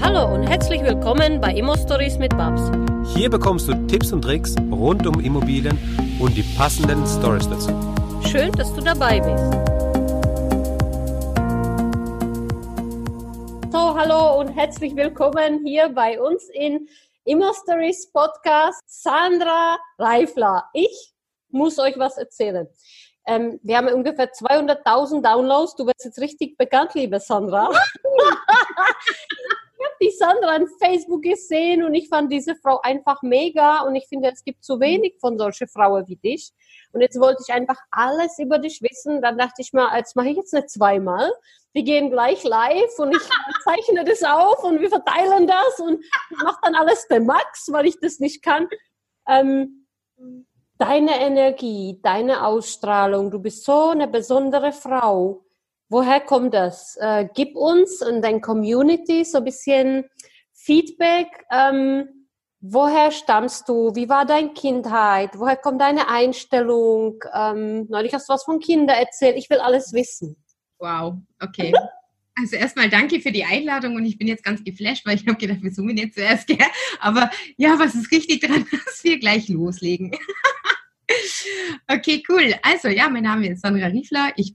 Hallo 0.00 0.32
und 0.32 0.44
herzlich 0.44 0.82
willkommen 0.84 1.40
bei 1.40 1.52
Immo 1.52 1.76
Stories 1.76 2.18
mit 2.18 2.30
Babs. 2.36 2.70
Hier 3.14 3.28
bekommst 3.28 3.66
du 3.66 3.74
Tipps 3.88 4.12
und 4.12 4.22
Tricks 4.22 4.54
rund 4.70 5.04
um 5.08 5.18
Immobilien 5.18 5.76
und 6.20 6.36
die 6.36 6.44
passenden 6.56 7.04
Stories 7.04 7.48
dazu. 7.48 7.70
Schön, 8.24 8.52
dass 8.52 8.72
du 8.72 8.80
dabei 8.80 9.18
bist. 9.18 9.44
So, 13.72 13.98
hallo 13.98 14.40
und 14.40 14.48
herzlich 14.50 14.94
willkommen 14.94 15.66
hier 15.66 15.88
bei 15.88 16.20
uns 16.20 16.48
in 16.50 16.88
Immo 17.24 17.52
Stories 17.52 18.10
Podcast 18.12 18.80
Sandra 18.86 19.78
Reifler. 19.98 20.64
Ich 20.74 21.12
muss 21.50 21.78
euch 21.80 21.98
was 21.98 22.16
erzählen. 22.16 22.68
Ähm, 23.26 23.58
wir 23.62 23.76
haben 23.76 23.88
ungefähr 23.88 24.32
200.000 24.32 25.22
Downloads. 25.22 25.74
Du 25.74 25.86
wirst 25.86 26.04
jetzt 26.04 26.20
richtig 26.20 26.56
bekannt, 26.56 26.94
liebe 26.94 27.18
Sandra. 27.18 27.70
ich 29.78 29.84
habe 29.84 29.96
die 30.02 30.10
Sandra 30.10 30.56
auf 30.56 30.68
Facebook 30.80 31.22
gesehen 31.22 31.84
und 31.84 31.94
ich 31.94 32.08
fand 32.08 32.32
diese 32.32 32.56
Frau 32.56 32.80
einfach 32.82 33.22
mega 33.22 33.82
und 33.82 33.94
ich 33.94 34.06
finde, 34.08 34.30
es 34.32 34.42
gibt 34.42 34.64
zu 34.64 34.80
wenig 34.80 35.16
von 35.20 35.38
solchen 35.38 35.68
Frauen 35.68 36.06
wie 36.08 36.16
dich. 36.16 36.52
Und 36.92 37.00
jetzt 37.00 37.20
wollte 37.20 37.42
ich 37.46 37.54
einfach 37.54 37.78
alles 37.90 38.38
über 38.38 38.58
dich 38.58 38.82
wissen. 38.82 39.22
Dann 39.22 39.38
dachte 39.38 39.62
ich 39.62 39.72
mal, 39.72 39.96
jetzt 39.96 40.16
mache 40.16 40.30
ich 40.30 40.36
jetzt 40.36 40.52
nicht 40.52 40.70
zweimal. 40.70 41.32
Wir 41.72 41.84
gehen 41.84 42.10
gleich 42.10 42.42
live 42.42 42.98
und 42.98 43.14
ich 43.14 43.22
zeichne 43.64 44.04
das 44.04 44.24
auf 44.24 44.64
und 44.64 44.80
wir 44.80 44.88
verteilen 44.88 45.46
das 45.46 45.78
und 45.78 46.04
mache 46.42 46.58
dann 46.62 46.74
alles 46.74 47.06
der 47.06 47.20
Max, 47.20 47.68
weil 47.70 47.86
ich 47.86 48.00
das 48.00 48.18
nicht 48.18 48.42
kann. 48.42 48.68
Ähm, 49.28 49.86
deine 50.78 51.20
Energie, 51.20 52.00
deine 52.02 52.44
Ausstrahlung, 52.44 53.30
du 53.30 53.38
bist 53.38 53.64
so 53.64 53.90
eine 53.90 54.08
besondere 54.08 54.72
Frau. 54.72 55.44
Woher 55.88 56.20
kommt 56.20 56.54
das? 56.54 56.96
Äh, 57.00 57.28
gib 57.34 57.56
uns 57.56 58.02
und 58.02 58.22
dein 58.22 58.40
Community 58.40 59.24
so 59.24 59.38
ein 59.38 59.44
bisschen 59.44 60.04
Feedback. 60.52 61.28
Ähm, 61.50 62.26
woher 62.60 63.10
stammst 63.10 63.68
du? 63.68 63.94
Wie 63.94 64.08
war 64.08 64.26
deine 64.26 64.52
Kindheit? 64.52 65.38
Woher 65.38 65.56
kommt 65.56 65.80
deine 65.80 66.08
Einstellung? 66.08 67.22
Ähm, 67.34 67.86
neulich 67.88 68.12
hast 68.12 68.28
du 68.28 68.34
was 68.34 68.44
von 68.44 68.60
Kindern 68.60 68.98
erzählt. 68.98 69.36
Ich 69.36 69.48
will 69.48 69.58
alles 69.58 69.92
wissen. 69.92 70.36
Wow, 70.78 71.14
okay. 71.40 71.72
Also 72.40 72.56
erstmal 72.56 72.88
danke 72.88 73.20
für 73.20 73.32
die 73.32 73.44
Einladung 73.44 73.96
und 73.96 74.04
ich 74.04 74.16
bin 74.16 74.28
jetzt 74.28 74.44
ganz 74.44 74.62
geflasht, 74.62 75.04
weil 75.04 75.16
ich 75.16 75.26
habe 75.26 75.38
gedacht, 75.38 75.62
wir 75.62 75.72
zoomen 75.72 75.96
jetzt 75.96 76.14
zuerst, 76.14 76.46
gell? 76.46 76.58
Aber 77.00 77.30
ja, 77.56 77.78
was 77.78 77.94
ist 77.94 78.12
richtig 78.12 78.42
dran, 78.42 78.64
dass 78.84 79.02
wir 79.02 79.18
gleich 79.18 79.48
loslegen. 79.48 80.12
okay, 81.88 82.22
cool. 82.28 82.54
Also 82.62 82.88
ja, 82.88 83.08
mein 83.08 83.24
Name 83.24 83.48
ist 83.48 83.62
Sandra 83.62 83.86
Riefler. 83.86 84.32
Ich 84.36 84.54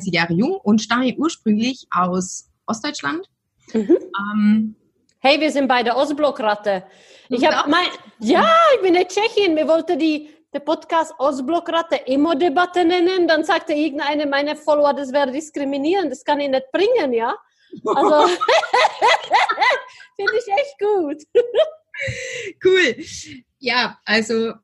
sieben 0.00 0.16
Jahre 0.16 0.34
jung 0.34 0.56
und 0.62 0.80
stamme 0.80 1.14
ursprünglich 1.16 1.86
aus 1.90 2.48
Ostdeutschland. 2.66 3.28
Mhm. 3.72 3.96
Ähm, 4.32 4.76
hey, 5.20 5.40
wir 5.40 5.50
sind 5.50 5.68
bei 5.68 5.82
der 5.82 5.96
Ostblockratte. 5.96 6.84
Ich 7.28 7.44
habe 7.44 7.68
mein, 7.68 7.86
ja, 8.20 8.48
ich 8.74 8.82
bin 8.82 8.94
in 8.94 9.06
Tschechien. 9.08 9.56
Wir 9.56 9.66
wollten 9.66 9.98
die 9.98 10.28
der 10.52 10.60
Podcast 10.60 11.12
Ostblockratte 11.18 11.96
Immo-Debatte 12.06 12.84
nennen, 12.84 13.28
dann 13.28 13.44
sagte 13.44 13.74
irgendeine 13.74 14.26
meiner 14.26 14.56
Follower, 14.56 14.94
das 14.94 15.12
wäre 15.12 15.30
diskriminierend, 15.30 16.10
das 16.10 16.24
kann 16.24 16.40
ich 16.40 16.48
nicht 16.48 16.72
bringen, 16.72 17.12
ja. 17.12 17.36
Also 17.84 18.28
finde 20.16 20.32
ich 20.38 20.52
echt 20.54 20.78
gut. 20.78 21.22
cool. 22.64 23.04
Ja, 23.58 23.98
also 24.06 24.54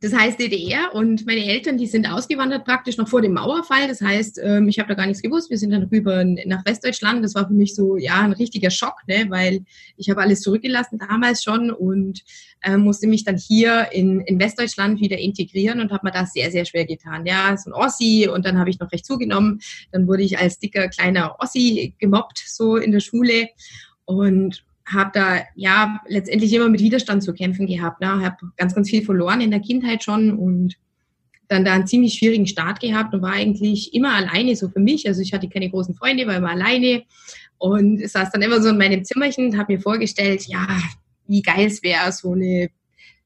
das 0.00 0.12
heißt 0.14 0.38
DDR 0.38 0.94
und 0.94 1.26
meine 1.26 1.44
Eltern, 1.44 1.76
die 1.76 1.86
sind 1.86 2.06
ausgewandert 2.06 2.64
praktisch 2.64 2.96
noch 2.98 3.08
vor 3.08 3.20
dem 3.20 3.32
Mauerfall. 3.32 3.88
Das 3.88 4.00
heißt, 4.00 4.40
ähm, 4.42 4.68
ich 4.68 4.78
habe 4.78 4.88
da 4.88 4.94
gar 4.94 5.06
nichts 5.06 5.22
gewusst. 5.22 5.50
Wir 5.50 5.58
sind 5.58 5.70
dann 5.70 5.84
rüber 5.84 6.24
nach 6.24 6.64
Westdeutschland. 6.64 7.24
Das 7.24 7.34
war 7.34 7.48
für 7.48 7.52
mich 7.52 7.74
so, 7.74 7.96
ja, 7.96 8.20
ein 8.20 8.32
richtiger 8.32 8.70
Schock, 8.70 8.96
ne? 9.08 9.26
weil 9.28 9.64
ich 9.96 10.08
habe 10.08 10.20
alles 10.20 10.42
zurückgelassen 10.42 10.98
damals 10.98 11.42
schon 11.42 11.72
und 11.72 12.22
äh, 12.62 12.76
musste 12.76 13.08
mich 13.08 13.24
dann 13.24 13.36
hier 13.36 13.88
in, 13.90 14.20
in 14.20 14.38
Westdeutschland 14.38 15.00
wieder 15.00 15.18
integrieren 15.18 15.80
und 15.80 15.90
habe 15.90 16.06
mir 16.06 16.12
da 16.12 16.26
sehr, 16.26 16.52
sehr 16.52 16.64
schwer 16.64 16.86
getan. 16.86 17.26
Ja, 17.26 17.56
so 17.56 17.70
ein 17.70 17.74
Ossi 17.74 18.28
und 18.32 18.46
dann 18.46 18.58
habe 18.58 18.70
ich 18.70 18.78
noch 18.78 18.92
recht 18.92 19.04
zugenommen. 19.04 19.60
Dann 19.90 20.06
wurde 20.06 20.22
ich 20.22 20.38
als 20.38 20.60
dicker 20.60 20.88
kleiner 20.88 21.36
Ossi 21.40 21.94
gemobbt, 21.98 22.38
so 22.46 22.76
in 22.76 22.92
der 22.92 23.00
Schule. 23.00 23.48
Und 24.04 24.64
habe 24.92 25.10
da 25.12 25.40
ja 25.54 26.00
letztendlich 26.06 26.52
immer 26.52 26.68
mit 26.68 26.80
Widerstand 26.80 27.22
zu 27.22 27.32
kämpfen 27.34 27.66
gehabt. 27.66 28.00
Ne? 28.00 28.08
Habe 28.08 28.36
ganz, 28.56 28.74
ganz 28.74 28.90
viel 28.90 29.04
verloren 29.04 29.40
in 29.40 29.50
der 29.50 29.60
Kindheit 29.60 30.02
schon 30.02 30.36
und 30.38 30.76
dann 31.48 31.64
da 31.64 31.72
einen 31.72 31.86
ziemlich 31.86 32.14
schwierigen 32.14 32.46
Start 32.46 32.80
gehabt 32.80 33.14
und 33.14 33.22
war 33.22 33.32
eigentlich 33.32 33.94
immer 33.94 34.14
alleine 34.14 34.54
so 34.54 34.68
für 34.68 34.80
mich. 34.80 35.08
Also 35.08 35.22
ich 35.22 35.32
hatte 35.32 35.48
keine 35.48 35.70
großen 35.70 35.94
Freunde, 35.94 36.26
war 36.26 36.36
immer 36.36 36.50
alleine 36.50 37.04
und 37.56 38.06
saß 38.06 38.30
dann 38.30 38.42
immer 38.42 38.60
so 38.60 38.68
in 38.68 38.78
meinem 38.78 39.04
Zimmerchen 39.04 39.46
und 39.46 39.58
habe 39.58 39.72
mir 39.72 39.80
vorgestellt, 39.80 40.46
ja, 40.46 40.66
wie 41.26 41.42
geil 41.42 41.66
es 41.66 41.82
wäre, 41.82 42.12
so 42.12 42.32
eine 42.32 42.68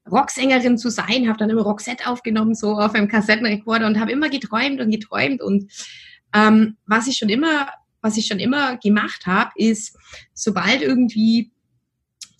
Rocksängerin 0.09 0.77
zu 0.77 0.89
sein. 0.89 1.27
Habe 1.27 1.39
dann 1.39 1.49
immer 1.49 1.63
Roxette 1.63 2.07
aufgenommen, 2.07 2.55
so 2.55 2.77
auf 2.77 2.93
einem 2.95 3.07
Kassettenrekorder 3.07 3.87
und 3.87 3.99
habe 3.99 4.11
immer 4.11 4.29
geträumt 4.29 4.81
und 4.81 4.91
geträumt 4.91 5.41
und 5.41 5.71
ähm, 6.33 6.77
was 6.87 7.07
ich 7.07 7.17
schon 7.17 7.29
immer 7.29 7.67
was 8.03 8.17
ich 8.17 8.27
schon 8.27 8.39
immer 8.39 8.77
gemacht 8.77 9.25
habe, 9.25 9.51
ist, 9.55 9.97
sobald 10.33 10.81
irgendwie 10.81 11.51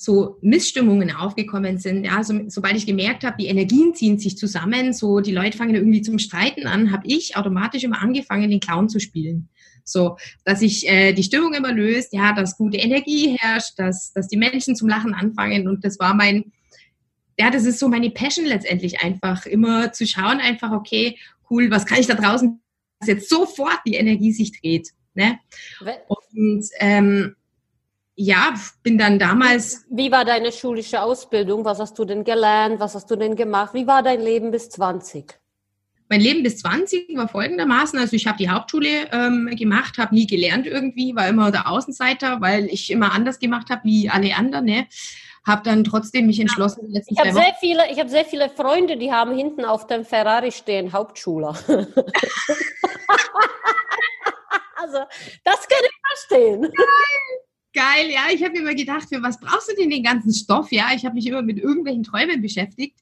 so 0.03 0.37
Missstimmungen 0.41 1.15
aufgekommen 1.15 1.77
sind, 1.77 2.03
ja, 2.03 2.23
so, 2.23 2.41
sobald 2.47 2.75
ich 2.75 2.85
gemerkt 2.85 3.23
habe, 3.23 3.37
die 3.39 3.47
Energien 3.47 3.95
ziehen 3.95 4.19
sich 4.19 4.37
zusammen, 4.37 4.91
so 4.91 5.21
die 5.21 5.31
Leute 5.31 5.57
fangen 5.57 5.75
irgendwie 5.75 6.01
zum 6.01 6.19
Streiten 6.19 6.67
an, 6.67 6.91
habe 6.91 7.07
ich 7.07 7.37
automatisch 7.37 7.83
immer 7.85 8.01
angefangen, 8.01 8.49
den 8.49 8.59
Clown 8.59 8.89
zu 8.89 8.99
spielen. 8.99 9.47
So, 9.85 10.17
dass 10.43 10.61
ich 10.61 10.87
äh, 10.89 11.13
die 11.13 11.23
Stimmung 11.23 11.53
immer 11.53 11.71
löst, 11.71 12.13
ja, 12.13 12.33
dass 12.33 12.57
gute 12.57 12.77
Energie 12.77 13.37
herrscht, 13.39 13.73
dass, 13.77 14.11
dass 14.11 14.27
die 14.27 14.37
Menschen 14.37 14.75
zum 14.75 14.89
Lachen 14.89 15.13
anfangen 15.13 15.67
und 15.67 15.85
das 15.85 15.97
war 15.99 16.13
mein, 16.13 16.51
ja, 17.39 17.49
das 17.49 17.63
ist 17.63 17.79
so 17.79 17.87
meine 17.87 18.09
Passion 18.11 18.45
letztendlich 18.45 19.01
einfach, 19.01 19.45
immer 19.45 19.93
zu 19.93 20.05
schauen, 20.05 20.39
einfach, 20.39 20.71
okay, 20.71 21.17
cool, 21.49 21.71
was 21.71 21.85
kann 21.85 21.99
ich 21.99 22.07
da 22.07 22.15
draußen, 22.15 22.61
dass 22.99 23.07
jetzt 23.07 23.29
sofort 23.29 23.79
die 23.85 23.95
Energie 23.95 24.33
sich 24.33 24.59
dreht. 24.59 24.89
Ne? 25.13 25.39
Und 26.07 26.65
ähm, 26.79 27.35
ja, 28.15 28.53
bin 28.83 28.97
dann 28.97 29.17
damals. 29.17 29.85
Wie 29.89 30.11
war 30.11 30.23
deine 30.25 30.51
schulische 30.51 31.01
Ausbildung? 31.01 31.65
Was 31.65 31.79
hast 31.79 31.97
du 31.97 32.05
denn 32.05 32.23
gelernt? 32.23 32.79
Was 32.79 32.95
hast 32.95 33.09
du 33.09 33.15
denn 33.15 33.35
gemacht? 33.35 33.73
Wie 33.73 33.87
war 33.87 34.03
dein 34.03 34.21
Leben 34.21 34.51
bis 34.51 34.69
20? 34.69 35.39
Mein 36.09 36.21
Leben 36.21 36.43
bis 36.43 36.57
20 36.57 37.15
war 37.15 37.27
folgendermaßen, 37.27 37.97
also 37.97 38.15
ich 38.15 38.27
habe 38.27 38.37
die 38.37 38.49
Hauptschule 38.49 39.09
ähm, 39.11 39.49
gemacht, 39.55 39.97
habe 39.97 40.13
nie 40.13 40.27
gelernt 40.27 40.67
irgendwie, 40.67 41.15
war 41.15 41.27
immer 41.27 41.49
der 41.49 41.67
Außenseiter, 41.67 42.39
weil 42.39 42.65
ich 42.65 42.91
immer 42.91 43.13
anders 43.13 43.39
gemacht 43.39 43.71
habe 43.71 43.81
wie 43.85 44.09
alle 44.09 44.35
anderen. 44.35 44.65
Ne? 44.65 44.85
Habe 45.47 45.63
dann 45.63 45.83
trotzdem 45.83 46.27
mich 46.27 46.39
entschlossen. 46.39 46.91
Ja. 46.91 47.01
Ich 47.07 47.17
habe 47.17 47.33
sehr 47.33 47.55
viele, 47.59 47.91
ich 47.91 47.99
habe 47.99 48.09
sehr 48.09 48.25
viele 48.25 48.49
Freunde, 48.49 48.97
die 48.97 49.11
haben 49.11 49.35
hinten 49.35 49.65
auf 49.65 49.87
dem 49.87 50.05
Ferrari 50.05 50.51
stehen 50.51 50.93
Hauptschüler. 50.93 51.57
Also, 54.83 54.99
das 55.45 55.67
kann 55.67 55.79
ich 55.81 56.27
verstehen. 56.27 56.71
Geil, 57.73 58.09
ja. 58.11 58.23
Ich 58.33 58.43
habe 58.43 58.53
mir 58.53 58.59
immer 58.59 58.75
gedacht, 58.75 59.07
für 59.09 59.23
was 59.23 59.39
brauchst 59.39 59.71
du 59.71 59.75
denn 59.75 59.89
den 59.89 60.03
ganzen 60.03 60.33
Stoff? 60.33 60.71
Ja, 60.71 60.89
ich 60.93 61.05
habe 61.05 61.15
mich 61.15 61.25
immer 61.25 61.41
mit 61.41 61.57
irgendwelchen 61.57 62.03
Träumen 62.03 62.41
beschäftigt 62.41 62.99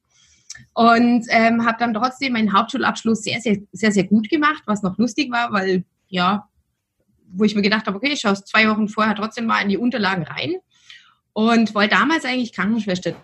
und 0.74 1.25
ähm, 1.30 1.66
habe 1.66 1.78
dann 1.80 1.94
trotzdem 1.94 2.34
meinen 2.34 2.53
Hauptschulabschluss 2.53 3.24
sehr, 3.24 3.42
sehr, 3.42 3.58
sehr, 3.72 3.92
sehr 3.92 4.03
gut 4.03 4.30
gemacht, 4.30 4.64
was 4.68 4.84
noch 4.84 4.97
lustig 4.97 5.31
war, 5.31 5.52
weil, 5.52 5.84
ja, 6.08 6.47
wo 7.34 7.46
ich 7.46 7.56
mir 7.56 7.64
gedacht 7.64 7.88
habe, 7.88 7.98
okay, 7.98 8.12
ich 8.12 8.22
schaue 8.22 8.36
zwei 8.36 8.69
Wochen 8.69 8.88
vorher 8.88 9.16
trotzdem 9.16 9.46
mal 9.46 9.62
in 9.62 9.69
die 9.69 9.78
Unterlagen 9.78 10.24
rein 10.24 10.56
und 11.34 11.74
wollte 11.74 11.96
damals 11.96 12.25
eigentlich 12.25 12.53
Krankenschwester 12.53 13.16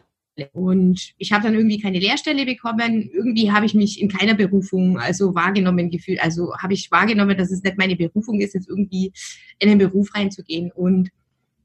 und 0.54 1.14
ich 1.18 1.32
habe 1.32 1.44
dann 1.44 1.56
irgendwie 1.56 1.80
keine 1.80 2.00
Lehrstelle 2.00 2.46
bekommen. 2.46 3.10
Irgendwie 3.12 3.52
habe 3.52 3.66
ich 3.66 3.74
mich 3.74 4.02
in 4.02 4.10
keiner 4.10 4.36
Berufung 4.36 5.00
also 5.00 5.34
wahrgenommen 5.34 5.90
gefühlt. 5.90 6.22
Also 6.22 6.56
habe 6.58 6.74
ich 6.74 6.92
wahrgenommen, 6.92 7.38
dass 7.38 7.52
es 7.52 7.64
nicht 7.64 7.78
meine 7.78 7.96
Berufung 7.96 8.40
ist, 8.40 8.54
jetzt 8.54 8.70
irgendwie 8.70 9.12
in 9.60 9.70
den 9.70 9.78
Beruf 9.78 10.14
reinzugehen. 10.14 10.72
Und 10.72 11.10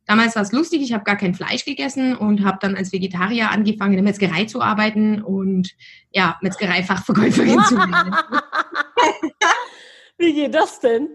damals 0.07 0.37
war 0.37 0.43
es 0.43 0.53
lustig. 0.53 0.83
Ich 0.83 0.93
habe 0.93 1.05
gar 1.05 1.17
kein 1.17 1.35
Fleisch 1.35 1.65
gegessen 1.65 2.17
und 2.17 2.45
habe 2.45 2.59
dann 2.61 2.75
als 2.75 2.93
Vegetarier 2.93 3.51
angefangen, 3.51 3.93
in 3.93 3.99
der 3.99 4.05
Metzgerei 4.05 4.47
zu 4.47 4.63
arbeiten 4.63 5.23
und 5.23 5.75
ja, 6.11 6.39
Metzgereifachverkäuferin 6.41 7.61
zu 7.65 7.77
werden. 7.77 8.15
Wie 10.19 10.35
geht 10.35 10.55
das 10.55 10.81
denn? 10.81 11.09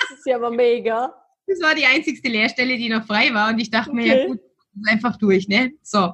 Das 0.00 0.18
ist 0.18 0.26
ja 0.26 0.36
aber 0.36 0.50
mega. 0.50 1.14
Das 1.46 1.60
war 1.60 1.74
die 1.74 1.86
einzigste 1.86 2.28
Lehrstelle, 2.28 2.76
die 2.76 2.88
noch 2.88 3.06
frei 3.06 3.32
war. 3.32 3.50
Und 3.50 3.58
ich 3.58 3.70
dachte 3.70 3.90
okay. 3.90 4.00
mir, 4.00 4.06
ja 4.06 4.26
gut, 4.26 4.40
einfach 4.86 5.16
durch, 5.16 5.48
ne? 5.48 5.72
So. 5.82 6.12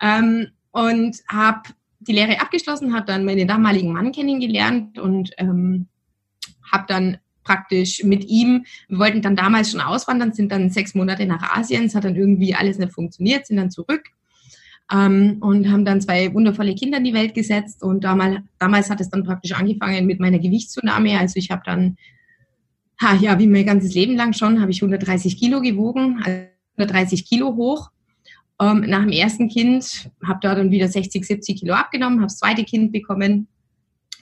Ähm, 0.00 0.48
und 0.72 1.22
habe 1.28 1.70
die 2.00 2.12
Lehre 2.12 2.40
abgeschlossen, 2.40 2.94
habe 2.94 3.06
dann 3.06 3.24
meinen 3.24 3.48
damaligen 3.48 3.92
Mann 3.92 4.12
kennengelernt 4.12 4.98
und 4.98 5.30
ähm, 5.38 5.86
habe 6.70 6.84
dann 6.86 7.18
praktisch 7.44 8.02
mit 8.02 8.24
ihm, 8.26 8.66
wir 8.88 8.98
wollten 8.98 9.22
dann 9.22 9.36
damals 9.36 9.70
schon 9.70 9.80
auswandern, 9.80 10.32
sind 10.32 10.52
dann 10.52 10.70
sechs 10.70 10.94
Monate 10.94 11.26
nach 11.26 11.56
Asien, 11.56 11.84
es 11.84 11.94
hat 11.94 12.04
dann 12.04 12.16
irgendwie 12.16 12.54
alles 12.54 12.78
nicht 12.78 12.92
funktioniert, 12.92 13.46
sind 13.46 13.56
dann 13.56 13.70
zurück 13.70 14.10
ähm, 14.92 15.38
und 15.40 15.70
haben 15.70 15.84
dann 15.84 16.00
zwei 16.00 16.34
wundervolle 16.34 16.74
Kinder 16.74 16.98
in 16.98 17.04
die 17.04 17.14
Welt 17.14 17.34
gesetzt 17.34 17.82
und 17.82 18.04
damals, 18.04 18.40
damals 18.58 18.90
hat 18.90 19.00
es 19.00 19.10
dann 19.10 19.24
praktisch 19.24 19.52
angefangen 19.52 20.06
mit 20.06 20.20
meiner 20.20 20.38
Gewichtszunahme, 20.38 21.18
also 21.18 21.38
ich 21.38 21.50
habe 21.50 21.62
dann, 21.64 21.96
ha, 23.00 23.14
ja, 23.14 23.38
wie 23.38 23.46
mein 23.46 23.66
ganzes 23.66 23.94
Leben 23.94 24.16
lang 24.16 24.32
schon, 24.32 24.60
habe 24.60 24.72
ich 24.72 24.82
130 24.82 25.38
Kilo 25.38 25.60
gewogen, 25.60 26.22
130 26.76 27.24
Kilo 27.24 27.54
hoch. 27.54 27.90
Ähm, 28.60 28.84
nach 28.88 29.00
dem 29.00 29.10
ersten 29.10 29.48
Kind 29.48 30.10
habe 30.26 30.38
da 30.40 30.54
dann 30.54 30.70
wieder 30.70 30.88
60, 30.88 31.26
70 31.26 31.60
Kilo 31.60 31.74
abgenommen, 31.74 32.18
habe 32.18 32.26
das 32.26 32.38
zweite 32.38 32.64
Kind 32.64 32.92
bekommen, 32.92 33.48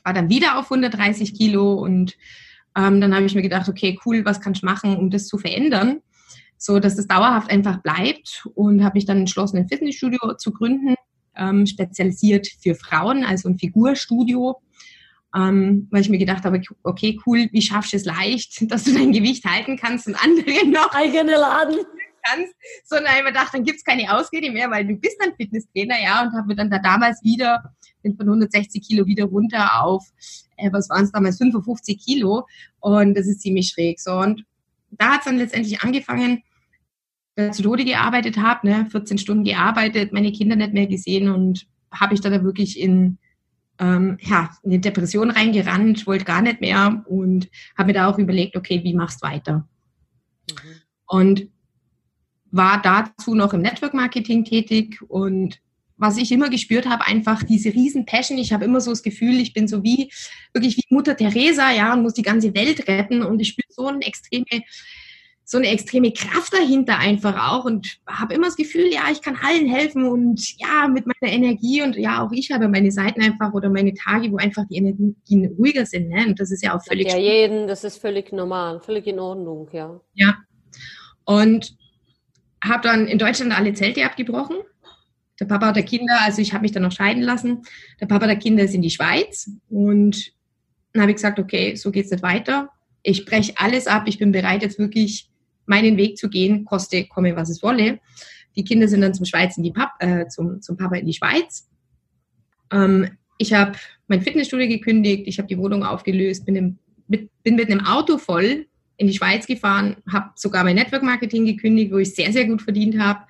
war 0.03 0.13
dann 0.13 0.29
wieder 0.29 0.59
auf 0.59 0.71
130 0.71 1.35
Kilo 1.35 1.75
und 1.75 2.17
ähm, 2.77 3.01
dann 3.01 3.15
habe 3.15 3.27
ich 3.27 3.35
mir 3.35 3.43
gedacht, 3.43 3.69
okay, 3.69 3.99
cool, 4.05 4.25
was 4.25 4.41
kann 4.41 4.55
ich 4.55 4.63
machen, 4.63 4.97
um 4.97 5.11
das 5.11 5.29
zu 5.29 5.39
verändern, 5.39 6.01
so 6.59 6.81
dass 6.81 6.97
das 6.97 7.07
dauerhaft 7.07 7.51
einfach 7.51 7.81
bleibt 7.83 8.49
und 8.55 8.83
habe 8.83 8.97
mich 8.97 9.07
dann 9.07 9.19
entschlossen, 9.19 9.59
ein 9.59 9.69
Fitnessstudio 9.69 10.35
zu 10.37 10.53
gründen, 10.53 10.97
ähm, 11.37 11.67
spezialisiert 11.67 12.49
für 12.61 12.75
Frauen, 12.75 13.25
also 13.25 13.49
ein 13.49 13.59
Figurstudio, 13.59 14.61
ähm, 15.37 15.87
weil 15.93 16.01
ich 16.01 16.09
mir 16.09 16.19
gedacht 16.19 16.45
habe, 16.45 16.61
okay, 16.83 17.21
cool, 17.25 17.49
wie 17.53 17.63
schaffst 17.63 17.93
du 17.93 17.99
es 17.99 18.05
leicht, 18.05 18.63
dass 18.71 18.83
du 18.83 18.95
dein 18.95 19.13
Gewicht 19.13 19.45
halten 19.45 19.77
kannst 19.77 20.09
und 20.09 20.17
andere 20.17 20.67
noch? 20.67 20.93
Eigene 20.93 21.37
Laden 21.37 21.79
kannst, 22.25 22.55
sondern 22.85 23.13
ich 23.17 23.23
mir 23.23 23.29
gedacht, 23.29 23.53
dann 23.53 23.65
gibt 23.65 23.79
es 23.79 23.85
keine 23.85 24.17
Ausrede 24.17 24.51
mehr, 24.51 24.71
weil 24.71 24.87
du 24.87 24.97
bist 24.97 25.17
dann 25.21 25.35
Fitnesstrainer, 25.35 26.01
ja, 26.03 26.23
und 26.23 26.33
habe 26.33 26.47
mir 26.47 26.57
dann 26.57 26.71
da 26.71 26.79
damals 26.79 27.23
wieder 27.23 27.75
bin 28.03 28.17
von 28.17 28.27
160 28.27 28.87
Kilo 28.87 29.07
wieder 29.07 29.25
runter 29.25 29.83
auf, 29.83 30.05
äh, 30.57 30.71
was 30.71 30.89
waren 30.91 31.05
es 31.05 31.13
damals, 31.13 31.39
55 31.39 31.99
Kilo 32.05 32.47
und 32.81 33.15
das 33.17 33.27
ist 33.27 33.41
ziemlich 33.41 33.71
schräg, 33.71 34.01
so 34.01 34.13
und 34.13 34.45
da 34.91 35.15
hat 35.15 35.21
es 35.21 35.25
dann 35.25 35.39
letztendlich 35.39 35.81
angefangen, 35.81 36.43
dass 37.35 37.49
ich 37.49 37.53
zu 37.57 37.63
Tode 37.63 37.85
gearbeitet 37.85 38.37
habe, 38.37 38.69
ne, 38.69 38.87
14 38.91 39.19
Stunden 39.19 39.45
gearbeitet, 39.45 40.13
meine 40.13 40.31
Kinder 40.31 40.55
nicht 40.55 40.73
mehr 40.73 40.87
gesehen 40.87 41.29
und 41.29 41.67
habe 41.91 42.15
ich 42.15 42.21
da 42.21 42.31
wirklich 42.45 42.79
in 42.79 43.19
ähm, 43.81 44.19
ja, 44.21 44.51
in 44.63 44.71
eine 44.71 44.81
Depression 44.81 45.31
reingerannt, 45.31 46.07
wollte 46.07 46.25
gar 46.25 46.43
nicht 46.43 46.61
mehr 46.61 47.03
und 47.07 47.49
habe 47.77 47.89
mir 47.89 47.95
da 47.95 48.09
auch 48.09 48.19
überlegt, 48.19 48.57
okay, 48.57 48.85
wie 48.85 48.95
machst 48.95 49.21
du 49.21 49.27
weiter? 49.27 49.69
Mhm. 50.49 50.55
Und 51.07 51.49
war 52.55 52.81
dazu 52.81 53.35
noch 53.35 53.53
im 53.53 53.63
Network 53.63 53.95
Marketing 53.95 54.45
tätig 54.45 55.01
und 55.09 55.61
was 55.97 56.17
ich 56.17 56.33
immer 56.33 56.51
gespürt 56.51 56.87
habe, 56.87 57.07
einfach 57.07 57.43
diese 57.43 57.73
riesen 57.73 58.05
Passion. 58.05 58.39
Ich 58.39 58.53
habe 58.53 58.65
immer 58.65 58.81
so 58.81 58.91
das 58.91 59.03
Gefühl, 59.03 59.41
ich 59.41 59.53
bin 59.53 59.69
so 59.69 59.83
wie 59.85 60.11
wirklich 60.53 60.77
wie 60.77 60.95
Mutter 60.95 61.17
Teresa, 61.17 61.73
ja, 61.73 61.93
und 61.93 62.03
muss 62.03 62.15
die 62.15 62.23
ganze 62.23 62.55
Welt 62.55 62.89
retten 62.89 63.23
und 63.23 63.41
ich 63.41 63.49
spüre 63.49 63.67
so 63.71 63.87
eine 63.87 64.05
extreme 64.05 64.63
so 65.47 65.59
eine 65.59 65.69
extreme 65.69 66.11
Kraft 66.11 66.55
dahinter 66.55 66.99
einfach 66.99 67.53
auch 67.53 67.67
und 67.67 67.99
habe 68.07 68.33
immer 68.33 68.47
das 68.47 68.57
Gefühl, 68.57 68.87
ja, 68.91 69.03
ich 69.13 69.21
kann 69.21 69.37
allen 69.43 69.69
helfen 69.69 70.05
und 70.05 70.59
ja, 70.59 70.89
mit 70.89 71.05
meiner 71.07 71.33
Energie 71.33 71.83
und 71.83 71.97
ja, 71.97 72.25
auch 72.25 72.33
ich 72.33 72.51
habe 72.51 72.67
meine 72.67 72.91
Seiten 72.91 73.21
einfach 73.21 73.53
oder 73.53 73.69
meine 73.69 73.93
Tage, 73.93 74.33
wo 74.33 74.39
einfach 74.39 74.65
die 74.71 74.77
Energien 74.77 75.55
ruhiger 75.59 75.85
sind, 75.85 76.09
ne? 76.09 76.27
Und 76.29 76.41
das 76.41 76.51
ist 76.51 76.63
ja 76.63 76.75
auch 76.75 76.83
völlig 76.83 77.09
Ja, 77.09 77.19
jeden, 77.19 77.67
das 77.67 77.85
ist 77.85 77.99
völlig 77.99 78.33
normal, 78.33 78.81
völlig 78.81 79.07
in 79.07 79.19
Ordnung, 79.19 79.69
ja. 79.73 80.01
Ja. 80.15 80.35
Und 81.27 81.77
habe 82.65 82.83
dann 82.83 83.07
in 83.07 83.19
Deutschland 83.19 83.57
alle 83.57 83.75
Zelte 83.75 84.05
abgebrochen. 84.05 84.57
Der 85.41 85.47
Papa 85.47 85.73
der 85.73 85.83
Kinder, 85.83 86.17
also 86.23 86.41
ich 86.41 86.53
habe 86.53 86.63
mich 86.63 86.73
dann 86.73 86.83
noch 86.83 86.93
scheiden 86.93 87.23
lassen. 87.23 87.63
Der 88.01 88.07
Papa 88.07 88.27
der 88.27 88.37
Kinder 88.37 88.65
ist 88.65 88.75
in 88.75 88.83
die 88.83 88.91
Schweiz 88.91 89.51
und 89.69 90.33
dann 90.93 91.03
habe 91.03 91.11
ich 91.11 91.17
gesagt, 91.17 91.39
okay, 91.39 91.75
so 91.75 91.91
geht's 91.91 92.11
nicht 92.11 92.23
weiter. 92.23 92.71
Ich 93.03 93.25
breche 93.25 93.53
alles 93.57 93.87
ab. 93.87 94.05
Ich 94.07 94.19
bin 94.19 94.33
bereit, 94.33 94.63
jetzt 94.63 94.79
wirklich 94.79 95.29
meinen 95.67 95.97
Weg 95.97 96.17
zu 96.17 96.29
gehen, 96.29 96.65
koste, 96.65 97.07
komme, 97.07 97.35
was 97.37 97.51
es 97.51 97.63
wolle. 97.63 97.99
Die 98.57 98.65
Kinder 98.65 98.87
sind 98.87 99.01
dann 99.01 99.15
zum 99.15 99.27
Schweiz 99.27 99.57
in 99.57 99.65
die 99.65 99.73
Pap 99.73 99.91
äh, 99.99 100.29
zum, 100.29 100.63
zum 100.63 100.77
Papa 100.77 100.97
in 100.97 101.07
die 101.07 101.15
Schweiz. 101.15 101.69
Ähm, 102.71 103.19
ich 103.39 103.53
habe 103.53 103.73
mein 104.07 104.23
Fitnessstudio 104.23 104.69
gekündigt, 104.69 105.25
ich 105.27 105.39
habe 105.39 105.49
die 105.49 105.59
Wohnung 105.59 105.83
aufgelöst, 105.83 106.47
bin, 106.47 106.55
im, 106.55 106.79
mit, 107.09 107.31
bin 107.43 107.57
mit 107.57 107.71
einem 107.71 107.85
Auto 107.85 108.19
voll 108.19 108.67
in 108.97 109.07
die 109.07 109.15
Schweiz 109.15 109.47
gefahren, 109.47 109.97
habe 110.11 110.31
sogar 110.37 110.65
mein 110.65 110.77
Network 110.77 111.03
Marketing 111.03 111.47
gekündigt, 111.47 111.93
wo 111.93 111.99
ich 111.99 112.15
sehr, 112.15 112.33
sehr 112.33 112.47
gut 112.47 112.63
verdient 112.63 112.99
habe, 112.99 113.21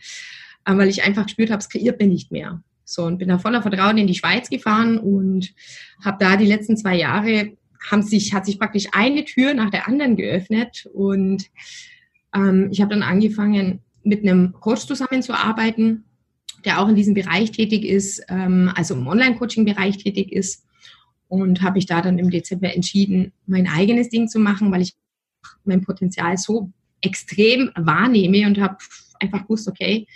äh, 0.64 0.76
weil 0.76 0.88
ich 0.88 1.02
einfach 1.04 1.24
gespürt 1.24 1.50
habe, 1.50 1.60
es 1.60 1.68
kreiert 1.68 2.00
mir 2.00 2.06
nicht 2.06 2.30
mehr. 2.30 2.62
So, 2.84 3.04
und 3.04 3.18
bin 3.18 3.28
da 3.28 3.38
voller 3.38 3.62
Vertrauen 3.62 3.96
in 3.96 4.06
die 4.06 4.14
Schweiz 4.14 4.50
gefahren 4.50 4.98
und 4.98 5.54
habe 6.04 6.18
da 6.20 6.36
die 6.36 6.46
letzten 6.46 6.76
zwei 6.76 6.96
Jahre, 6.96 7.56
haben 7.90 8.02
sich, 8.02 8.34
hat 8.34 8.46
sich 8.46 8.58
praktisch 8.58 8.88
eine 8.92 9.24
Tür 9.24 9.54
nach 9.54 9.70
der 9.70 9.88
anderen 9.88 10.16
geöffnet 10.16 10.88
und 10.92 11.44
ähm, 12.34 12.68
ich 12.70 12.80
habe 12.80 12.90
dann 12.90 13.02
angefangen, 13.02 13.80
mit 14.02 14.22
einem 14.22 14.52
Coach 14.52 14.86
zusammenzuarbeiten, 14.86 16.04
der 16.64 16.80
auch 16.80 16.88
in 16.88 16.94
diesem 16.94 17.14
Bereich 17.14 17.52
tätig 17.52 17.84
ist, 17.84 18.22
ähm, 18.28 18.70
also 18.74 18.94
im 18.94 19.06
Online-Coaching-Bereich 19.06 19.98
tätig 19.98 20.30
ist 20.30 20.66
und 21.28 21.62
habe 21.62 21.78
ich 21.78 21.86
da 21.86 22.02
dann 22.02 22.18
im 22.18 22.30
Dezember 22.30 22.74
entschieden, 22.74 23.32
mein 23.46 23.66
eigenes 23.66 24.10
Ding 24.10 24.28
zu 24.28 24.38
machen, 24.38 24.70
weil 24.70 24.82
ich 24.82 24.94
mein 25.64 25.82
Potenzial 25.82 26.36
so 26.36 26.70
extrem 27.00 27.70
wahrnehme 27.76 28.46
und 28.46 28.60
habe 28.60 28.78
einfach 29.20 29.42
gewusst, 29.42 29.68
okay, 29.68 30.06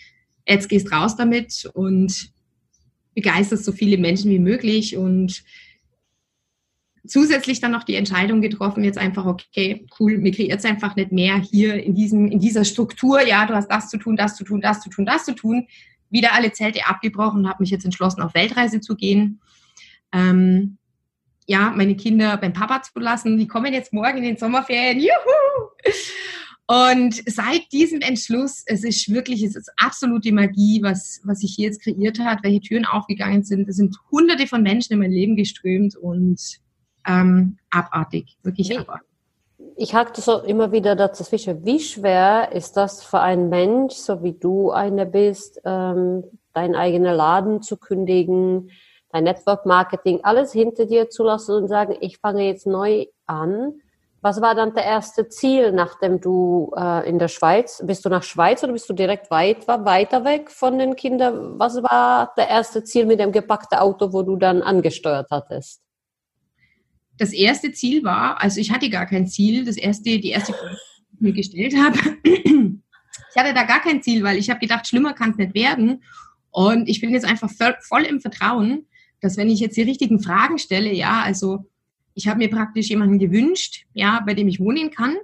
jetzt 0.46 0.69
gehst 0.69 0.90
raus 0.90 1.16
damit 1.16 1.69
und 1.75 2.32
begeisterst 3.14 3.64
so 3.64 3.72
viele 3.72 3.98
Menschen 3.98 4.30
wie 4.30 4.38
möglich 4.38 4.96
und 4.96 5.42
zusätzlich 7.06 7.60
dann 7.60 7.72
noch 7.72 7.84
die 7.84 7.96
Entscheidung 7.96 8.40
getroffen, 8.40 8.84
jetzt 8.84 8.98
einfach, 8.98 9.26
okay, 9.26 9.86
cool, 9.98 10.19
mir 10.19 10.32
kreiert 10.32 10.58
es 10.58 10.64
einfach 10.64 10.96
nicht 10.96 11.12
mehr 11.12 11.38
hier 11.38 11.82
in, 11.82 11.94
diesem, 11.94 12.30
in 12.30 12.38
dieser 12.38 12.64
Struktur, 12.64 13.26
ja, 13.26 13.46
du 13.46 13.54
hast 13.54 13.69
das 13.70 13.88
zu 13.88 13.98
tun, 13.98 14.16
das 14.16 14.36
zu 14.36 14.44
tun, 14.44 14.60
das 14.60 14.80
zu 14.80 14.90
tun, 14.90 15.06
das 15.06 15.25
zu 15.25 15.34
tun, 15.34 15.66
wieder 16.10 16.32
alle 16.32 16.52
Zelte 16.52 16.86
abgebrochen 16.86 17.40
und 17.40 17.48
habe 17.48 17.62
mich 17.62 17.70
jetzt 17.70 17.84
entschlossen, 17.84 18.22
auf 18.22 18.34
Weltreise 18.34 18.80
zu 18.80 18.96
gehen. 18.96 19.40
Ähm, 20.12 20.77
ja, 21.48 21.72
meine 21.74 21.96
Kinder 21.96 22.36
beim 22.36 22.52
Papa 22.52 22.82
zu 22.82 22.98
lassen. 23.00 23.38
Die 23.38 23.48
kommen 23.48 23.72
jetzt 23.72 23.92
morgen 23.92 24.18
in 24.18 24.24
den 24.24 24.36
Sommerferien. 24.36 25.00
Juhu! 25.00 25.68
Und 26.66 27.22
seit 27.26 27.72
diesem 27.72 28.02
Entschluss, 28.02 28.62
es 28.66 28.84
ist 28.84 29.10
wirklich, 29.10 29.42
es 29.42 29.56
ist 29.56 29.72
absolute 29.78 30.30
Magie, 30.30 30.82
was, 30.82 31.22
was 31.24 31.38
sich 31.38 31.54
hier 31.56 31.68
jetzt 31.68 31.82
kreiert 31.82 32.18
hat, 32.18 32.42
welche 32.42 32.60
Türen 32.60 32.84
aufgegangen 32.84 33.42
sind. 33.42 33.66
Es 33.66 33.76
sind 33.76 33.96
hunderte 34.10 34.46
von 34.46 34.62
Menschen 34.62 34.92
in 34.92 34.98
mein 34.98 35.10
Leben 35.10 35.36
geströmt 35.36 35.96
und 35.96 36.38
ähm, 37.06 37.56
abartig, 37.70 38.36
wirklich 38.42 38.68
Wie? 38.68 38.76
abartig. 38.76 39.08
Ich 39.76 39.94
hake 39.94 40.20
so 40.20 40.42
immer 40.42 40.70
wieder 40.70 40.96
dazwischen. 40.96 41.64
Wie 41.64 41.80
schwer 41.80 42.50
ist 42.52 42.76
das 42.76 43.02
für 43.02 43.20
einen 43.20 43.48
Mensch, 43.48 43.94
so 43.94 44.22
wie 44.22 44.32
du 44.32 44.70
eine 44.70 45.06
bist, 45.06 45.62
ähm, 45.64 46.24
deinen 46.52 46.74
eigenen 46.74 47.14
Laden 47.14 47.62
zu 47.62 47.78
kündigen, 47.78 48.70
dein 49.10 49.25
Network 49.25 49.66
Marketing, 49.66 50.20
alles 50.22 50.52
hinter 50.52 50.87
dir 50.87 51.10
zu 51.10 51.25
lassen 51.25 51.55
und 51.55 51.69
sagen, 51.69 51.96
ich 52.00 52.19
fange 52.19 52.46
jetzt 52.46 52.66
neu 52.66 53.06
an. 53.26 53.81
Was 54.20 54.40
war 54.40 54.55
dann 54.55 54.75
der 54.75 54.84
erste 54.84 55.28
Ziel, 55.28 55.70
nachdem 55.70 56.20
du 56.20 56.72
äh, 56.76 57.08
in 57.08 57.19
der 57.20 57.28
Schweiz, 57.28 57.82
bist 57.87 58.05
du 58.05 58.08
nach 58.08 58.25
Schweiz 58.25 58.64
oder 58.64 58.72
bist 58.72 58.88
du 58.88 58.92
direkt 58.92 59.30
weit, 59.30 59.68
weiter 59.68 60.25
weg 60.25 60.50
von 60.50 60.78
den 60.78 60.97
Kindern? 60.97 61.59
Was 61.59 61.76
war 61.82 62.32
der 62.37 62.49
erste 62.49 62.82
Ziel 62.82 63.06
mit 63.06 63.21
dem 63.21 63.30
gepackten 63.30 63.78
Auto, 63.78 64.12
wo 64.12 64.23
du 64.23 64.37
dann 64.37 64.61
angesteuert 64.61 65.28
hattest? 65.30 65.80
Das 67.16 67.32
erste 67.32 67.73
Ziel 67.73 68.02
war, 68.04 68.40
also 68.42 68.61
ich 68.61 68.73
hatte 68.73 68.90
gar 68.90 69.06
kein 69.06 69.26
Ziel, 69.26 69.64
das 69.64 69.76
erste, 69.76 70.18
die 70.18 70.30
erste 70.30 70.52
Frage, 70.52 70.76
die 71.11 71.14
ich 71.14 71.21
mir 71.21 71.32
gestellt 71.32 71.75
habe, 71.76 71.99
ich 72.25 73.37
hatte 73.37 73.54
da 73.54 73.62
gar 73.64 73.80
kein 73.80 74.02
Ziel, 74.02 74.25
weil 74.25 74.37
ich 74.37 74.50
habe 74.50 74.61
gedacht, 74.61 74.87
schlimmer 74.87 75.14
kann 75.14 75.30
es 75.30 75.37
nicht 75.37 75.54
werden. 75.54 76.02
Und 76.50 76.88
ich 76.88 77.00
bin 77.00 77.11
jetzt 77.11 77.26
einfach 77.26 77.50
voll 77.80 78.02
im 78.02 78.21
Vertrauen, 78.21 78.87
dass 79.20 79.37
wenn 79.37 79.50
ich 79.50 79.60
jetzt 79.60 79.76
die 79.76 79.82
richtigen 79.82 80.20
Fragen 80.20 80.58
stelle, 80.58 80.92
ja, 80.92 81.22
also 81.22 81.64
ich 82.14 82.26
habe 82.28 82.38
mir 82.38 82.50
praktisch 82.50 82.88
jemanden 82.88 83.18
gewünscht, 83.18 83.84
ja, 83.94 84.22
bei 84.26 84.34
dem 84.34 84.48
ich 84.48 84.60
wohnen 84.60 84.90
kann. 84.90 85.16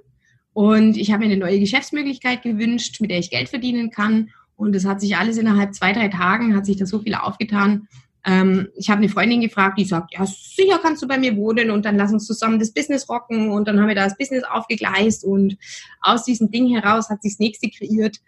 Und 0.52 0.96
ich 0.96 1.10
habe 1.10 1.24
mir 1.24 1.32
eine 1.32 1.36
neue 1.36 1.58
Geschäftsmöglichkeit 1.58 2.42
gewünscht, 2.42 3.00
mit 3.00 3.10
der 3.10 3.18
ich 3.18 3.30
Geld 3.30 3.48
verdienen 3.48 3.90
kann. 3.90 4.30
Und 4.56 4.76
es 4.76 4.84
hat 4.84 5.00
sich 5.00 5.16
alles 5.16 5.36
innerhalb 5.36 5.74
zwei, 5.74 5.92
drei 5.92 6.08
Tagen, 6.08 6.54
hat 6.54 6.66
sich 6.66 6.76
da 6.76 6.86
so 6.86 7.00
viel 7.00 7.14
aufgetan. 7.14 7.88
Ähm, 8.24 8.68
ich 8.76 8.88
habe 8.88 8.98
eine 8.98 9.08
Freundin 9.08 9.40
gefragt, 9.40 9.78
die 9.78 9.84
sagt, 9.84 10.14
ja, 10.14 10.24
sicher 10.24 10.78
kannst 10.80 11.02
du 11.02 11.08
bei 11.08 11.18
mir 11.18 11.36
wohnen 11.36 11.70
und 11.70 11.84
dann 11.84 11.96
lass 11.96 12.12
uns 12.12 12.26
zusammen 12.26 12.58
das 12.58 12.72
Business 12.72 13.08
rocken. 13.08 13.50
Und 13.50 13.66
dann 13.66 13.80
haben 13.80 13.88
wir 13.88 13.94
da 13.96 14.04
das 14.04 14.16
Business 14.16 14.44
aufgegleist 14.44 15.24
und 15.24 15.56
aus 16.00 16.24
diesem 16.24 16.50
Ding 16.50 16.68
heraus 16.68 17.10
hat 17.10 17.22
sich 17.22 17.32
das 17.32 17.40
nächste 17.40 17.68
kreiert. 17.68 18.18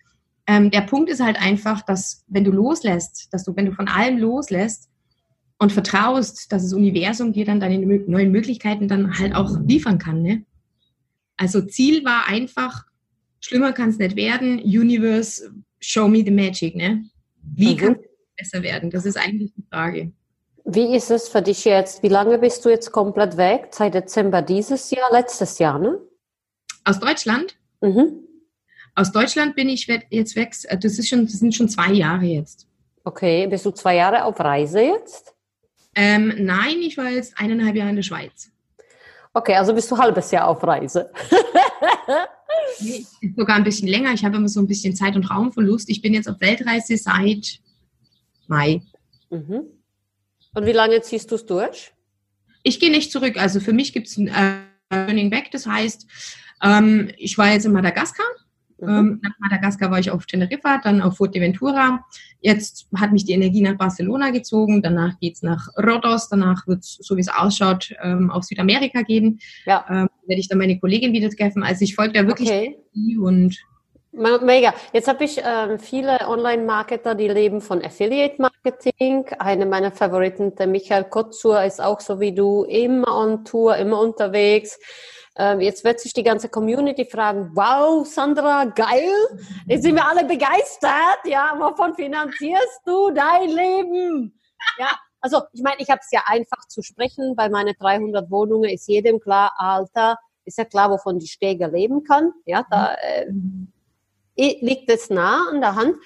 Ähm, 0.46 0.70
der 0.70 0.82
Punkt 0.82 1.08
ist 1.08 1.22
halt 1.22 1.40
einfach, 1.40 1.82
dass 1.82 2.24
wenn 2.28 2.44
du 2.44 2.50
loslässt, 2.50 3.28
dass 3.32 3.44
du, 3.44 3.56
wenn 3.56 3.66
du 3.66 3.72
von 3.72 3.88
allem 3.88 4.18
loslässt, 4.18 4.90
und 5.58 5.72
vertraust, 5.72 6.52
dass 6.52 6.62
das 6.62 6.72
Universum 6.72 7.32
dir 7.32 7.44
dann 7.44 7.60
deine 7.60 7.78
neuen 7.78 8.30
Möglichkeiten 8.30 8.88
dann 8.88 9.18
halt 9.18 9.34
auch 9.34 9.58
liefern 9.66 9.98
kann. 9.98 10.22
Ne? 10.22 10.44
Also 11.36 11.62
Ziel 11.62 12.04
war 12.04 12.26
einfach, 12.28 12.84
schlimmer 13.40 13.72
kann 13.72 13.90
es 13.90 13.98
nicht 13.98 14.16
werden, 14.16 14.58
Universe, 14.60 15.50
show 15.80 16.08
me 16.08 16.22
the 16.24 16.30
magic. 16.30 16.76
Ne? 16.76 17.04
Wie 17.42 17.74
mhm. 17.74 17.78
kann 17.78 17.96
es 17.96 18.50
besser 18.50 18.62
werden? 18.62 18.90
Das 18.90 19.06
ist 19.06 19.16
eigentlich 19.16 19.52
die 19.54 19.64
Frage. 19.70 20.12
Wie 20.64 20.96
ist 20.96 21.10
es 21.10 21.28
für 21.28 21.42
dich 21.42 21.64
jetzt? 21.64 22.02
Wie 22.02 22.08
lange 22.08 22.38
bist 22.38 22.64
du 22.64 22.70
jetzt 22.70 22.90
komplett 22.90 23.36
weg? 23.36 23.68
Seit 23.70 23.94
Dezember 23.94 24.42
dieses 24.42 24.90
Jahr, 24.90 25.08
letztes 25.12 25.58
Jahr, 25.60 25.78
ne? 25.78 26.00
Aus 26.84 26.98
Deutschland? 26.98 27.56
Mhm. 27.80 28.24
Aus 28.96 29.12
Deutschland 29.12 29.54
bin 29.54 29.68
ich 29.68 29.86
jetzt 30.10 30.34
weg. 30.34 30.54
Das, 30.80 30.98
ist 30.98 31.08
schon, 31.08 31.26
das 31.26 31.34
sind 31.34 31.54
schon 31.54 31.68
zwei 31.68 31.92
Jahre 31.92 32.24
jetzt. 32.24 32.66
Okay, 33.04 33.46
bist 33.46 33.64
du 33.64 33.70
zwei 33.70 33.94
Jahre 33.94 34.24
auf 34.24 34.40
Reise 34.40 34.80
jetzt? 34.80 35.35
Ähm, 35.96 36.32
nein, 36.38 36.76
ich 36.82 36.96
war 36.96 37.10
jetzt 37.10 37.38
eineinhalb 37.38 37.74
Jahre 37.74 37.90
in 37.90 37.96
der 37.96 38.02
Schweiz. 38.02 38.52
Okay, 39.32 39.54
also 39.54 39.74
bist 39.74 39.90
du 39.90 39.98
halbes 39.98 40.30
Jahr 40.30 40.46
auf 40.46 40.62
Reise. 40.62 41.10
Nee, 42.80 43.06
sogar 43.36 43.56
ein 43.56 43.64
bisschen 43.64 43.88
länger. 43.88 44.12
Ich 44.12 44.24
habe 44.24 44.36
immer 44.36 44.48
so 44.48 44.60
ein 44.60 44.66
bisschen 44.66 44.94
Zeit- 44.94 45.16
und 45.16 45.30
Raumverlust. 45.30 45.88
Ich 45.88 46.02
bin 46.02 46.14
jetzt 46.14 46.28
auf 46.28 46.40
Weltreise 46.40 46.96
seit 46.96 47.60
Mai. 48.46 48.82
Mhm. 49.30 49.62
Und 50.54 50.66
wie 50.66 50.72
lange 50.72 51.00
ziehst 51.02 51.30
du 51.30 51.36
es 51.36 51.46
durch? 51.46 51.92
Ich 52.62 52.80
gehe 52.80 52.90
nicht 52.90 53.12
zurück. 53.12 53.36
Also 53.36 53.60
für 53.60 53.72
mich 53.72 53.92
gibt 53.92 54.08
es 54.08 54.16
ein 54.16 54.28
äh, 54.28 54.60
Turning 54.90 55.30
Back. 55.30 55.50
Das 55.50 55.66
heißt, 55.66 56.06
ähm, 56.62 57.10
ich 57.16 57.36
war 57.38 57.52
jetzt 57.52 57.66
in 57.66 57.72
Madagaskar 57.72 58.26
Mhm. 58.78 58.88
Ähm, 58.88 59.20
nach 59.22 59.32
Madagaskar 59.38 59.90
war 59.90 59.98
ich 59.98 60.10
auf 60.10 60.26
Teneriffa, 60.26 60.78
dann 60.82 61.00
auf 61.00 61.16
Fuerteventura. 61.16 62.04
Jetzt 62.40 62.88
hat 62.96 63.12
mich 63.12 63.24
die 63.24 63.32
Energie 63.32 63.62
nach 63.62 63.76
Barcelona 63.76 64.30
gezogen. 64.30 64.82
Danach 64.82 65.18
geht's 65.18 65.42
nach 65.42 65.68
Rhodos. 65.78 66.28
Danach 66.28 66.66
wird's, 66.66 66.98
so 67.00 67.16
wie 67.16 67.20
es 67.20 67.28
ausschaut, 67.28 67.94
ähm, 68.02 68.30
auf 68.30 68.44
Südamerika 68.44 69.02
gehen. 69.02 69.40
Ja. 69.64 69.84
Ähm, 69.88 70.08
werde 70.26 70.40
ich 70.40 70.48
dann 70.48 70.58
meine 70.58 70.78
Kollegin 70.78 71.12
wieder 71.12 71.30
treffen. 71.30 71.62
Also 71.62 71.84
ich 71.84 71.94
folge 71.94 72.12
da 72.12 72.26
wirklich 72.26 72.50
okay. 72.50 72.76
und 73.18 73.56
Mega. 74.16 74.72
Jetzt 74.94 75.08
habe 75.08 75.24
ich 75.24 75.42
ähm, 75.44 75.78
viele 75.78 76.26
Online-Marketer, 76.26 77.14
die 77.14 77.28
leben 77.28 77.60
von 77.60 77.84
Affiliate-Marketing. 77.84 79.26
Eine 79.38 79.66
meiner 79.66 79.92
Favoriten, 79.92 80.54
der 80.54 80.66
Michael 80.66 81.04
Kotzur, 81.04 81.62
ist 81.62 81.82
auch 81.82 82.00
so 82.00 82.18
wie 82.18 82.34
du, 82.34 82.64
immer 82.64 83.14
on 83.14 83.44
Tour, 83.44 83.76
immer 83.76 84.00
unterwegs. 84.00 84.78
Ähm, 85.36 85.60
jetzt 85.60 85.84
wird 85.84 86.00
sich 86.00 86.14
die 86.14 86.22
ganze 86.22 86.48
Community 86.48 87.04
fragen, 87.04 87.50
wow, 87.54 88.06
Sandra, 88.06 88.64
geil, 88.64 89.12
jetzt 89.66 89.82
sind 89.82 89.96
wir 89.96 90.08
alle 90.08 90.24
begeistert, 90.24 91.20
ja, 91.26 91.54
wovon 91.58 91.94
finanzierst 91.94 92.80
du 92.86 93.10
dein 93.10 93.50
Leben? 93.50 94.40
Ja, 94.78 94.92
also 95.20 95.42
ich 95.52 95.60
meine, 95.62 95.76
ich 95.80 95.90
habe 95.90 96.00
es 96.02 96.10
ja 96.10 96.22
einfach 96.24 96.66
zu 96.68 96.80
sprechen, 96.80 97.36
bei 97.36 97.50
meinen 97.50 97.74
300 97.78 98.30
Wohnungen 98.30 98.70
ist 98.70 98.88
jedem 98.88 99.20
klar, 99.20 99.52
Alter, 99.58 100.16
ist 100.46 100.56
ja 100.56 100.64
klar, 100.64 100.90
wovon 100.90 101.18
die 101.18 101.28
Stege 101.28 101.66
leben 101.66 102.02
kann, 102.02 102.32
ja, 102.46 102.64
da 102.70 102.94
äh, 102.94 103.26
liegt 104.36 104.90
es 104.90 105.10
nah 105.10 105.48
an 105.50 105.60
der 105.60 105.74
Hand. 105.74 105.96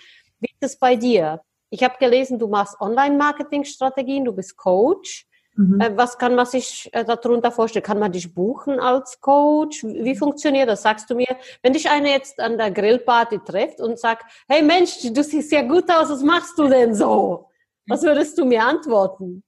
Wie 0.40 0.50
ist 0.50 0.72
es 0.72 0.78
bei 0.78 0.96
dir? 0.96 1.40
Ich 1.70 1.84
habe 1.84 1.96
gelesen, 1.98 2.38
du 2.38 2.48
machst 2.48 2.80
Online-Marketing-Strategien, 2.80 4.24
du 4.24 4.32
bist 4.32 4.56
Coach. 4.56 5.26
Mhm. 5.56 5.80
Äh, 5.80 5.96
was 5.96 6.18
kann 6.18 6.34
man 6.34 6.46
sich 6.46 6.88
äh, 6.92 7.04
darunter 7.04 7.52
vorstellen? 7.52 7.84
Kann 7.84 7.98
man 7.98 8.12
dich 8.12 8.34
buchen 8.34 8.80
als 8.80 9.20
Coach? 9.20 9.84
Wie 9.84 10.16
funktioniert 10.16 10.68
das? 10.68 10.82
Sagst 10.82 11.10
du 11.10 11.14
mir, 11.14 11.36
wenn 11.62 11.72
dich 11.72 11.88
einer 11.88 12.10
jetzt 12.10 12.40
an 12.40 12.56
der 12.56 12.70
Grillparty 12.70 13.40
trifft 13.44 13.80
und 13.80 13.98
sagt, 13.98 14.24
hey 14.48 14.62
Mensch, 14.62 15.00
du 15.02 15.22
siehst 15.22 15.52
ja 15.52 15.62
gut 15.62 15.90
aus, 15.90 16.08
was 16.10 16.22
machst 16.22 16.58
du 16.58 16.68
denn 16.68 16.94
so? 16.94 17.48
Was 17.86 18.02
würdest 18.02 18.38
du 18.38 18.44
mir 18.44 18.64
antworten? 18.64 19.42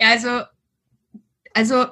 Ja, 0.00 0.10
also, 0.10 0.42
also 1.54 1.86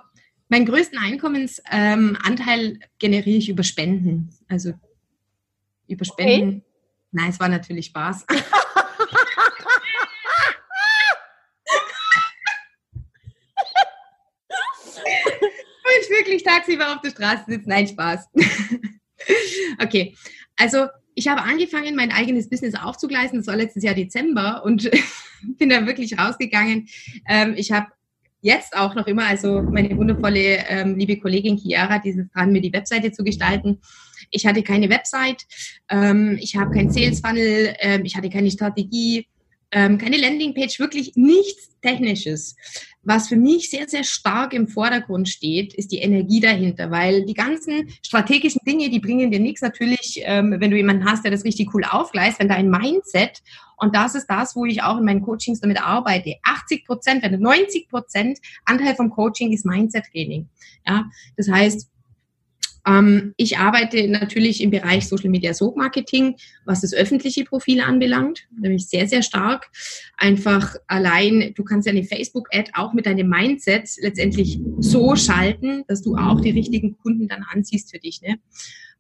meinen 0.49 0.67
größten 0.67 0.99
Einkommensanteil 0.99 2.61
ähm, 2.61 2.83
generiere 2.99 3.39
ich 3.39 3.49
über 3.49 3.63
Spenden. 3.63 4.31
Also 4.49 4.73
über 5.89 6.05
Spenden. 6.05 6.49
Okay. 6.49 6.63
Nein, 7.13 7.31
es 7.31 7.41
war 7.41 7.49
natürlich 7.49 7.87
Spaß. 7.87 8.27
ich 16.05 16.11
wirklich 16.11 16.43
tagsüber 16.43 16.95
auf 16.95 17.01
der 17.01 17.11
Straße 17.11 17.45
sitze. 17.47 17.69
Nein, 17.69 17.87
Spaß. 17.87 18.29
okay, 19.83 20.17
also 20.57 20.87
ich 21.15 21.29
habe 21.29 21.43
angefangen, 21.43 21.95
mein 21.95 22.11
eigenes 22.11 22.49
Business 22.49 22.75
aufzugleisen. 22.75 23.39
Das 23.39 23.47
war 23.47 23.57
letztes 23.57 23.85
Jahr 23.85 23.95
Dezember 23.95 24.65
und 24.65 24.91
bin 25.59 25.69
da 25.69 25.87
wirklich 25.87 26.19
rausgegangen. 26.19 26.89
Ähm, 27.29 27.55
ich 27.57 27.73
habe 27.73 27.87
jetzt 28.45 28.77
auch 28.77 28.95
noch 28.95 29.07
immer, 29.07 29.27
also 29.27 29.63
meine 29.63 29.97
wundervolle 29.97 30.59
ähm, 30.69 30.97
liebe 30.97 31.17
Kollegin 31.19 31.57
Chiara, 31.57 31.99
die 31.99 32.11
ist 32.11 32.29
dran, 32.35 32.53
mir 32.53 32.61
die 32.61 32.73
Webseite 32.75 33.11
zu 33.11 33.25
gestalten. 33.25 33.81
Ich 34.31 34.47
hatte 34.47 34.63
keine 34.63 34.91
Website, 34.91 35.47
ähm, 35.89 36.39
ich 36.39 36.55
habe 36.55 36.71
kein 36.71 36.91
Sales 36.91 37.21
Funnel, 37.21 37.75
ähm, 37.79 38.05
ich 38.05 38.17
hatte 38.17 38.29
keine 38.29 38.51
Strategie, 38.51 39.27
ähm, 39.75 39.99
keine 39.99 40.17
Landingpage, 40.17 40.79
wirklich 40.79 41.13
nichts 41.17 41.71
Technisches. 41.83 42.57
Was 43.03 43.29
für 43.29 43.37
mich 43.37 43.69
sehr, 43.69 43.87
sehr 43.87 44.05
stark 44.05 44.55
im 44.55 44.69
Vordergrund 44.69 45.29
steht, 45.29 45.75
ist 45.75 45.93
die 45.93 45.99
Energie 45.99 46.41
dahinter, 46.41 46.91
weil 46.91 47.27
die 47.27 47.35
ganzen 47.35 47.91
strategischen 48.03 48.63
Dinge, 48.67 48.89
die 48.89 49.01
bringen 49.01 49.31
dir 49.31 49.41
nichts 49.41 49.61
natürlich, 49.61 50.23
ähm, 50.23 50.57
wenn 50.59 50.71
du 50.71 50.77
jemanden 50.77 51.05
hast, 51.05 51.25
der 51.25 51.33
das 51.33 51.45
richtig 51.45 51.75
cool 51.75 51.85
aufgleist, 51.85 52.39
wenn 52.39 52.49
dein 52.49 52.71
Mindset, 52.71 53.43
und 53.77 53.95
das 53.95 54.15
ist 54.15 54.27
das, 54.29 54.57
wo 54.57 54.65
ich 54.65 54.83
auch 54.83 54.99
in 54.99 55.05
meinen 55.05 55.21
Coachings 55.21 55.61
damit 55.61 55.83
arbeite, 55.83 56.37
80 56.45 56.87
Prozent, 56.87 57.23
wenn 57.23 57.39
90 57.39 57.89
Prozent 57.89 58.39
Anteil 58.65 58.95
vom 58.95 59.11
Coaching 59.11 59.53
ist 59.53 59.67
Mindset-Training. 59.67 60.49
Ja, 60.87 61.05
das 61.37 61.51
heißt, 61.51 61.91
ich 63.39 63.57
arbeite 63.57 64.09
natürlich 64.09 64.61
im 64.61 64.71
Bereich 64.71 65.09
Social 65.09 65.31
Media 65.31 65.55
Soap 65.55 65.75
Marketing, 65.77 66.37
was 66.67 66.83
das 66.83 66.93
öffentliche 66.93 67.45
Profil 67.45 67.81
anbelangt, 67.81 68.47
nämlich 68.61 68.89
sehr, 68.89 69.09
sehr 69.09 69.23
stark. 69.23 69.71
Einfach 70.19 70.77
allein, 70.87 71.55
du 71.55 71.65
kannst 71.65 71.87
ja 71.87 71.93
eine 71.93 72.05
Facebook-Ad 72.05 72.73
auch 72.75 72.93
mit 72.93 73.07
deinem 73.07 73.29
Mindset 73.29 73.89
letztendlich 74.01 74.61
so 74.81 75.17
schalten, 75.17 75.85
dass 75.89 76.03
du 76.03 76.17
auch 76.17 76.43
die 76.43 76.51
richtigen 76.51 76.99
Kunden 76.99 77.27
dann 77.27 77.45
anziehst 77.51 77.91
für 77.91 77.99
dich. 77.99 78.21
Ne? 78.21 78.39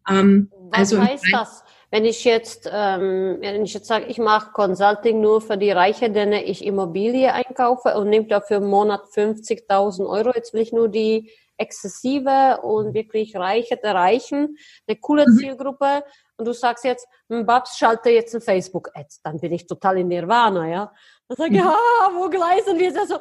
Ähm, 0.09 0.50
was 0.71 0.93
also 0.93 1.03
heißt 1.03 1.26
das? 1.33 1.62
Wenn 1.91 2.07
ich 2.07 2.25
jetzt, 2.25 2.69
ähm, 2.73 3.37
wenn 3.41 3.64
ich 3.64 3.75
jetzt 3.75 3.87
sage, 3.87 4.07
ich 4.09 4.19
mache 4.19 4.50
Consulting 4.53 5.21
nur 5.21 5.41
für 5.41 5.57
die 5.57 5.71
Reiche, 5.71 6.11
denen 6.11 6.33
ich 6.33 6.64
Immobilie 6.64 7.33
einkaufe 7.33 7.97
und 7.97 8.09
nehme 8.09 8.26
dafür 8.26 8.57
im 8.57 8.67
Monat 8.67 9.03
50.000 9.14 10.09
Euro, 10.09 10.33
jetzt 10.35 10.55
will 10.55 10.62
ich 10.62 10.73
nur 10.73 10.88
die 10.88 11.31
exzessive 11.56 12.61
und 12.62 12.94
wirklich 12.94 13.37
reiche 13.37 13.76
der 13.76 13.94
Reichen, 13.94 14.56
eine 14.87 14.96
coole 14.99 15.26
mhm. 15.28 15.38
Zielgruppe. 15.38 16.04
Und 16.37 16.46
du 16.46 16.52
sagst 16.52 16.84
jetzt, 16.84 17.06
hm, 17.28 17.46
Babs, 17.46 17.78
schalte 17.78 18.11
jetzt 18.11 18.34
ein 18.34 18.40
Facebook-Ads. 18.40 19.23
Dann 19.23 19.38
bin 19.38 19.52
ich 19.52 19.66
total 19.66 19.99
in 19.99 20.08
Nirvana, 20.08 20.68
ja. 20.68 20.92
Dann 21.28 21.37
sage 21.37 21.54
ich, 21.54 21.62
mhm. 21.62 21.68
ah, 21.68 22.11
wo 22.14 22.28
gleisen 22.28 22.78
wir? 22.78 22.92
So, 23.06 23.18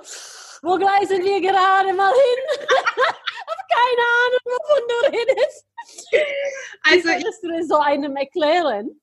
wo 0.64 0.78
gleisen 0.78 1.24
wir 1.24 1.42
gerade 1.42 1.94
mal 1.94 2.12
hin? 2.12 2.68
Keine 3.74 4.04
Ahnung, 4.24 4.46
wovon 4.46 4.88
du 4.88 5.18
redest. 5.18 5.66
Also, 6.84 6.98
Wie 6.98 7.04
würdest 7.06 7.44
du 7.44 7.48
das 7.50 7.68
so 7.68 7.78
einem 7.78 8.16
erklären? 8.16 9.00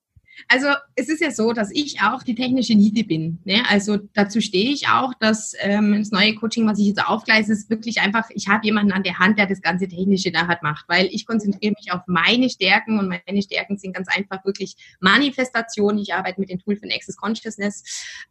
Also 0.47 0.67
es 0.95 1.09
ist 1.09 1.21
ja 1.21 1.31
so, 1.31 1.53
dass 1.53 1.71
ich 1.71 2.01
auch 2.01 2.23
die 2.23 2.35
technische 2.35 2.75
Niete 2.75 3.03
bin. 3.03 3.39
Ne? 3.45 3.63
Also 3.69 3.97
dazu 4.13 4.41
stehe 4.41 4.71
ich 4.71 4.87
auch, 4.87 5.13
dass 5.19 5.53
ähm, 5.59 5.97
das 5.97 6.11
neue 6.11 6.35
Coaching, 6.35 6.67
was 6.67 6.79
ich 6.79 6.87
jetzt 6.87 7.05
aufgleise, 7.05 7.53
ist 7.53 7.69
wirklich 7.69 8.01
einfach, 8.01 8.29
ich 8.33 8.47
habe 8.47 8.65
jemanden 8.65 8.91
an 8.91 9.03
der 9.03 9.19
Hand, 9.19 9.39
der 9.39 9.47
das 9.47 9.61
ganze 9.61 9.87
Technische 9.87 10.31
nachher 10.31 10.59
macht, 10.61 10.85
weil 10.87 11.07
ich 11.11 11.25
konzentriere 11.25 11.73
mich 11.77 11.91
auf 11.91 12.01
meine 12.07 12.49
Stärken 12.49 12.99
und 12.99 13.07
meine 13.07 13.41
Stärken 13.41 13.77
sind 13.77 13.93
ganz 13.93 14.07
einfach 14.09 14.43
wirklich 14.45 14.75
Manifestation. 14.99 15.97
Ich 15.97 16.13
arbeite 16.13 16.39
mit 16.39 16.49
dem 16.49 16.59
Tool 16.59 16.75
von 16.75 16.89
Access 16.91 17.17
Consciousness, 17.17 17.83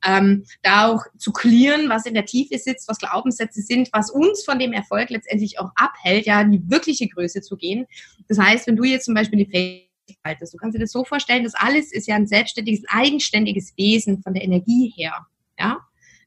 ähm, 0.07 0.45
da 0.63 0.89
auch 0.89 1.05
zu 1.17 1.33
klären, 1.33 1.89
was 1.89 2.07
in 2.07 2.15
der 2.15 2.27
Tiefe 2.27 2.59
sitzt, 2.59 2.89
was 2.89 2.99
Glaubenssätze 2.99 3.63
sind, 3.63 3.89
was 3.93 4.11
uns 4.11 4.45
von 4.45 4.59
dem 4.59 4.73
Erfolg 4.73 5.11
letztendlich 5.11 5.59
auch 5.59 5.71
abhält, 5.75 6.27
ja, 6.27 6.41
in 6.41 6.53
die 6.53 6.71
wirkliche 6.71 7.09
Größe 7.09 7.41
zu 7.41 7.57
gehen. 7.57 7.87
Das 8.29 8.39
heißt, 8.39 8.67
wenn 8.67 8.77
du 8.77 8.85
jetzt 8.85 9.05
zum 9.05 9.15
Beispiel 9.15 9.45
die 9.45 9.51
haltest. 10.25 10.55
Du 10.55 10.59
kannst 10.59 10.77
dir 10.77 10.81
das 10.81 10.93
so 10.93 11.05
vorstellen, 11.05 11.45
das 11.45 11.55
alles 11.55 11.93
ist 11.93 12.07
ja 12.07 12.17
ein 12.17 12.27
selbstständiges, 12.27 12.85
eigenständiges 12.89 13.75
Wesen 13.77 14.23
von 14.23 14.35
der 14.35 14.45
Energie 14.45 14.93
her. 14.97 15.27
Ja? 15.59 15.79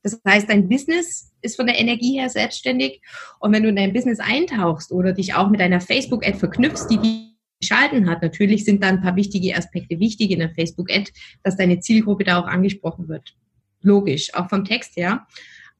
Das 0.03 0.19
heißt, 0.27 0.49
dein 0.49 0.67
Business 0.67 1.31
ist 1.41 1.55
von 1.55 1.65
der 1.65 1.79
Energie 1.79 2.19
her 2.19 2.29
selbstständig. 2.29 3.01
Und 3.39 3.53
wenn 3.53 3.63
du 3.63 3.69
in 3.69 3.75
dein 3.75 3.93
Business 3.93 4.19
eintauchst 4.19 4.91
oder 4.91 5.13
dich 5.13 5.33
auch 5.33 5.49
mit 5.49 5.59
deiner 5.59 5.81
Facebook-Ad 5.81 6.37
verknüpfst, 6.37 6.87
die 6.89 6.97
die 6.97 7.33
geschalten 7.61 8.09
hat, 8.09 8.21
natürlich 8.21 8.65
sind 8.65 8.83
da 8.83 8.89
ein 8.89 9.01
paar 9.01 9.15
wichtige 9.15 9.55
Aspekte 9.55 9.99
wichtig 9.99 10.31
in 10.31 10.39
der 10.39 10.53
Facebook-Ad, 10.53 11.11
dass 11.43 11.55
deine 11.55 11.79
Zielgruppe 11.79 12.25
da 12.25 12.41
auch 12.41 12.47
angesprochen 12.47 13.07
wird. 13.07 13.35
Logisch, 13.81 14.33
auch 14.33 14.49
vom 14.49 14.65
Text 14.65 14.97
her. 14.97 15.25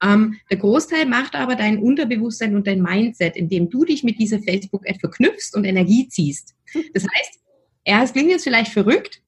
Ähm, 0.01 0.37
der 0.49 0.57
Großteil 0.57 1.05
macht 1.05 1.35
aber 1.35 1.55
dein 1.55 1.79
Unterbewusstsein 1.79 2.55
und 2.55 2.67
dein 2.67 2.81
Mindset, 2.81 3.35
indem 3.35 3.69
du 3.69 3.83
dich 3.85 4.03
mit 4.03 4.19
dieser 4.19 4.39
Facebook-Ad 4.39 4.99
verknüpfst 4.99 5.55
und 5.55 5.65
Energie 5.65 6.07
ziehst. 6.07 6.55
Das 6.93 7.03
heißt, 7.03 7.39
ja, 7.85 8.03
es 8.03 8.13
klingt 8.13 8.29
jetzt 8.29 8.43
vielleicht 8.43 8.71
verrückt, 8.71 9.21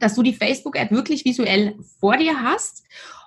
dass 0.00 0.14
du 0.14 0.22
die 0.22 0.34
Facebook-Ad 0.34 0.94
wirklich 0.94 1.24
visuell 1.24 1.76
vor 2.00 2.16
dir 2.16 2.42
hast 2.42 2.84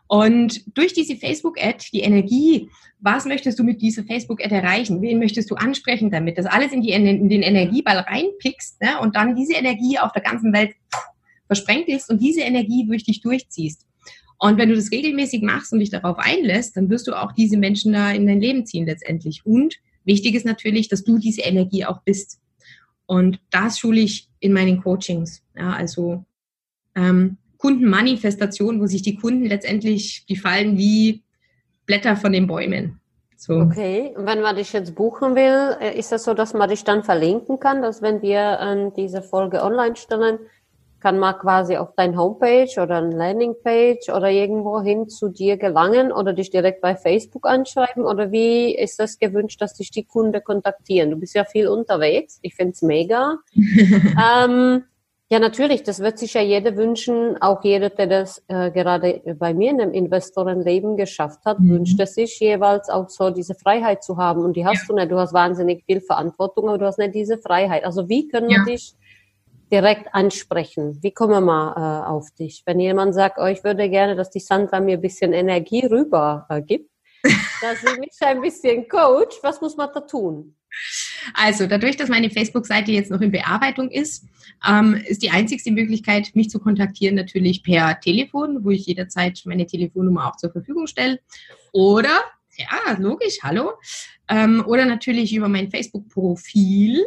und 0.08 0.78
durch 0.78 0.94
diese 0.94 1.16
Facebook-Ad 1.16 1.88
die 1.92 2.02
Energie, 2.02 2.70
was 3.00 3.26
möchtest 3.26 3.58
du 3.60 3.64
mit 3.64 3.82
dieser 3.82 4.04
Facebook-Ad 4.04 4.54
erreichen? 4.54 5.02
Wen 5.02 5.20
möchtest 5.20 5.50
du 5.50 5.56
ansprechen 5.56 6.12
damit? 6.12 6.38
Das 6.38 6.46
alles 6.46 6.72
in, 6.72 6.82
die, 6.82 6.92
in 6.92 7.30
den 7.30 7.42
Energieball 7.42 7.98
reinpickst 7.98 8.82
ne? 8.82 9.00
und 9.02 9.16
dann 9.16 9.36
diese 9.36 9.54
Energie 9.54 9.98
auf 10.00 10.12
der 10.12 10.22
ganzen 10.22 10.54
Welt 10.54 10.76
versprengt 11.48 11.88
ist 11.88 12.10
und 12.10 12.22
diese 12.22 12.42
Energie 12.42 12.86
durch 12.88 13.04
dich 13.04 13.22
durchziehst. 13.22 13.86
Und 14.38 14.58
wenn 14.58 14.70
du 14.70 14.76
das 14.76 14.92
regelmäßig 14.92 15.42
machst 15.42 15.72
und 15.74 15.80
dich 15.80 15.90
darauf 15.90 16.18
einlässt, 16.20 16.76
dann 16.76 16.90
wirst 16.90 17.08
du 17.08 17.14
auch 17.14 17.32
diese 17.32 17.58
Menschen 17.58 17.94
da 17.94 18.12
in 18.12 18.28
dein 18.28 18.42
Leben 18.42 18.66
ziehen 18.66 18.86
letztendlich. 18.86 19.46
Und 19.46 19.76
wichtig 20.04 20.36
ist 20.36 20.46
natürlich, 20.46 20.88
dass 20.90 21.04
du 21.04 21.18
diese 21.18 21.42
Energie 21.42 21.86
auch 21.86 22.02
bist. 22.02 22.40
Und 23.06 23.40
das 23.52 23.80
schule 23.80 24.02
ich 24.02 24.30
in 24.40 24.54
meinen 24.54 24.82
Coachings. 24.82 25.44
Ja, 25.56 25.74
also 25.74 26.24
ähm, 26.96 27.38
Kundenmanifestation, 27.58 28.80
wo 28.82 28.88
sich 28.88 29.02
die 29.02 29.16
Kunden 29.16 29.46
letztendlich, 29.46 30.26
die 30.28 30.36
fallen 30.36 30.78
wie 30.78 31.24
Blätter 31.86 32.16
von 32.16 32.32
den 32.32 32.48
Bäumen. 32.48 33.00
So. 33.38 33.56
Okay, 33.56 34.14
und 34.18 34.26
wenn 34.26 34.42
man 34.42 34.56
dich 34.56 34.74
jetzt 34.74 34.96
buchen 34.96 35.36
will, 35.36 35.78
äh, 35.80 35.98
ist 35.98 36.12
das 36.12 36.24
so, 36.24 36.34
dass 36.34 36.54
man 36.54 36.70
dich 36.70 36.84
dann 36.84 37.04
verlinken 37.04 37.60
kann, 37.60 37.82
dass 37.82 38.02
wenn 38.02 38.22
wir 38.22 38.60
ähm, 38.62 38.94
diese 38.96 39.22
Folge 39.22 39.62
online 39.62 39.96
stellen, 39.96 40.40
kann 41.06 41.20
man 41.20 41.38
quasi 41.38 41.78
auf 41.78 41.94
dein 41.96 42.18
Homepage 42.18 42.82
oder 42.82 42.98
ein 42.98 43.12
Landingpage 43.12 44.10
oder 44.10 44.32
irgendwo 44.32 44.82
hin 44.82 45.08
zu 45.08 45.30
dir 45.30 45.56
gelangen 45.56 46.12
oder 46.12 46.34
dich 46.34 46.50
direkt 46.50 46.82
bei 46.82 46.96
Facebook 46.96 47.46
anschreiben? 47.46 48.06
Oder 48.06 48.32
wie 48.32 48.76
ist 48.76 49.00
das 49.00 49.20
gewünscht, 49.20 49.62
dass 49.62 49.76
dich 49.76 49.92
die 49.92 50.06
Kunden 50.06 50.44
kontaktieren? 50.44 51.12
Du 51.12 51.18
bist 51.18 51.36
ja 51.36 51.46
viel 51.46 51.68
unterwegs. 51.68 52.40
Ich 52.42 52.56
finde 52.56 52.72
es 52.72 52.82
mega. 52.82 53.38
ähm, 53.56 54.86
ja, 55.30 55.38
natürlich, 55.38 55.84
das 55.84 56.00
wird 56.00 56.18
sich 56.18 56.34
ja 56.34 56.42
jeder 56.42 56.76
wünschen, 56.76 57.40
auch 57.40 57.64
jeder, 57.64 57.92
der 57.92 58.08
das 58.08 58.44
äh, 58.48 58.72
gerade 58.72 59.22
bei 59.38 59.54
mir 59.54 59.70
in 59.70 59.78
dem 59.78 59.92
Investorenleben 59.92 60.98
geschafft 60.98 61.46
hat, 61.46 61.60
mhm. 61.60 61.70
wünscht 61.70 62.00
es 62.00 62.16
sich 62.16 62.40
jeweils 62.40 62.90
auch 62.90 63.10
so 63.10 63.30
diese 63.30 63.54
Freiheit 63.54 64.04
zu 64.04 64.18
haben. 64.18 64.44
Und 64.44 64.56
die 64.56 64.66
hast 64.66 64.82
ja. 64.82 64.88
du 64.88 64.96
nicht. 64.96 65.12
Du 65.12 65.20
hast 65.20 65.36
wahnsinnig 65.36 65.84
viel 65.86 66.02
Verantwortung, 66.02 66.68
aber 66.68 66.80
du 66.80 66.88
hast 66.88 66.98
nicht 66.98 67.14
diese 67.14 67.38
Freiheit. 67.38 67.86
Also 67.86 68.10
wie 68.10 68.28
können 68.28 68.50
ja. 68.50 68.66
wir 68.66 68.74
dich 68.74 68.96
direkt 69.72 70.14
ansprechen? 70.14 71.00
Wie 71.02 71.12
kommen 71.12 71.34
wir 71.34 71.42
mal 71.42 71.74
äh, 71.74 72.08
auf 72.08 72.32
dich? 72.32 72.64
Wenn 72.66 72.80
jemand 72.80 73.16
sagt, 73.16 73.38
oh, 73.40 73.46
ich 73.46 73.64
würde 73.64 73.90
gerne, 73.90 74.16
dass 74.16 74.30
die 74.30 74.40
Sandra 74.40 74.80
mir 74.80 74.98
ein 74.98 75.02
bisschen 75.02 75.34
Energie 75.34 75.86
rüber 75.86 76.46
äh, 76.50 76.62
gibt, 76.62 76.90
dass 77.24 77.82
sie 77.82 78.00
mich 78.00 78.12
ein 78.22 78.42
bisschen 78.42 78.88
coach, 78.88 79.38
was 79.42 79.62
muss 79.62 79.76
man 79.78 79.90
da 79.94 80.02
tun? 80.02 80.56
Also 81.34 81.68
dadurch, 81.68 81.98
dass 81.98 82.10
meine 82.10 82.30
Facebook-Seite 82.30 82.92
jetzt 82.92 83.10
noch 83.10 83.22
in 83.22 83.32
Bearbeitung 83.32 83.90
ist, 83.90 84.26
ähm, 84.68 85.02
ist 85.08 85.24
die 85.24 85.30
einzigste 85.30 85.72
Möglichkeit, 85.72 86.36
mich 86.36 86.50
zu 86.50 86.60
kontaktieren, 86.60 87.16
natürlich 87.16 87.64
per 87.64 88.00
Telefon, 88.00 88.64
wo 88.64 88.72
ich 88.72 88.86
jederzeit 88.86 89.42
meine 89.46 89.66
Telefonnummer 89.66 90.28
auch 90.28 90.38
zur 90.38 90.52
Verfügung 90.52 90.88
stelle. 90.88 91.20
Oder, 91.72 92.24
ja, 92.58 92.98
logisch, 93.00 93.40
hallo. 93.42 93.72
Ähm, 94.28 94.64
oder 94.68 94.86
natürlich 94.86 95.34
über 95.34 95.48
mein 95.48 95.70
Facebook-Profil. 95.70 97.06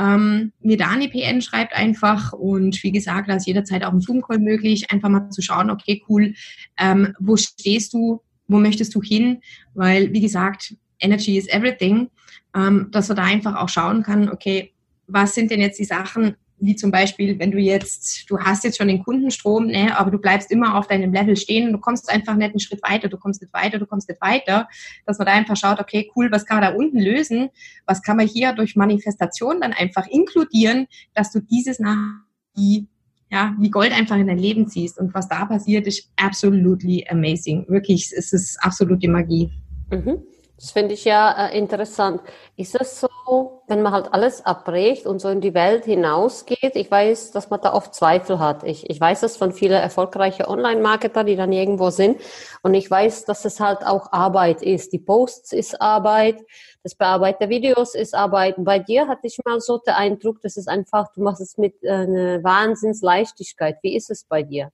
Ähm, 0.00 0.52
mir 0.60 0.78
da 0.78 0.88
eine 0.88 1.08
PN 1.08 1.42
schreibt 1.42 1.74
einfach 1.74 2.32
und 2.32 2.82
wie 2.82 2.92
gesagt, 2.92 3.28
da 3.28 3.34
ist 3.36 3.46
jederzeit 3.46 3.84
auch 3.84 3.92
ein 3.92 4.00
Zoom-Call 4.00 4.38
möglich, 4.38 4.90
einfach 4.90 5.10
mal 5.10 5.28
zu 5.28 5.42
schauen, 5.42 5.70
okay, 5.70 6.02
cool, 6.08 6.34
ähm, 6.78 7.14
wo 7.18 7.36
stehst 7.36 7.92
du, 7.92 8.22
wo 8.48 8.58
möchtest 8.58 8.94
du 8.94 9.02
hin? 9.02 9.40
Weil, 9.74 10.12
wie 10.12 10.20
gesagt, 10.20 10.74
Energy 11.00 11.36
is 11.36 11.48
everything 11.48 12.08
ähm, 12.54 12.88
dass 12.90 13.08
man 13.08 13.16
da 13.16 13.24
einfach 13.24 13.56
auch 13.56 13.68
schauen 13.68 14.02
kann, 14.02 14.28
okay, 14.28 14.72
was 15.06 15.34
sind 15.34 15.50
denn 15.50 15.60
jetzt 15.60 15.78
die 15.78 15.84
Sachen, 15.84 16.36
wie 16.60 16.76
zum 16.76 16.90
Beispiel, 16.90 17.38
wenn 17.38 17.50
du 17.50 17.58
jetzt, 17.58 18.30
du 18.30 18.38
hast 18.38 18.64
jetzt 18.64 18.78
schon 18.78 18.88
den 18.88 19.02
Kundenstrom, 19.02 19.66
ne, 19.66 19.98
aber 19.98 20.10
du 20.10 20.18
bleibst 20.18 20.50
immer 20.50 20.76
auf 20.76 20.86
deinem 20.86 21.12
Level 21.12 21.36
stehen 21.36 21.66
und 21.66 21.72
du 21.72 21.78
kommst 21.78 22.10
einfach 22.10 22.34
nicht 22.36 22.50
einen 22.50 22.60
Schritt 22.60 22.82
weiter, 22.82 23.08
du 23.08 23.16
kommst 23.16 23.40
nicht 23.40 23.52
weiter, 23.52 23.78
du 23.78 23.86
kommst 23.86 24.08
nicht 24.08 24.20
weiter, 24.20 24.68
dass 25.06 25.18
man 25.18 25.26
da 25.26 25.32
einfach 25.32 25.56
schaut, 25.56 25.80
okay, 25.80 26.10
cool, 26.14 26.30
was 26.30 26.46
kann 26.46 26.60
man 26.60 26.70
da 26.70 26.76
unten 26.76 26.98
lösen, 26.98 27.48
was 27.86 28.02
kann 28.02 28.16
man 28.16 28.26
hier 28.26 28.52
durch 28.52 28.76
Manifestation 28.76 29.60
dann 29.60 29.72
einfach 29.72 30.06
inkludieren, 30.06 30.86
dass 31.14 31.32
du 31.32 31.40
dieses 31.40 31.78
nach 31.78 32.20
die 32.56 32.88
ja, 33.32 33.54
wie 33.60 33.70
Gold 33.70 33.92
einfach 33.92 34.16
in 34.16 34.26
dein 34.26 34.38
Leben 34.38 34.66
ziehst 34.66 34.98
und 34.98 35.14
was 35.14 35.28
da 35.28 35.44
passiert, 35.44 35.86
ist 35.86 36.10
absolutely 36.16 37.06
amazing. 37.08 37.64
Wirklich, 37.68 38.12
es 38.12 38.32
ist 38.32 38.58
absolute 38.60 39.08
Magie. 39.08 39.52
Mhm. 39.90 40.24
Das 40.60 40.72
finde 40.72 40.92
ich 40.92 41.06
ja 41.06 41.48
äh, 41.48 41.56
interessant. 41.56 42.20
Ist 42.54 42.78
es 42.78 43.00
so, 43.00 43.62
wenn 43.66 43.80
man 43.80 43.92
halt 43.92 44.12
alles 44.12 44.44
abbricht 44.44 45.06
und 45.06 45.18
so 45.18 45.30
in 45.30 45.40
die 45.40 45.54
Welt 45.54 45.86
hinausgeht? 45.86 46.76
Ich 46.76 46.90
weiß, 46.90 47.30
dass 47.30 47.48
man 47.48 47.62
da 47.62 47.72
oft 47.72 47.94
Zweifel 47.94 48.38
hat. 48.38 48.62
Ich, 48.64 48.90
ich 48.90 49.00
weiß 49.00 49.20
das 49.20 49.38
von 49.38 49.52
vielen 49.52 49.80
erfolgreichen 49.80 50.44
Online-Marketer, 50.44 51.24
die 51.24 51.36
dann 51.36 51.52
irgendwo 51.52 51.88
sind. 51.88 52.20
Und 52.62 52.74
ich 52.74 52.90
weiß, 52.90 53.24
dass 53.24 53.46
es 53.46 53.58
halt 53.58 53.86
auch 53.86 54.12
Arbeit 54.12 54.60
ist. 54.60 54.92
Die 54.92 54.98
Posts 54.98 55.54
ist 55.54 55.80
Arbeit, 55.80 56.36
das 56.82 56.94
Bearbeiten 56.94 57.38
der 57.40 57.48
Videos 57.48 57.94
ist 57.94 58.14
Arbeit. 58.14 58.56
Bei 58.58 58.78
dir 58.78 59.08
hatte 59.08 59.28
ich 59.28 59.38
mal 59.46 59.60
so 59.60 59.78
den 59.78 59.94
Eindruck, 59.94 60.42
das 60.42 60.58
ist 60.58 60.68
einfach, 60.68 61.10
du 61.14 61.22
machst 61.22 61.40
es 61.40 61.56
mit 61.56 61.82
äh, 61.82 61.88
einer 61.90 62.44
Wahnsinnsleichtigkeit. 62.44 63.78
Wie 63.82 63.96
ist 63.96 64.10
es 64.10 64.24
bei 64.24 64.42
dir? 64.42 64.70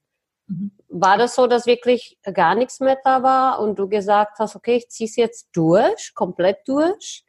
Mhm. 0.46 0.70
War 0.88 1.18
das 1.18 1.34
so, 1.34 1.46
dass 1.46 1.66
wirklich 1.66 2.18
gar 2.34 2.54
nichts 2.54 2.80
mehr 2.80 2.98
da 3.04 3.22
war 3.22 3.60
und 3.60 3.78
du 3.78 3.88
gesagt 3.88 4.38
hast, 4.38 4.56
okay, 4.56 4.76
ich 4.76 4.88
ziehe 4.88 5.08
es 5.08 5.16
jetzt 5.16 5.48
durch, 5.52 6.14
komplett 6.14 6.58
durch? 6.66 7.24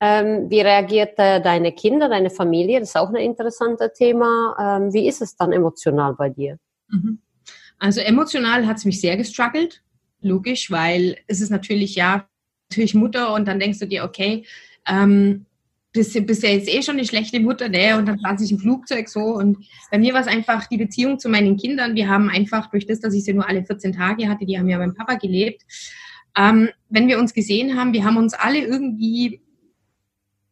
Ähm, 0.00 0.48
wie 0.48 0.60
reagiert 0.60 1.18
äh, 1.18 1.42
deine 1.42 1.72
Kinder, 1.72 2.08
deine 2.08 2.30
Familie? 2.30 2.80
Das 2.80 2.90
ist 2.90 2.96
auch 2.96 3.10
ein 3.10 3.16
interessantes 3.16 3.92
Thema. 3.92 4.56
Ähm, 4.58 4.92
wie 4.94 5.06
ist 5.06 5.20
es 5.20 5.36
dann 5.36 5.52
emotional 5.52 6.14
bei 6.14 6.30
dir? 6.30 6.58
Mhm. 6.88 7.20
Also 7.78 8.00
emotional 8.00 8.66
hat 8.66 8.78
es 8.78 8.84
mich 8.84 9.00
sehr 9.00 9.16
gestruggelt, 9.16 9.82
logisch, 10.20 10.70
weil 10.70 11.18
es 11.26 11.40
ist 11.40 11.50
natürlich 11.50 11.94
ja 11.96 12.26
natürlich 12.70 12.94
Mutter 12.94 13.34
und 13.34 13.48
dann 13.48 13.58
denkst 13.58 13.80
du 13.80 13.86
dir, 13.86 14.04
okay, 14.04 14.46
ähm, 14.86 15.46
bist, 15.92 16.26
bist 16.26 16.42
ja 16.42 16.50
jetzt 16.50 16.68
eh 16.68 16.82
schon 16.82 16.96
eine 16.96 17.06
schlechte 17.06 17.40
Mutter, 17.40 17.68
ne? 17.68 17.96
Und 17.96 18.06
dann 18.06 18.18
saß 18.18 18.40
ich 18.42 18.52
im 18.52 18.58
Flugzeug 18.58 19.08
so. 19.08 19.20
Und 19.20 19.58
bei 19.90 19.98
mir 19.98 20.14
war 20.14 20.20
es 20.20 20.28
einfach 20.28 20.66
die 20.66 20.76
Beziehung 20.76 21.18
zu 21.18 21.28
meinen 21.28 21.56
Kindern. 21.56 21.94
Wir 21.94 22.08
haben 22.08 22.28
einfach 22.28 22.70
durch 22.70 22.86
das, 22.86 23.00
dass 23.00 23.14
ich 23.14 23.24
sie 23.24 23.34
nur 23.34 23.48
alle 23.48 23.64
14 23.64 23.92
Tage 23.92 24.28
hatte, 24.28 24.46
die 24.46 24.58
haben 24.58 24.68
ja 24.68 24.78
beim 24.78 24.94
Papa 24.94 25.14
gelebt. 25.14 25.62
Ähm, 26.36 26.68
wenn 26.88 27.08
wir 27.08 27.18
uns 27.18 27.34
gesehen 27.34 27.76
haben, 27.76 27.92
wir 27.92 28.04
haben 28.04 28.16
uns 28.16 28.34
alle 28.34 28.60
irgendwie, 28.60 29.40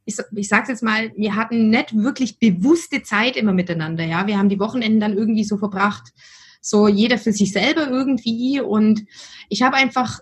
ich, 0.04 0.16
ich 0.34 0.48
sag's 0.48 0.68
jetzt 0.68 0.82
mal, 0.82 1.12
wir 1.16 1.36
hatten 1.36 1.70
nicht 1.70 1.96
wirklich 1.96 2.40
bewusste 2.40 3.02
Zeit 3.02 3.36
immer 3.36 3.52
miteinander, 3.52 4.04
ja. 4.04 4.26
Wir 4.26 4.38
haben 4.38 4.48
die 4.48 4.58
Wochenenden 4.58 4.98
dann 4.98 5.16
irgendwie 5.16 5.44
so 5.44 5.56
verbracht, 5.56 6.12
so 6.60 6.88
jeder 6.88 7.16
für 7.18 7.32
sich 7.32 7.52
selber 7.52 7.86
irgendwie. 7.88 8.60
Und 8.60 9.04
ich 9.48 9.62
habe 9.62 9.76
einfach 9.76 10.18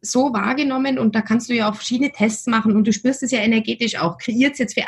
so 0.00 0.32
wahrgenommen 0.32 0.98
und 0.98 1.14
da 1.14 1.22
kannst 1.22 1.48
du 1.48 1.54
ja 1.54 1.70
auch 1.70 1.74
verschiedene 1.74 2.12
Tests 2.12 2.46
machen 2.46 2.76
und 2.76 2.86
du 2.86 2.92
spürst 2.92 3.22
es 3.22 3.30
ja 3.30 3.40
energetisch 3.40 3.98
auch. 3.98 4.18
Kreiert 4.18 4.52
es 4.52 4.58
jetzt 4.58 4.74
für 4.74 4.86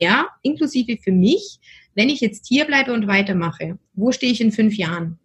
ja, 0.00 0.28
inklusive 0.42 0.96
für 0.98 1.12
mich, 1.12 1.58
wenn 1.94 2.08
ich 2.08 2.20
jetzt 2.20 2.46
hier 2.46 2.64
bleibe 2.64 2.92
und 2.92 3.06
weitermache, 3.06 3.78
wo 3.94 4.12
stehe 4.12 4.32
ich 4.32 4.40
in 4.40 4.52
fünf 4.52 4.76
Jahren? 4.76 5.18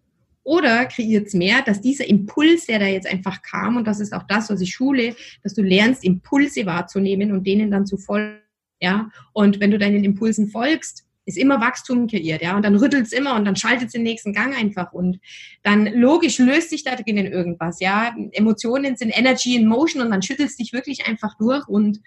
Oder 0.44 0.86
kreiert 0.86 1.28
es 1.28 1.34
mehr, 1.34 1.62
dass 1.62 1.80
dieser 1.80 2.08
Impuls, 2.08 2.66
der 2.66 2.80
da 2.80 2.88
jetzt 2.88 3.08
einfach 3.08 3.42
kam, 3.44 3.78
und 3.78 3.86
das 3.88 4.00
ist 4.00 4.14
auch 4.14 4.24
das, 4.24 4.50
was 4.50 4.60
ich 4.62 4.74
schule, 4.74 5.16
dass 5.42 5.54
du 5.54 5.62
lernst, 5.62 6.04
Impulse 6.04 6.66
wahrzunehmen 6.66 7.32
und 7.32 7.46
denen 7.46 7.72
dann 7.72 7.86
zu 7.86 7.98
folgen. 7.98 8.40
Ja, 8.82 9.10
und 9.32 9.62
wenn 9.62 9.72
du 9.72 9.78
deinen 9.78 10.04
Impulsen 10.04 10.50
folgst, 10.50 11.06
ist 11.26 11.38
immer 11.38 11.62
Wachstum 11.62 12.08
kreiert, 12.08 12.42
ja, 12.42 12.56
und 12.56 12.64
dann 12.64 12.76
rüttelt 12.76 13.06
es 13.06 13.14
immer 13.14 13.36
und 13.36 13.46
dann 13.46 13.56
schaltet 13.56 13.88
es 13.88 13.94
den 13.94 14.04
nächsten 14.04 14.34
Gang 14.34 14.58
einfach 14.58 14.92
und 14.92 15.20
dann 15.62 15.86
logisch 15.86 16.38
löst 16.40 16.70
sich 16.70 16.84
da 16.84 16.96
drinnen 16.96 17.26
irgendwas, 17.26 17.80
ja. 17.80 18.16
Emotionen 18.32 18.98
sind 18.98 19.18
Energy 19.18 19.56
in 19.56 19.68
Motion 19.68 20.02
und 20.02 20.12
dann 20.12 20.22
schüttelst 20.22 20.60
dich 20.60 20.74
wirklich 20.74 21.08
einfach 21.08 21.38
durch 21.38 21.68
und 21.68 22.00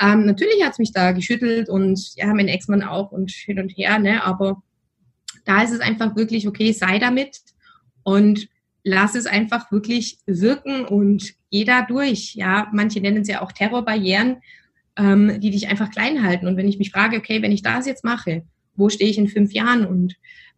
ähm, 0.00 0.24
natürlich 0.24 0.64
hat 0.64 0.72
es 0.72 0.78
mich 0.78 0.92
da 0.92 1.12
geschüttelt 1.12 1.68
und 1.68 2.14
ja, 2.16 2.26
mein 2.32 2.48
Ex-Mann 2.48 2.82
auch 2.82 3.12
und 3.12 3.30
hin 3.30 3.60
und 3.60 3.70
her, 3.70 3.98
ne, 3.98 4.24
aber 4.24 4.62
da 5.44 5.62
ist 5.62 5.72
es 5.72 5.80
einfach 5.80 6.16
wirklich, 6.16 6.48
okay, 6.48 6.72
sei 6.72 6.98
damit 6.98 7.40
und 8.02 8.48
lass 8.82 9.14
es 9.14 9.26
einfach 9.26 9.70
wirklich 9.70 10.18
wirken 10.26 10.86
und 10.86 11.34
geh 11.50 11.64
da 11.64 11.82
durch, 11.82 12.34
ja. 12.34 12.68
Manche 12.72 13.00
nennen 13.00 13.22
es 13.22 13.28
ja 13.28 13.42
auch 13.42 13.52
Terrorbarrieren 13.52 14.38
ähm, 15.00 15.40
die 15.40 15.50
dich 15.50 15.68
einfach 15.68 15.90
klein 15.90 16.22
halten. 16.22 16.46
Und 16.46 16.56
wenn 16.56 16.68
ich 16.68 16.78
mich 16.78 16.90
frage, 16.90 17.16
okay, 17.16 17.40
wenn 17.42 17.52
ich 17.52 17.62
das 17.62 17.86
jetzt 17.86 18.04
mache, 18.04 18.42
wo 18.76 18.88
stehe 18.88 19.10
ich 19.10 19.18
in 19.18 19.28
fünf 19.28 19.52
Jahren? 19.52 19.86
Und 19.86 20.14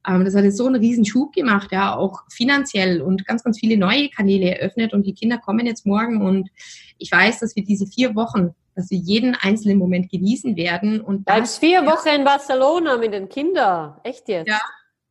ähm, 0.07 0.25
das 0.25 0.35
hat 0.35 0.45
jetzt 0.45 0.57
so 0.57 0.67
einen 0.67 0.81
riesen 0.81 1.05
Schub 1.05 1.33
gemacht, 1.33 1.71
ja, 1.71 1.95
auch 1.95 2.23
finanziell 2.29 3.01
und 3.01 3.25
ganz, 3.27 3.45
ganz 3.45 3.59
viele 3.59 3.77
neue 3.77 4.09
Kanäle 4.09 4.59
eröffnet 4.59 4.93
und 4.93 5.07
die 5.07 5.15
Kinder 5.15 5.39
kommen 5.39 5.67
jetzt 5.67 5.87
morgen 5.87 6.21
und 6.21 6.51
ich 6.99 7.11
weiß, 7.11 7.39
dass 7.41 7.55
wir 7.57 7.65
diese 7.65 7.87
vier 7.87 8.15
Wochen, 8.17 8.51
dass 8.75 8.91
wir 8.91 8.99
jeden 8.99 9.37
einzelnen 9.37 9.79
Moment 9.79 10.11
genießen 10.11 10.57
werden. 10.57 11.01
Und 11.01 11.25
Bleibst 11.25 11.59
vier 11.59 11.85
Wochen 11.87 12.09
in 12.09 12.25
Barcelona 12.25 12.97
mit 12.97 13.13
den 13.13 13.29
Kindern, 13.29 13.95
echt 14.03 14.29
jetzt? 14.29 14.49
Ja. 14.49 14.61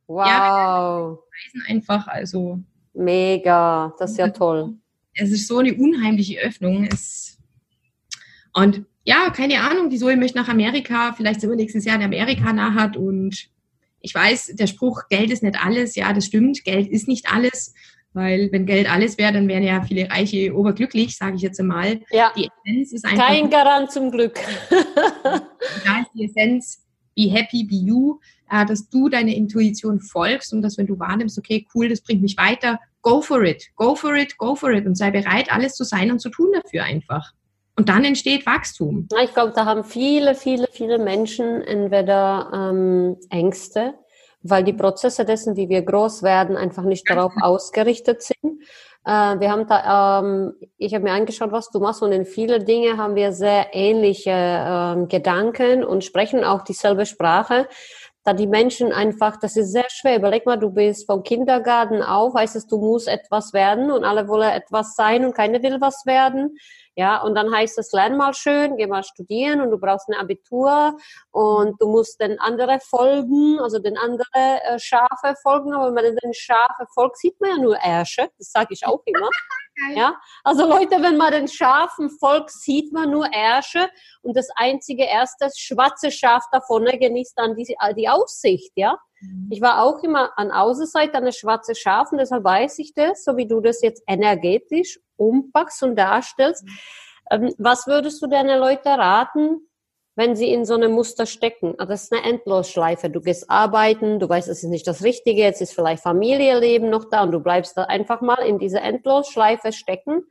Wow. 0.06 0.26
Ja, 0.26 1.18
einfach, 1.68 2.06
also. 2.06 2.58
Mega, 2.92 3.94
das 3.98 4.12
ist 4.12 4.18
ja 4.18 4.28
toll. 4.28 4.74
Es 5.14 5.30
ist 5.30 5.48
so 5.48 5.58
eine 5.58 5.74
unheimliche 5.74 6.38
Öffnung. 6.40 6.84
Es, 6.84 7.38
und 8.52 8.84
ja, 9.04 9.30
keine 9.30 9.60
Ahnung, 9.60 9.90
die 9.90 9.98
Zoe 9.98 10.16
möchte 10.16 10.38
nach 10.38 10.48
Amerika, 10.48 11.12
vielleicht 11.12 11.40
sind 11.40 11.50
wir 11.50 11.56
nächstes 11.56 11.84
Jahr 11.84 11.96
in 11.96 12.02
Amerika 12.02 12.52
nachhat 12.52 12.96
und 12.96 13.48
ich 14.00 14.14
weiß, 14.14 14.52
der 14.54 14.66
Spruch, 14.66 15.08
Geld 15.08 15.30
ist 15.30 15.42
nicht 15.42 15.64
alles, 15.64 15.94
ja, 15.94 16.12
das 16.12 16.26
stimmt, 16.26 16.64
Geld 16.64 16.88
ist 16.88 17.08
nicht 17.08 17.32
alles, 17.32 17.74
weil 18.12 18.50
wenn 18.52 18.66
Geld 18.66 18.90
alles 18.90 19.16
wäre, 19.16 19.32
dann 19.32 19.48
wären 19.48 19.62
ja 19.62 19.82
viele 19.82 20.10
Reiche 20.10 20.54
oberglücklich, 20.54 21.16
sage 21.16 21.36
ich 21.36 21.42
jetzt 21.42 21.58
einmal. 21.60 22.00
Ja. 22.10 22.32
Die 22.36 22.48
Essenz 22.64 22.92
ist 22.92 23.04
einfach... 23.04 23.28
Kein 23.28 23.48
Garant 23.48 23.90
zum 23.90 24.10
Glück. 24.10 24.38
da 25.22 26.00
ist 26.00 26.10
die 26.14 26.24
Essenz, 26.24 26.84
be 27.16 27.30
happy, 27.30 27.64
be 27.64 27.76
you, 27.76 28.18
äh, 28.50 28.66
dass 28.66 28.88
du 28.88 29.08
deine 29.08 29.34
Intuition 29.34 30.00
folgst 30.00 30.52
und 30.52 30.62
dass 30.62 30.76
wenn 30.78 30.86
du 30.86 30.98
wahrnimmst, 30.98 31.38
okay, 31.38 31.66
cool, 31.74 31.88
das 31.88 32.02
bringt 32.02 32.22
mich 32.22 32.36
weiter, 32.36 32.78
go 33.00 33.22
for 33.22 33.42
it, 33.44 33.68
go 33.76 33.94
for 33.94 34.14
it, 34.14 34.36
go 34.36 34.54
for 34.54 34.72
it 34.72 34.86
und 34.86 34.96
sei 34.96 35.10
bereit, 35.10 35.50
alles 35.50 35.74
zu 35.74 35.84
sein 35.84 36.10
und 36.10 36.20
zu 36.20 36.28
tun 36.28 36.50
dafür 36.52 36.84
einfach. 36.84 37.32
Und 37.82 37.88
dann 37.88 38.04
entsteht 38.04 38.46
Wachstum. 38.46 39.08
Ich 39.24 39.34
glaube, 39.34 39.52
da 39.56 39.64
haben 39.64 39.82
viele, 39.82 40.36
viele, 40.36 40.68
viele 40.70 41.00
Menschen 41.00 41.62
entweder 41.62 42.48
ähm, 42.54 43.16
Ängste, 43.28 43.94
weil 44.44 44.62
die 44.62 44.72
Prozesse 44.72 45.24
dessen, 45.24 45.56
wie 45.56 45.68
wir 45.68 45.82
groß 45.82 46.22
werden, 46.22 46.56
einfach 46.56 46.84
nicht 46.84 47.10
darauf 47.10 47.32
ausgerichtet 47.40 48.22
sind. 48.22 48.62
Äh, 49.04 49.40
wir 49.40 49.50
haben 49.50 49.66
da, 49.66 50.20
ähm, 50.20 50.52
ich 50.78 50.94
habe 50.94 51.02
mir 51.02 51.10
angeschaut, 51.10 51.50
was 51.50 51.70
du 51.70 51.80
machst 51.80 52.04
und 52.04 52.12
in 52.12 52.24
viele 52.24 52.62
Dinge 52.62 52.98
haben 52.98 53.16
wir 53.16 53.32
sehr 53.32 53.70
ähnliche 53.72 54.30
ähm, 54.30 55.08
Gedanken 55.08 55.82
und 55.82 56.04
sprechen 56.04 56.44
auch 56.44 56.62
dieselbe 56.62 57.04
Sprache. 57.04 57.66
Da 58.22 58.32
die 58.32 58.46
Menschen 58.46 58.92
einfach, 58.92 59.38
das 59.38 59.56
ist 59.56 59.72
sehr 59.72 59.90
schwer. 59.90 60.18
Überleg 60.18 60.46
mal, 60.46 60.56
du 60.56 60.70
bist 60.70 61.06
vom 61.06 61.24
Kindergarten 61.24 62.00
auf, 62.00 62.34
heißt 62.34 62.54
es, 62.54 62.68
du 62.68 62.78
musst 62.78 63.08
etwas 63.08 63.52
werden 63.52 63.90
und 63.90 64.04
alle 64.04 64.28
wollen 64.28 64.50
etwas 64.50 64.94
sein 64.94 65.24
und 65.24 65.34
keiner 65.34 65.60
will 65.64 65.80
was 65.80 66.06
werden. 66.06 66.56
Ja, 66.94 67.22
und 67.22 67.34
dann 67.34 67.54
heißt 67.54 67.78
es, 67.78 67.90
lern 67.92 68.18
mal 68.18 68.34
schön, 68.34 68.76
geh 68.76 68.86
mal 68.86 69.02
studieren 69.02 69.62
und 69.62 69.70
du 69.70 69.78
brauchst 69.78 70.08
ein 70.10 70.14
Abitur 70.14 70.94
und 71.30 71.80
du 71.80 71.88
musst 71.88 72.20
den 72.20 72.38
anderen 72.38 72.80
folgen, 72.80 73.58
also 73.60 73.78
den 73.78 73.96
anderen 73.96 74.26
äh, 74.34 74.78
Schafe 74.78 75.34
folgen. 75.42 75.72
Aber 75.72 75.86
wenn 75.86 75.94
man 75.94 76.16
den 76.16 76.34
Schafe 76.34 76.86
folgt, 76.92 77.16
sieht 77.16 77.40
man 77.40 77.50
ja 77.50 77.56
nur 77.56 77.76
Ärsche. 77.76 78.28
Das 78.36 78.52
sage 78.52 78.68
ich 78.72 78.86
auch 78.86 79.00
immer. 79.06 79.30
ja, 79.96 80.20
also 80.44 80.68
Leute, 80.68 81.02
wenn 81.02 81.16
man 81.16 81.32
den 81.32 81.48
Schafen 81.48 82.10
folgt, 82.10 82.50
sieht 82.50 82.92
man 82.92 83.10
nur 83.10 83.26
Ärsche 83.32 83.88
und 84.20 84.36
das 84.36 84.48
einzige 84.54 85.04
erste 85.04 85.48
schwarze 85.56 86.10
Schaf 86.10 86.44
davon 86.52 86.84
genießt 86.84 87.38
dann 87.38 87.56
die, 87.56 87.74
die 87.96 88.08
Aussicht, 88.08 88.72
ja. 88.76 88.98
Mhm. 89.22 89.48
Ich 89.50 89.60
war 89.62 89.82
auch 89.82 90.02
immer 90.02 90.36
an 90.36 90.50
Außenseite 90.50 91.14
eine 91.14 91.32
schwarze 91.32 91.74
Schaf 91.74 92.12
und 92.12 92.18
deshalb 92.18 92.44
weiß 92.44 92.78
ich 92.80 92.92
das, 92.94 93.24
so 93.24 93.36
wie 93.36 93.46
du 93.46 93.60
das 93.60 93.80
jetzt 93.80 94.02
energetisch 94.06 94.98
umpackst 95.28 95.82
und 95.82 95.96
darstellst. 95.96 96.64
Ähm, 97.30 97.52
was 97.58 97.86
würdest 97.86 98.22
du 98.22 98.26
deine 98.26 98.58
Leute 98.58 98.88
raten, 98.88 99.68
wenn 100.14 100.36
sie 100.36 100.52
in 100.52 100.64
so 100.64 100.74
einem 100.74 100.92
Muster 100.92 101.26
stecken? 101.26 101.74
Also 101.78 101.90
das 101.90 102.04
ist 102.04 102.12
eine 102.12 102.24
Endlosschleife. 102.24 103.10
Du 103.10 103.20
gehst 103.20 103.50
arbeiten, 103.50 104.20
du 104.20 104.28
weißt, 104.28 104.48
es 104.48 104.62
ist 104.62 104.70
nicht 104.70 104.86
das 104.86 105.02
Richtige, 105.02 105.42
jetzt 105.42 105.60
ist 105.60 105.74
vielleicht 105.74 106.02
Familienleben 106.02 106.90
noch 106.90 107.06
da 107.10 107.22
und 107.22 107.32
du 107.32 107.40
bleibst 107.40 107.76
da 107.76 107.84
einfach 107.84 108.20
mal 108.20 108.44
in 108.44 108.58
dieser 108.58 108.82
Endlosschleife 108.82 109.72
stecken 109.72 110.24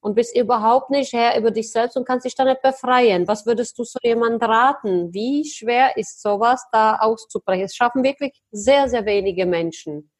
und 0.00 0.14
bist 0.14 0.36
überhaupt 0.36 0.90
nicht 0.90 1.12
Herr 1.12 1.38
über 1.38 1.50
dich 1.50 1.70
selbst 1.70 1.96
und 1.96 2.06
kannst 2.06 2.24
dich 2.24 2.34
da 2.34 2.44
nicht 2.44 2.62
befreien. 2.62 3.28
Was 3.28 3.46
würdest 3.46 3.78
du 3.78 3.84
so 3.84 3.98
jemand 4.02 4.42
raten? 4.42 5.12
Wie 5.12 5.44
schwer 5.44 5.96
ist 5.96 6.22
sowas 6.22 6.64
da 6.72 6.96
auszubrechen? 6.96 7.64
Es 7.64 7.74
schaffen 7.74 8.02
wirklich 8.02 8.32
sehr, 8.50 8.88
sehr 8.88 9.04
wenige 9.04 9.46
Menschen. 9.46 10.10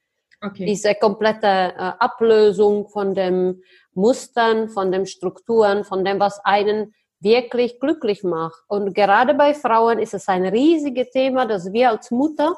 Okay. 0.43 0.65
Diese 0.65 0.95
komplette 0.95 1.47
äh, 1.47 1.93
Ablösung 1.99 2.89
von 2.89 3.15
den 3.15 3.63
Mustern, 3.95 4.69
von 4.69 4.93
den 4.93 5.07
Strukturen, 5.07 5.85
von 5.85 6.05
dem, 6.05 6.21
was 6.21 6.45
einen 6.45 6.95
wirklich 7.21 7.81
glücklich 7.81 8.23
macht. 8.25 8.63
Und 8.69 8.95
gerade 8.95 9.35
bei 9.35 9.55
Frauen 9.55 9.99
ist 9.99 10.15
es 10.15 10.29
ein 10.29 10.47
riesiges 10.47 11.11
Thema, 11.11 11.47
dass 11.47 11.73
wir 11.73 11.91
als 11.91 12.11
Mutter 12.11 12.57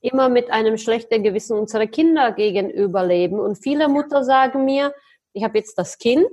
immer 0.00 0.28
mit 0.28 0.50
einem 0.50 0.78
schlechten 0.78 1.22
Gewissen 1.22 1.58
unsere 1.58 1.86
Kinder 1.86 2.32
gegenüber 2.32 3.04
leben. 3.04 3.38
Und 3.38 3.56
viele 3.56 3.88
Mutter 3.88 4.24
sagen 4.24 4.64
mir, 4.64 4.94
ich 5.32 5.44
habe 5.44 5.58
jetzt 5.58 5.76
das 5.76 5.98
Kind 5.98 6.30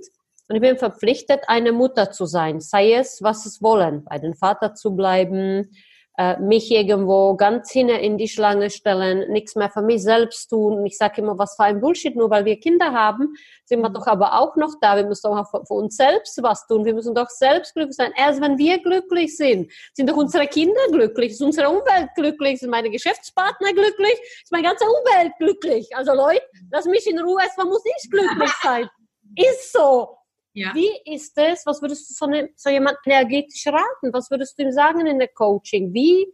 und 0.47 0.55
ich 0.55 0.61
bin 0.61 0.77
verpflichtet, 0.77 1.41
eine 1.47 1.73
Mutter 1.73 2.11
zu 2.11 2.25
sein, 2.25 2.61
sei 2.61 2.93
es, 2.93 3.21
was 3.21 3.45
es 3.45 3.61
wollen, 3.61 4.05
bei 4.05 4.17
den 4.17 4.33
Vater 4.33 4.73
zu 4.73 4.95
bleiben, 4.95 5.75
äh, 6.17 6.39
mich 6.39 6.71
irgendwo 6.71 7.35
ganz 7.35 7.71
hinten 7.71 7.95
in 7.95 8.17
die 8.17 8.27
Schlange 8.27 8.71
stellen, 8.71 9.31
nichts 9.31 9.55
mehr 9.55 9.69
für 9.69 9.83
mich 9.83 10.01
selbst 10.01 10.47
tun. 10.49 10.83
Ich 10.85 10.97
sage 10.97 11.21
immer, 11.21 11.37
was 11.37 11.55
für 11.55 11.63
ein 11.63 11.79
Bullshit, 11.79 12.15
nur 12.15 12.31
weil 12.31 12.43
wir 12.43 12.59
Kinder 12.59 12.91
haben, 12.91 13.35
sind 13.65 13.81
wir 13.81 13.89
mhm. 13.89 13.93
doch 13.93 14.07
aber 14.07 14.39
auch 14.39 14.55
noch 14.55 14.73
da. 14.81 14.95
Wir 14.95 15.05
müssen 15.05 15.29
doch 15.29 15.37
auch 15.37 15.49
für, 15.49 15.63
für 15.65 15.75
uns 15.75 15.95
selbst 15.95 16.41
was 16.41 16.65
tun. 16.65 16.85
Wir 16.85 16.95
müssen 16.95 17.13
doch 17.13 17.29
selbst 17.29 17.75
glücklich 17.75 17.95
sein. 17.95 18.13
Erst 18.17 18.41
wenn 18.41 18.57
wir 18.57 18.81
glücklich 18.81 19.37
sind, 19.37 19.71
sind 19.93 20.09
doch 20.09 20.17
unsere 20.17 20.47
Kinder 20.47 20.81
glücklich, 20.91 21.33
ist 21.33 21.41
unsere 21.41 21.69
Umwelt 21.69 22.09
glücklich, 22.15 22.59
sind 22.59 22.71
meine 22.71 22.89
Geschäftspartner 22.89 23.73
glücklich, 23.73 24.19
ist 24.41 24.51
meine 24.51 24.67
ganze 24.67 24.85
Umwelt 24.85 25.33
glücklich. 25.37 25.95
Also 25.95 26.13
Leute, 26.13 26.41
lass 26.71 26.85
mich 26.85 27.05
in 27.05 27.19
Ruhe, 27.19 27.41
erstmal 27.43 27.67
muss 27.67 27.83
ich 27.85 28.09
glücklich 28.09 28.51
sein. 28.63 28.89
Ist 29.35 29.71
so. 29.71 30.17
Ja. 30.57 30.73
Wie 30.73 30.89
ist 31.13 31.37
es? 31.37 31.67
Was 31.67 31.83
würdest 31.83 32.09
du 32.09 32.15
so, 32.15 32.25
eine, 32.25 32.49
so 32.55 32.71
jemand 32.71 32.97
energetisch 33.05 33.67
raten? 33.67 34.11
Was 34.11 34.31
würdest 34.31 34.57
du 34.57 34.63
ihm 34.63 34.71
sagen 34.71 35.05
in 35.05 35.19
der 35.19 35.27
Coaching? 35.27 35.93
Wie 35.93 36.25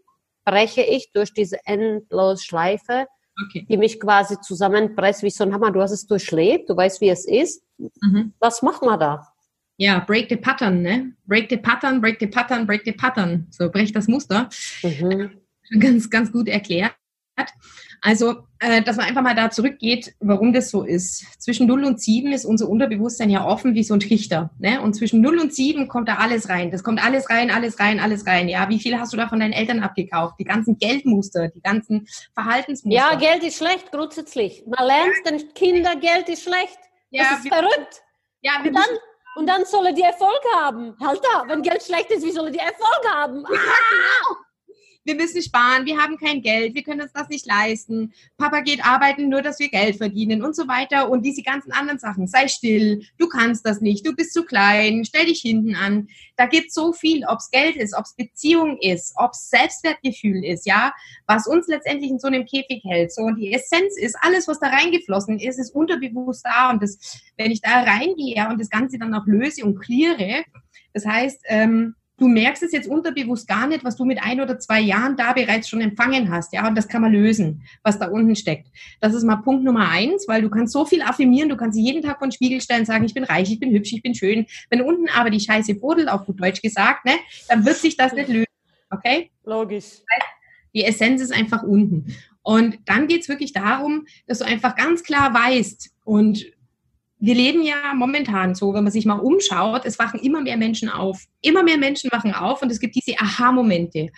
breche 0.46 0.82
ich 0.82 1.12
durch 1.12 1.34
diese 1.34 1.58
endlose 1.66 2.42
Schleife, 2.42 3.08
okay. 3.46 3.66
die 3.70 3.76
mich 3.76 4.00
quasi 4.00 4.40
zusammenpresst 4.40 5.24
wie 5.24 5.30
so 5.30 5.44
ein 5.44 5.54
Hammer? 5.54 5.72
Du 5.72 5.82
hast 5.82 5.92
es 5.92 6.08
durchlebt, 6.08 6.70
du 6.70 6.78
weißt, 6.78 7.02
wie 7.02 7.10
es 7.10 7.26
ist. 7.26 7.66
Mhm. 7.78 8.32
Was 8.40 8.62
macht 8.62 8.82
man 8.82 8.98
da? 8.98 9.28
Ja, 9.76 10.00
break 10.00 10.30
the 10.30 10.38
pattern, 10.38 10.82
ne? 10.82 11.18
Break 11.26 11.50
the 11.50 11.58
pattern, 11.58 12.00
break 12.00 12.18
the 12.22 12.28
pattern, 12.28 12.66
break 12.66 12.84
the 12.86 12.94
pattern. 12.94 13.48
So, 13.52 13.70
brech 13.70 13.92
das 13.92 14.08
Muster. 14.08 14.48
Mhm. 14.84 15.32
Ganz, 15.80 16.10
ganz 16.10 16.32
gut 16.32 16.48
erklärt. 16.48 16.94
Also, 18.06 18.44
äh, 18.60 18.82
dass 18.82 18.98
man 18.98 19.06
einfach 19.06 19.22
mal 19.22 19.34
da 19.34 19.50
zurückgeht, 19.50 20.13
warum 20.20 20.52
das 20.52 20.70
so 20.70 20.84
ist. 20.84 21.26
Zwischen 21.42 21.68
0 21.68 21.86
und 21.86 22.02
7 22.02 22.34
ist 22.34 22.44
unser 22.44 22.68
Unterbewusstsein 22.68 23.30
ja 23.30 23.46
offen 23.46 23.76
wie 23.76 23.84
so 23.84 23.94
ein 23.94 24.02
Trichter. 24.02 24.50
Ne? 24.60 24.82
Und 24.82 24.94
zwischen 24.94 25.22
0 25.22 25.39
und 25.39 25.54
7 25.54 25.88
kommt 25.88 26.10
da 26.10 26.16
alles 26.16 26.50
rein. 26.50 26.70
Das 26.70 26.84
kommt 26.84 27.02
alles 27.02 27.30
rein, 27.30 27.50
alles 27.50 27.80
rein, 27.80 28.02
alles 28.02 28.28
rein. 28.28 28.50
Ja, 28.50 28.68
wie 28.68 28.80
viel 28.80 29.00
hast 29.00 29.13
du 29.13 29.18
da 29.18 29.30
von 29.30 29.39
deinen 29.39 29.54
Eltern 29.54 29.80
abgekauft? 29.80 30.36
Die 30.38 30.44
ganzen 30.44 30.78
Geldmuster, 30.78 31.48
die 31.48 31.62
ganzen 31.62 32.06
Verhaltensmuster. 32.34 33.00
Ja, 33.00 33.16
Geld 33.16 33.42
ist 33.42 33.58
schlecht, 33.58 33.89
grundsätzlich. 33.89 34.66
Man 34.66 34.86
lernt 34.86 35.26
den 35.26 35.54
Kindern, 35.54 36.02
Geld 36.02 36.28
ist 36.28 36.44
schlecht. 36.44 36.80
Ja, 37.10 37.24
das 37.24 37.38
ist 37.38 37.46
wir, 37.46 37.54
verrückt. 37.54 38.02
Ja, 38.42 38.52
und 38.66 38.74
dann, 38.74 38.98
und 39.38 39.48
dann 39.48 39.63
soll 39.63 39.94
die 39.94 40.02
Erfolg 40.02 40.42
haben. 40.58 40.94
Alter, 41.00 41.46
wenn 41.48 41.62
Geld 41.62 41.82
schlecht 41.82 42.12
ist, 42.12 42.26
wie 42.26 42.32
soll 42.32 42.52
die 42.52 42.60
Erfolg 42.60 43.13
haben? 43.13 43.46
Ah! 43.56 44.36
Wir 45.04 45.16
müssen 45.16 45.42
sparen, 45.42 45.86
wir 45.86 45.98
haben 45.98 46.18
kein 46.18 46.42
Geld, 46.42 46.76
wir 46.76 46.84
können 46.84 47.02
uns 47.02 47.13
das 47.13 47.30
nicht 47.30 47.46
leisten, 47.46 48.13
Papa 48.38 48.62
geht 48.62 48.86
arbeiten, 48.86 49.30
nur 49.30 49.42
dass 49.42 49.60
wir 49.60 49.70
Geld 49.70 49.98
verdienen 49.98 50.44
und 50.44 50.56
so 50.56 50.68
weiter 50.68 51.10
und 51.10 51.24
diese 51.24 51.44
ganzen 51.44 51.72
anderen 51.72 52.00
Sachen. 52.00 52.28
Sei 52.28 52.48
still, 52.48 53.04
du 53.18 53.28
kannst 53.28 53.66
das 53.66 53.82
nicht, 53.82 54.06
du 54.06 54.16
bist 54.16 54.34
zu 54.34 54.44
klein, 54.44 55.04
stell 55.06 55.26
dich 55.26 55.42
hinten 55.42 55.76
an. 55.76 56.08
Da 56.38 56.46
gibt 56.46 56.74
so 56.74 56.94
viel, 56.94 57.26
ob 57.26 57.39
es 57.39 57.50
Geld 57.52 57.76
ist, 57.76 57.96
ob 57.96 58.06
es 58.06 58.16
Beziehung 58.16 58.78
ist, 58.80 59.13
ob 59.18 59.32
es 59.32 59.50
Selbstwertgefühl 59.50 60.44
ist, 60.44 60.66
ja, 60.66 60.94
was 61.28 61.48
uns 61.48 61.68
letztendlich 61.68 62.12
in 62.12 62.20
so 62.20 62.28
einem 62.28 62.46
Käfig 62.46 62.84
hält. 62.84 63.13
So, 63.13 63.24
und 63.24 63.36
die 63.36 63.54
Essenz 63.54 63.98
ist, 63.98 64.16
alles, 64.22 64.48
was 64.48 64.60
da 64.60 64.68
reingeflossen 64.68 65.39
ist, 65.39 65.60
ist 65.60 65.76
unterbewusst 65.76 66.46
da. 66.46 66.72
Und 66.72 66.82
das, 66.82 67.22
wenn 67.38 67.52
ich 67.52 67.62
da 67.62 67.84
reingehe 67.84 68.48
und 68.50 68.60
das 68.60 68.70
Ganze 68.70 68.98
dann 68.98 69.13
auch 69.13 69.26
löse 69.26 69.63
und 69.66 69.80
kläre, 69.80 70.44
das 70.94 71.06
heißt, 71.06 71.42
ähm, 71.46 71.96
du 72.17 72.28
merkst 72.28 72.63
es 72.63 72.71
jetzt 72.71 72.88
unterbewusst 72.88 73.47
gar 73.47 73.67
nicht, 73.67 73.84
was 73.84 73.95
du 73.95 74.06
mit 74.06 74.21
ein 74.21 74.39
oder 74.39 74.60
zwei 74.60 74.80
Jahren 74.80 75.17
da 75.17 75.34
bereits 75.34 75.67
schon 75.67 75.82
empfangen 75.82 76.32
hast. 76.32 76.54
Ja, 76.54 76.67
und 76.67 76.76
das 76.76 76.88
kann 76.88 77.02
man 77.02 77.12
lösen, 77.12 77.63
was 77.84 77.99
da 77.99 78.08
unten 78.08 78.36
steckt. 78.36 78.67
Das 78.99 79.13
ist 79.13 79.23
mal 79.23 79.38
Punkt 79.38 79.63
Nummer 79.63 79.89
eins, 79.89 80.28
weil 80.28 80.41
du 80.41 80.49
kannst 80.49 80.73
so 80.73 80.86
viel 80.86 81.02
affirmieren, 81.02 81.49
du 81.49 81.58
kannst 81.58 81.78
jeden 81.78 82.02
Tag 82.02 82.19
von 82.19 82.32
Spiegel 82.32 82.62
stellen, 82.62 82.86
sagen, 82.86 83.06
ich 83.06 83.13
bin 83.13 83.23
reich, 83.23 83.52
ich 83.52 83.60
bin 83.60 83.71
hübsch, 83.71 83.93
ich 83.93 84.04
bin 84.04 84.15
schön. 84.15 84.45
Wenn 84.69 84.82
unten 84.82 85.10
aber 85.10 85.30
die 85.30 85.39
Scheiße 85.39 85.76
brodelt, 85.76 86.10
auf 86.10 86.26
gut 86.26 86.41
Deutsch 86.41 86.62
gesagt, 86.62 87.06
ne, 87.06 87.13
dann 87.49 87.65
wird 87.65 87.78
sich 87.78 87.97
das 87.97 88.13
nicht 88.13 88.30
lösen. 88.30 88.45
Okay? 88.89 89.32
Logisch. 89.43 90.02
Die 90.73 90.84
Essenz 90.84 91.21
ist 91.21 91.34
einfach 91.34 91.63
unten. 91.63 92.15
Und 92.41 92.80
dann 92.86 93.08
geht's 93.08 93.30
wirklich 93.30 93.54
darum, 93.54 94.06
dass 94.28 94.39
du 94.39 94.45
einfach 94.45 94.76
ganz 94.76 95.04
klar 95.04 95.34
weißt 95.34 95.91
und 96.04 96.45
wir 97.24 97.36
leben 97.36 97.64
ja 97.64 97.94
momentan 97.96 98.54
so, 98.54 98.74
wenn 98.74 98.84
man 98.84 98.92
sich 98.92 99.06
mal 99.06 99.20
umschaut, 99.20 99.86
es 99.86 99.98
wachen 99.98 100.20
immer 100.20 100.42
mehr 100.42 100.58
Menschen 100.58 100.90
auf. 100.90 101.24
Immer 101.42 101.64
mehr 101.64 101.78
Menschen 101.78 102.12
wachen 102.12 102.34
auf 102.34 102.62
und 102.62 102.70
es 102.70 102.82
gibt 102.82 102.96
diese 102.96 103.18
Aha-Momente 103.18 104.10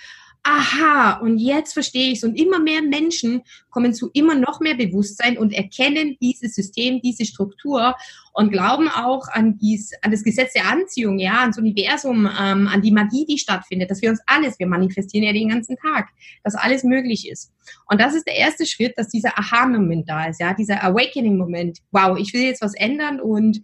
aha, 0.45 1.17
und 1.21 1.39
jetzt 1.39 1.73
verstehe 1.73 2.11
ich 2.11 2.19
es. 2.19 2.23
Und 2.23 2.39
immer 2.39 2.59
mehr 2.59 2.81
Menschen 2.81 3.41
kommen 3.75 3.93
zu 3.93 4.09
immer 4.13 4.35
noch 4.35 4.61
mehr 4.61 4.75
Bewusstsein 4.75 5.37
und 5.37 5.51
erkennen 5.51 6.15
dieses 6.21 6.55
System, 6.55 7.01
diese 7.01 7.25
Struktur 7.25 7.93
und 8.31 8.49
glauben 8.49 8.87
auch 8.87 9.27
an, 9.27 9.57
dies, 9.57 9.91
an 10.01 10.11
das 10.11 10.23
Gesetz 10.23 10.53
der 10.53 10.69
Anziehung, 10.69 11.19
ja, 11.19 11.41
ans 11.41 11.57
Universum, 11.57 12.25
ähm, 12.25 12.69
an 12.69 12.81
die 12.81 12.91
Magie, 12.91 13.25
die 13.25 13.37
stattfindet, 13.37 13.91
dass 13.91 14.01
wir 14.01 14.09
uns 14.09 14.21
alles, 14.27 14.59
wir 14.59 14.67
manifestieren 14.67 15.25
ja 15.25 15.33
den 15.33 15.49
ganzen 15.49 15.75
Tag, 15.75 16.07
dass 16.45 16.55
alles 16.55 16.85
möglich 16.85 17.29
ist. 17.29 17.51
Und 17.89 17.99
das 17.99 18.13
ist 18.13 18.27
der 18.27 18.35
erste 18.35 18.65
Schritt, 18.65 18.93
dass 18.97 19.09
dieser 19.09 19.37
Aha-Moment 19.37 20.07
da 20.09 20.25
ist, 20.25 20.39
ja, 20.39 20.53
dieser 20.53 20.83
Awakening-Moment. 20.83 21.79
Wow, 21.91 22.17
ich 22.17 22.33
will 22.33 22.43
jetzt 22.43 22.61
was 22.61 22.75
ändern 22.75 23.19
und 23.19 23.61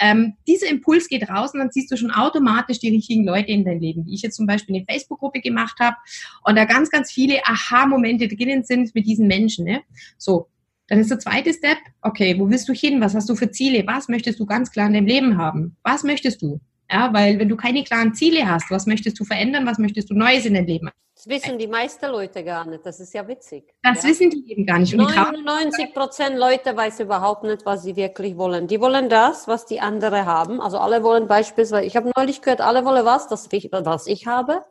ähm, 0.00 0.34
dieser 0.46 0.68
Impuls 0.68 1.08
geht 1.08 1.28
raus 1.28 1.52
und 1.52 1.60
dann 1.60 1.70
ziehst 1.70 1.90
du 1.92 1.96
schon 1.96 2.10
automatisch 2.10 2.78
die 2.80 2.90
richtigen 2.90 3.24
Leute 3.24 3.52
in 3.52 3.64
dein 3.64 3.80
Leben. 3.80 4.06
Wie 4.06 4.14
ich 4.14 4.22
jetzt 4.22 4.36
zum 4.36 4.46
Beispiel 4.46 4.74
eine 4.74 4.84
Facebook-Gruppe 4.88 5.40
gemacht 5.40 5.78
habe 5.80 5.96
und 6.44 6.56
da 6.56 6.64
ganz, 6.64 6.90
ganz 6.90 7.12
viele 7.12 7.44
Aha-Momente 7.44 8.28
drinnen 8.28 8.64
sind 8.64 8.94
mit 8.94 9.06
diesen 9.06 9.26
Menschen. 9.26 9.51
Ne? 9.58 9.82
So, 10.18 10.48
dann 10.88 10.98
ist 10.98 11.10
der 11.10 11.18
zweite 11.18 11.52
Step, 11.52 11.78
okay, 12.02 12.38
wo 12.38 12.48
willst 12.50 12.68
du 12.68 12.72
hin? 12.72 13.00
Was 13.00 13.14
hast 13.14 13.28
du 13.28 13.34
für 13.34 13.50
Ziele? 13.50 13.86
Was 13.86 14.08
möchtest 14.08 14.40
du 14.40 14.46
ganz 14.46 14.70
klar 14.70 14.86
in 14.86 14.94
deinem 14.94 15.06
Leben 15.06 15.38
haben? 15.38 15.76
Was 15.82 16.02
möchtest 16.02 16.42
du? 16.42 16.60
Ja, 16.90 17.12
weil 17.12 17.38
wenn 17.38 17.48
du 17.48 17.56
keine 17.56 17.84
klaren 17.84 18.14
Ziele 18.14 18.46
hast, 18.46 18.70
was 18.70 18.86
möchtest 18.86 19.18
du 19.18 19.24
verändern? 19.24 19.64
Was 19.64 19.78
möchtest 19.78 20.10
du 20.10 20.14
Neues 20.14 20.44
in 20.44 20.54
deinem 20.54 20.66
Leben? 20.66 20.90
Das 21.14 21.26
wissen 21.26 21.58
die 21.58 21.68
meisten 21.68 22.10
Leute 22.10 22.42
gar 22.42 22.66
nicht. 22.66 22.84
Das 22.84 22.98
ist 22.98 23.14
ja 23.14 23.26
witzig. 23.26 23.64
Das 23.82 24.02
ja? 24.02 24.08
wissen 24.08 24.30
die 24.30 24.50
eben 24.50 24.66
gar 24.66 24.78
nicht. 24.78 24.92
Und 24.92 25.00
99 25.14 25.94
Prozent 25.94 26.36
Leute 26.36 26.76
weiß 26.76 27.00
überhaupt 27.00 27.44
nicht, 27.44 27.64
was 27.64 27.84
sie 27.84 27.96
wirklich 27.96 28.36
wollen. 28.36 28.66
Die 28.66 28.80
wollen 28.80 29.08
das, 29.08 29.46
was 29.46 29.64
die 29.64 29.80
anderen 29.80 30.26
haben. 30.26 30.60
Also 30.60 30.78
alle 30.78 31.02
wollen 31.02 31.28
beispielsweise, 31.28 31.86
ich 31.86 31.96
habe 31.96 32.10
neulich 32.16 32.42
gehört, 32.42 32.60
alle 32.60 32.84
wollen 32.84 33.04
was, 33.04 33.28
das, 33.28 33.48
was 33.50 34.06
ich 34.06 34.26
habe 34.26 34.64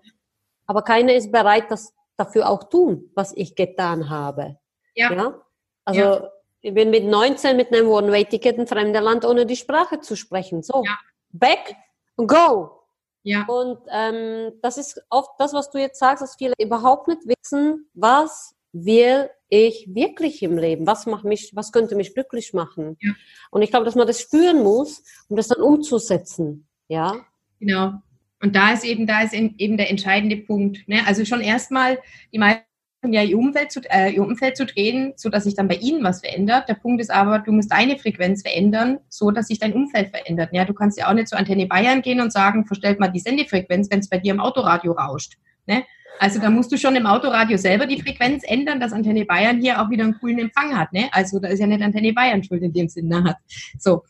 aber 0.72 0.84
keiner 0.84 1.13
ist 1.13 1.34
bereit, 1.34 1.70
das 1.70 1.94
dafür 2.15 2.50
auch 2.50 2.70
tun, 2.70 3.12
was 3.13 3.34
ich 3.36 3.56
getan 3.56 4.10
habe. 4.10 4.58
Ja. 5.02 5.14
ja? 5.14 5.42
Also 5.86 6.00
ja. 6.00 6.32
Ich 6.64 6.74
bin 6.74 6.92
mit 6.92 7.06
19 7.06 7.58
mit 7.58 7.74
einem 7.74 7.88
One-Way-Ticket 7.88 8.58
in 8.58 8.68
fremder 8.68 9.02
Land, 9.02 9.26
ohne 9.26 9.48
die 9.48 9.56
Sprache 9.56 10.00
zu 10.00 10.16
sprechen. 10.16 10.62
So, 10.62 10.84
ja. 10.86 10.98
back, 11.32 11.76
go. 12.18 12.84
Ja. 13.24 13.46
Und 13.46 13.80
ähm, 13.92 14.52
das 14.62 14.78
ist 14.78 15.04
oft 15.10 15.32
das, 15.40 15.54
was 15.54 15.72
du 15.72 15.80
jetzt 15.80 16.00
sagst, 16.00 16.22
dass 16.22 16.36
viele 16.36 16.54
überhaupt 16.60 17.08
nicht 17.08 17.22
wissen, 17.26 17.90
was 17.94 18.56
will 18.74 19.30
ich 19.50 19.88
wirklich 19.94 20.44
im 20.44 20.58
Leben? 20.58 20.88
Was 20.88 21.06
macht 21.08 21.26
mich, 21.26 21.52
was 21.56 21.72
könnte 21.72 21.96
mich 21.96 22.14
glücklich 22.14 22.54
machen? 22.54 22.96
Ja. 23.02 23.12
Und 23.50 23.64
ich 23.64 23.72
glaube, 23.72 23.86
dass 23.86 23.96
man 23.96 24.08
das 24.08 24.22
spüren 24.22 24.62
muss, 24.62 25.04
um 25.30 25.36
das 25.36 25.48
dann 25.48 25.62
umzusetzen. 25.62 26.68
Ja. 26.88 27.26
Genau. 27.60 27.94
Und 28.40 28.56
da 28.56 28.74
ist 28.74 28.84
eben, 28.84 29.06
da 29.08 29.22
ist 29.24 29.34
eben 29.34 29.78
der 29.78 29.90
entscheidende 29.90 30.38
Punkt. 30.38 30.88
Ne? 30.88 31.02
Also 31.06 31.26
schon 31.26 31.42
erstmal 31.42 32.00
die 32.32 32.40
meisten 32.40 32.66
ja 33.04 33.24
ihr 33.24 33.38
Umfeld 33.38 33.72
zu, 33.72 33.82
äh, 33.90 34.14
ihr 34.14 34.22
Umfeld 34.22 34.56
zu 34.56 34.66
drehen, 34.66 35.14
so 35.16 35.30
dass 35.30 35.46
sich 35.46 35.56
dann 35.56 35.68
bei 35.68 35.76
ihnen 35.76 36.04
was 36.04 36.22
verändert. 36.22 36.70
Der 36.70 36.76
Punkt 36.76 37.02
ist 37.02 37.10
aber, 37.10 37.40
du 37.40 37.52
musst 37.52 37.72
deine 37.72 37.98
Frequenz 37.98 38.44
verändern, 38.44 39.00
so 39.10 39.32
dass 39.32 39.48
sich 39.48 39.60
dein 39.60 39.74
Umfeld 39.74 40.10
verändert. 40.10 40.50
Ja, 40.52 40.66
du 40.66 40.74
kannst 40.74 41.00
ja 41.00 41.10
auch 41.10 41.14
nicht 41.14 41.28
zur 41.28 41.40
Antenne 41.40 41.66
Bayern 41.66 42.02
gehen 42.02 42.22
und 42.22 42.32
sagen, 42.32 42.66
verstellt 42.66 43.00
mal 43.00 43.08
die 43.08 43.20
Sendefrequenz, 43.20 43.90
wenn 43.90 44.00
es 44.00 44.10
bei 44.10 44.20
dir 44.20 44.34
im 44.34 44.40
Autoradio 44.40 44.92
rauscht. 44.92 45.38
Ne? 45.66 45.84
Also 46.20 46.40
da 46.40 46.52
musst 46.52 46.72
du 46.72 46.78
schon 46.78 46.96
im 46.96 47.08
Autoradio 47.08 47.58
selber 47.58 47.88
die 47.88 48.00
Frequenz 48.00 48.44
ändern, 48.46 48.80
dass 48.80 48.94
Antenne 48.94 49.26
Bayern 49.26 49.60
hier 49.60 49.82
auch 49.82 49.90
wieder 49.90 50.04
einen 50.04 50.20
coolen 50.20 50.38
Empfang 50.38 50.78
hat. 50.78 50.94
Ne? 50.94 51.10
Also 51.12 51.40
da 51.40 51.48
ist 51.48 51.60
ja 51.60 51.68
nicht 51.68 51.82
Antenne 51.82 52.14
Bayern 52.14 52.44
schuld 52.44 52.62
in 52.62 52.74
dem 52.74 52.88
Sinne 52.88 53.24
hat. 53.24 53.38
So. 53.80 54.04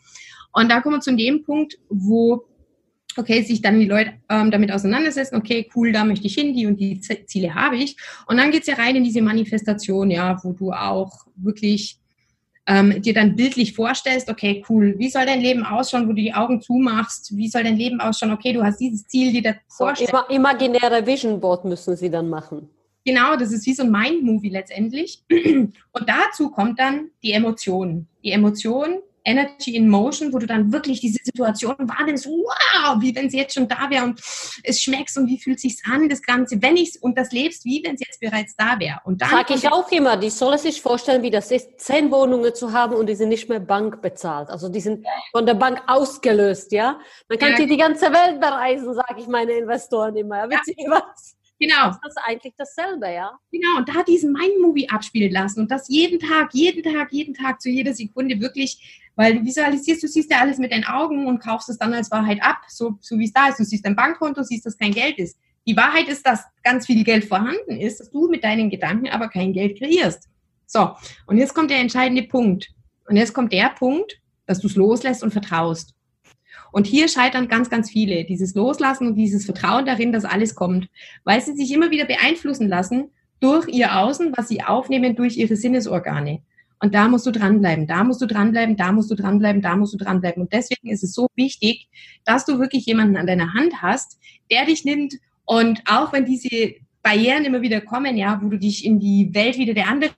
Und 0.52 0.70
da 0.70 0.82
kommen 0.82 0.98
wir 0.98 1.02
zu 1.02 1.16
dem 1.16 1.44
Punkt, 1.44 1.78
wo 1.90 2.44
okay, 3.18 3.42
sich 3.44 3.62
dann 3.62 3.80
die 3.80 3.86
Leute 3.86 4.14
ähm, 4.30 4.52
damit 4.52 4.72
auseinandersetzen, 4.72 5.36
okay, 5.36 5.70
cool, 5.76 5.92
da 5.92 6.04
möchte 6.04 6.28
ich 6.28 6.36
hin, 6.36 6.54
die 6.54 6.66
und 6.66 6.80
die 6.80 7.00
Ziele 7.00 7.56
habe 7.56 7.78
ich. 7.78 7.96
Und 8.28 8.38
dann 8.38 8.52
geht's 8.52 8.68
ja 8.68 8.76
rein 8.76 8.96
in 8.96 9.04
diese 9.04 9.22
Manifestation, 9.22 10.12
ja, 10.12 10.40
wo 10.44 10.54
du 10.54 10.72
auch 10.72 11.26
wirklich 11.36 11.98
ähm, 12.68 13.02
dir 13.02 13.14
dann 13.14 13.36
bildlich 13.36 13.74
vorstellst, 13.74 14.30
okay, 14.30 14.64
cool, 14.70 14.96
wie 14.98 15.10
soll 15.10 15.26
dein 15.26 15.42
Leben 15.42 15.64
ausschauen, 15.64 16.04
wo 16.06 16.14
du 16.14 16.22
die 16.22 16.34
Augen 16.34 16.62
zumachst, 16.62 17.36
wie 17.36 17.48
soll 17.48 17.64
dein 17.64 17.78
Leben 17.78 18.00
ausschauen, 18.00 18.32
okay, 18.32 18.54
du 18.54 18.64
hast 18.64 18.80
dieses 18.80 19.08
Ziel, 19.08 19.32
dir 19.32 19.42
das 19.42 19.56
vorstellst. 19.68 20.14
So, 20.14 20.34
imaginäre 20.34 21.06
Vision 21.06 21.40
Board 21.40 21.66
müssen 21.66 21.96
sie 21.96 22.10
dann 22.10 22.30
machen. 22.30 22.70
Genau, 23.04 23.36
das 23.36 23.52
ist 23.52 23.66
wie 23.66 23.74
so 23.74 23.84
ein 23.84 23.92
Mind-Movie 23.92 24.50
letztendlich. 24.50 25.24
Und 25.30 26.08
dazu 26.08 26.52
kommt 26.52 26.80
dann 26.80 27.10
die 27.24 27.32
Emotion. 27.32 28.08
Die 28.24 28.32
Emotion 28.32 29.00
Energy 29.24 29.76
in 29.76 29.88
Motion, 29.88 30.34
wo 30.34 30.40
du 30.40 30.48
dann 30.48 30.72
wirklich 30.72 31.00
diese 31.00 31.20
Situation 31.24 31.76
wahrnimmst, 31.78 32.26
wow, 32.26 33.00
wie 33.00 33.16
wenn 33.16 33.30
sie 33.30 33.38
jetzt 33.38 33.54
schon 33.54 33.68
da 33.68 33.90
wäre 33.90 34.06
und 34.06 34.20
es 34.64 34.82
schmeckt 34.82 35.16
und 35.18 35.28
wie 35.28 35.40
fühlt 35.40 35.60
sich 35.60 35.78
an, 35.92 36.10
das 36.10 36.22
Ganze, 36.22 36.62
wenn 36.62 36.78
ich 36.78 37.02
und 37.02 37.18
das 37.18 37.32
lebst, 37.32 37.66
wie 37.66 37.84
wenn 37.84 37.96
es 37.96 38.02
jetzt 38.02 38.20
bereits 38.20 38.56
da 38.56 38.80
wäre. 38.80 39.00
Und 39.06 39.22
dann 39.22 39.30
sage 39.30 39.54
ich 39.54 39.68
auch 39.70 39.92
immer, 39.92 40.18
die 40.18 40.30
soll 40.30 40.56
es 40.56 40.64
sich 40.64 40.82
vorstellen, 40.82 41.22
wie 41.24 41.32
das 41.32 41.52
ist, 41.52 41.80
zehn 41.80 42.12
Wohnungen 42.12 42.54
zu 42.56 42.74
haben 42.74 42.96
und 42.96 43.08
die 43.08 43.16
sind 43.16 43.30
nicht 43.30 43.50
mehr 43.50 43.60
Bank 43.60 44.02
bezahlt, 44.02 44.50
also 44.50 44.70
die 44.70 44.82
sind 44.82 45.06
von 45.32 45.46
der 45.46 45.56
Bank 45.56 45.82
ausgelöst, 45.88 46.72
ja. 46.72 47.00
Man 47.30 47.38
kann 47.38 47.52
ja. 47.58 47.66
die 47.66 47.78
ganze 47.78 48.12
Welt 48.12 48.40
bereisen, 48.40 48.94
sage 48.94 49.16
ich 49.20 49.28
meine 49.28 49.54
Investoren 49.54 50.16
immer. 50.16 50.50
Ja, 50.50 50.60
ja. 50.66 50.92
was? 50.92 51.41
Genau. 51.62 51.92
Das 52.02 52.16
ist 52.16 52.18
eigentlich 52.26 52.54
dasselbe, 52.58 53.14
ja? 53.14 53.38
Genau, 53.52 53.78
und 53.78 53.88
da 53.88 54.02
diesen 54.02 54.34
Mind-Movie 54.34 54.90
abspielen 54.90 55.32
lassen 55.32 55.60
und 55.62 55.70
das 55.70 55.88
jeden 55.90 56.20
Tag, 56.20 56.54
jeden 56.54 56.82
Tag, 56.82 57.14
jeden 57.14 57.36
Tag, 57.36 57.62
zu 57.62 57.70
jeder 57.70 57.94
Sekunde 57.94 58.42
wirklich, 58.42 59.02
weil 59.16 59.38
du 59.38 59.46
visualisierst, 59.46 60.02
du 60.02 60.08
siehst 60.08 60.32
ja 60.32 60.40
alles 60.40 60.58
mit 60.58 60.72
deinen 60.72 60.86
Augen 60.86 61.28
und 61.28 61.38
kaufst 61.40 61.70
es 61.70 61.78
dann 61.78 61.94
als 61.94 62.10
Wahrheit 62.10 62.42
ab, 62.42 62.62
so, 62.68 62.98
so 63.00 63.20
wie 63.20 63.26
es 63.26 63.34
da 63.34 63.50
ist. 63.50 63.60
Du 63.60 63.64
siehst 63.64 63.86
dein 63.86 63.96
Bankkonto, 63.96 64.42
siehst, 64.42 64.66
dass 64.66 64.76
kein 64.76 64.92
Geld 64.92 65.20
ist. 65.20 65.38
Die 65.68 65.78
Wahrheit 65.78 66.08
ist, 66.08 66.26
dass 66.26 66.44
ganz 66.64 66.88
viel 66.88 67.04
Geld 67.04 67.26
vorhanden 67.26 67.80
ist, 67.80 68.00
dass 68.00 68.10
du 68.10 68.28
mit 68.28 68.44
deinen 68.44 68.72
Gedanken 68.72 69.10
aber 69.10 69.30
kein 69.30 69.54
Geld 69.54 69.78
kreierst. 69.78 70.28
So, 70.66 70.96
und 71.28 71.38
jetzt 71.38 71.54
kommt 71.54 71.70
der 71.70 71.78
entscheidende 71.78 72.24
Punkt. 72.24 72.70
Und 73.06 73.18
jetzt 73.18 73.34
kommt 73.34 73.54
der 73.54 73.70
Punkt, 73.70 74.20
dass 74.48 74.62
du 74.62 74.68
es 74.68 74.76
loslässt 74.76 75.22
und 75.22 75.32
vertraust. 75.32 75.94
Und 76.72 76.88
hier 76.88 77.08
scheitern 77.08 77.48
ganz, 77.48 77.70
ganz 77.70 77.90
viele. 77.90 78.24
Dieses 78.24 78.56
Loslassen 78.56 79.08
und 79.08 79.16
dieses 79.16 79.46
Vertrauen 79.46 79.86
darin, 79.86 80.12
dass 80.12 80.26
alles 80.26 80.56
kommt, 80.56 80.90
weil 81.24 81.42
sie 81.42 81.54
sich 81.54 81.72
immer 81.72 81.92
wieder 81.92 82.06
beeinflussen 82.06 82.68
lassen 82.68 83.10
durch 83.40 83.68
ihr 83.68 83.98
Außen, 83.98 84.34
was 84.38 84.48
sie 84.48 84.64
aufnehmen 84.64 85.16
durch 85.16 85.38
ihre 85.38 85.56
Sinnesorgane. 85.56 86.42
Und 86.80 86.96
da 86.96 87.08
musst 87.08 87.28
du 87.28 87.32
dranbleiben, 87.32 87.86
da 87.86 88.04
musst 88.04 88.22
du 88.22 88.26
dranbleiben, 88.26 88.76
da 88.76 88.92
musst 88.92 89.12
du 89.12 89.16
dranbleiben, 89.16 89.62
da 89.62 89.76
musst 89.76 89.94
du 89.94 89.98
dranbleiben. 89.98 90.42
Und 90.42 90.54
deswegen 90.54 90.90
ist 90.90 91.04
es 91.04 91.14
so 91.14 91.28
wichtig, 91.36 91.88
dass 92.26 92.46
du 92.46 92.60
wirklich 92.60 92.86
jemanden 92.86 93.18
an 93.18 93.28
deiner 93.28 93.54
Hand 93.54 93.82
hast, 93.82 94.20
der 94.50 94.66
dich 94.66 94.84
nimmt. 94.84 95.14
Und 95.46 95.84
auch 95.86 96.12
wenn 96.12 96.26
diese 96.26 96.74
Barrieren 97.04 97.46
immer 97.46 97.62
wieder 97.62 97.82
kommen, 97.82 98.18
ja, 98.18 98.40
wo 98.42 98.48
du 98.48 98.58
dich 98.58 98.84
in 98.84 99.00
die 99.00 99.30
Welt 99.34 99.58
wieder 99.58 99.74
der 99.74 99.90
andere 99.90 100.12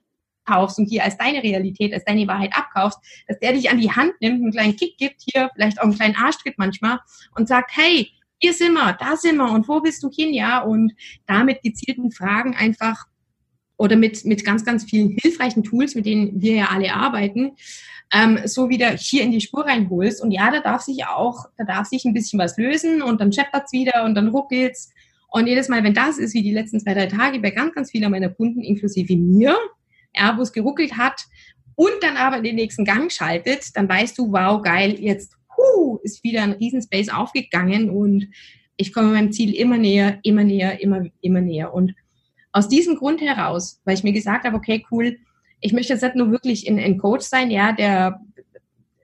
kaufst 0.44 0.78
und 0.78 0.86
hier 0.86 1.04
als 1.04 1.16
deine 1.16 1.42
Realität, 1.42 1.92
als 1.92 2.04
deine 2.04 2.26
Wahrheit 2.26 2.52
abkaufst, 2.56 2.98
dass 3.28 3.38
der 3.38 3.52
dich 3.52 3.70
an 3.70 3.78
die 3.78 3.90
Hand 3.90 4.12
nimmt, 4.20 4.42
einen 4.42 4.52
kleinen 4.52 4.76
Kick 4.76 4.96
gibt, 4.98 5.22
hier 5.24 5.50
vielleicht 5.54 5.78
auch 5.78 5.84
einen 5.84 5.94
kleinen 5.94 6.16
Arschtritt 6.16 6.58
manchmal 6.58 6.98
und 7.36 7.48
sagt, 7.48 7.70
hey, 7.76 8.10
hier 8.38 8.52
sind 8.52 8.74
wir, 8.74 8.96
da 9.00 9.16
sind 9.16 9.36
wir 9.36 9.50
und 9.50 9.68
wo 9.68 9.80
bist 9.80 10.02
du 10.02 10.10
hin, 10.10 10.34
ja? 10.34 10.60
Und 10.60 10.92
damit 11.26 11.62
gezielten 11.62 12.10
Fragen 12.10 12.54
einfach 12.54 13.06
oder 13.76 13.96
mit, 13.96 14.24
mit 14.24 14.44
ganz, 14.44 14.64
ganz 14.64 14.84
vielen 14.84 15.16
hilfreichen 15.20 15.64
Tools, 15.64 15.94
mit 15.94 16.06
denen 16.06 16.40
wir 16.40 16.54
ja 16.54 16.66
alle 16.66 16.94
arbeiten, 16.94 17.52
ähm, 18.12 18.38
so 18.44 18.68
wieder 18.68 18.90
hier 18.90 19.22
in 19.22 19.32
die 19.32 19.40
Spur 19.40 19.64
reinholst. 19.64 20.22
Und 20.22 20.30
ja, 20.30 20.50
da 20.50 20.60
darf 20.60 20.82
sich 20.82 21.06
auch, 21.06 21.46
da 21.56 21.64
darf 21.64 21.86
sich 21.86 22.04
ein 22.04 22.14
bisschen 22.14 22.38
was 22.38 22.56
lösen 22.56 23.02
und 23.02 23.20
dann 23.20 23.32
scheppert's 23.32 23.72
wieder 23.72 24.04
und 24.04 24.14
dann 24.14 24.28
ruckelt's. 24.28 24.90
Und 25.28 25.48
jedes 25.48 25.68
Mal, 25.68 25.82
wenn 25.82 25.94
das 25.94 26.18
ist, 26.18 26.34
wie 26.34 26.42
die 26.42 26.52
letzten 26.52 26.78
zwei, 26.78 26.94
drei 26.94 27.06
Tage 27.06 27.40
bei 27.40 27.50
ganz, 27.50 27.74
ganz 27.74 27.90
vielen 27.90 28.10
meiner 28.10 28.28
Kunden, 28.28 28.60
inklusive 28.60 29.16
mir, 29.16 29.56
es 30.14 30.52
geruckelt 30.52 30.96
hat 30.96 31.24
und 31.74 31.92
dann 32.00 32.16
aber 32.16 32.38
in 32.38 32.44
den 32.44 32.54
nächsten 32.56 32.84
Gang 32.84 33.10
schaltet, 33.10 33.76
dann 33.76 33.88
weißt 33.88 34.16
du, 34.18 34.32
wow, 34.32 34.62
geil, 34.62 34.96
jetzt 35.00 35.36
huh, 35.56 35.98
ist 36.02 36.22
wieder 36.24 36.42
ein 36.42 36.52
Riesenspace 36.52 37.08
aufgegangen 37.08 37.90
und 37.90 38.28
ich 38.76 38.92
komme 38.92 39.12
meinem 39.12 39.32
Ziel 39.32 39.54
immer 39.54 39.78
näher, 39.78 40.18
immer 40.22 40.44
näher, 40.44 40.80
immer, 40.80 41.04
immer 41.20 41.40
näher. 41.40 41.72
Und 41.72 41.94
aus 42.52 42.68
diesem 42.68 42.96
Grund 42.96 43.20
heraus, 43.20 43.80
weil 43.84 43.94
ich 43.94 44.04
mir 44.04 44.12
gesagt 44.12 44.44
habe, 44.44 44.56
okay, 44.56 44.84
cool, 44.90 45.18
ich 45.60 45.72
möchte 45.72 45.92
jetzt 45.92 46.02
nicht 46.02 46.16
nur 46.16 46.30
wirklich 46.30 46.68
ein, 46.68 46.78
ein 46.78 46.98
Coach 46.98 47.24
sein, 47.24 47.50
ja, 47.50 47.72
der, 47.72 48.20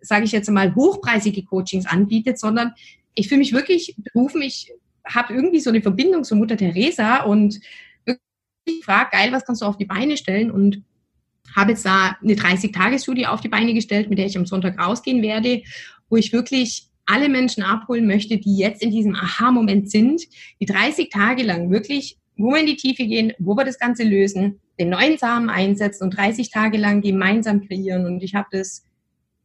sage 0.01 0.25
ich 0.25 0.33
jetzt 0.33 0.51
mal, 0.51 0.75
hochpreisige 0.75 1.45
Coachings 1.45 1.87
anbietet, 1.87 2.39
sondern 2.39 2.73
ich 3.15 3.29
fühle 3.29 3.41
mich 3.41 3.53
wirklich 3.53 3.97
berufen, 4.13 4.43
ich 4.43 4.73
habe 5.05 5.35
irgendwie 5.35 5.61
so 5.61 5.71
eine 5.71 5.83
Verbindung 5.83 6.25
zur 6.25 6.39
Mutter 6.39 6.57
Teresa 6.57 7.23
und 7.23 7.61
wirklich 8.05 8.85
frage, 8.85 9.11
geil, 9.13 9.33
was 9.33 9.45
kannst 9.45 9.63
du 9.63 9.67
auf 9.67 9.77
die 9.77 9.85
Beine 9.85 10.17
stellen? 10.17 10.51
Und 10.51 10.83
habe 11.57 11.73
jetzt 11.73 11.85
da 11.85 12.17
eine 12.23 12.35
30-Tage-Studie 12.35 13.27
auf 13.27 13.41
die 13.41 13.49
Beine 13.49 13.75
gestellt, 13.75 14.09
mit 14.09 14.19
der 14.19 14.27
ich 14.27 14.37
am 14.37 14.47
Sonntag 14.47 14.79
rausgehen 14.79 15.23
werde, 15.23 15.63
wo 16.09 16.17
ich 16.17 16.33
wirklich 16.33 16.89
alle 17.07 17.29
Menschen 17.29 17.63
abholen 17.63 18.07
möchte, 18.07 18.39
die 18.39 18.57
jetzt 18.57 18.83
in 18.83 18.91
diesem 18.91 19.15
Aha-Moment 19.15 19.91
sind, 19.91 20.23
die 20.61 20.67
30 20.67 21.11
Tage 21.11 21.43
lang 21.43 21.71
wirklich, 21.71 22.19
wo 22.37 22.53
wir 22.53 22.61
in 22.61 22.67
die 22.67 22.77
Tiefe 22.77 23.05
gehen, 23.05 23.33
wo 23.39 23.57
wir 23.57 23.65
das 23.65 23.79
Ganze 23.79 24.05
lösen, 24.05 24.61
den 24.79 24.91
neuen 24.91 25.19
Samen 25.19 25.51
einsetzen 25.51 26.05
und 26.05 26.17
30 26.17 26.51
Tage 26.51 26.79
lang 26.79 27.03
gemeinsam 27.03 27.67
kreieren. 27.67 28.07
Und 28.07 28.23
ich 28.23 28.35
habe 28.35 28.49
das 28.53 28.85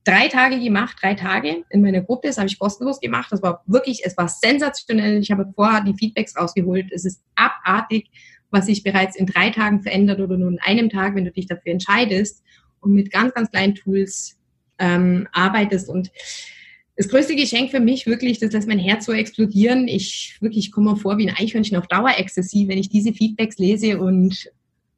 drei 0.06 0.28
Tage 0.28 0.60
gemacht, 0.60 0.98
drei 1.02 1.16
Tage 1.16 1.64
in 1.70 1.82
meiner 1.82 2.02
Gruppe. 2.02 2.28
Das 2.28 2.38
habe 2.38 2.48
ich 2.48 2.60
kostenlos 2.60 3.00
gemacht. 3.00 3.32
Das 3.32 3.42
war 3.42 3.64
wirklich, 3.66 4.02
es 4.06 4.16
war 4.16 4.30
sensationell. 4.30 5.20
Ich 5.20 5.32
habe 5.32 5.52
vorher 5.56 5.82
die 5.82 5.96
Feedbacks 5.96 6.38
rausgeholt. 6.38 6.92
Es 6.92 7.04
ist 7.04 7.22
abartig 7.36 8.10
was 8.52 8.68
sich 8.68 8.84
bereits 8.84 9.16
in 9.16 9.26
drei 9.26 9.50
Tagen 9.50 9.82
verändert 9.82 10.20
oder 10.20 10.38
nur 10.38 10.50
in 10.50 10.60
einem 10.60 10.90
Tag, 10.90 11.16
wenn 11.16 11.26
du 11.26 11.32
dich 11.32 11.48
dafür 11.48 11.72
entscheidest 11.72 12.44
und 12.80 12.94
mit 12.94 13.12
ganz, 13.12 13.34
ganz 13.34 13.52
kleinen 13.52 13.76
Tools 13.76 14.38
ähm, 14.80 15.28
arbeitest. 15.32 15.90
Und 15.90 16.12
das 16.96 17.10
größte 17.10 17.36
Geschenk 17.36 17.72
für 17.72 17.80
mich 17.80 18.06
wirklich, 18.06 18.40
das 18.40 18.54
lässt 18.54 18.68
mein 18.68 18.80
Herz 18.80 19.06
so 19.06 19.12
explodieren. 19.12 19.88
Ich 19.88 20.38
wirklich 20.40 20.72
komme 20.72 20.96
vor 20.96 21.18
wie 21.18 21.30
ein 21.30 21.36
Eichhörnchen 21.36 21.78
auf 21.78 21.88
Dauer-Ecstasy, 21.88 22.68
wenn 22.68 22.78
ich 22.78 22.90
diese 22.90 23.14
Feedbacks 23.14 23.58
lese 23.58 24.00
und 24.00 24.50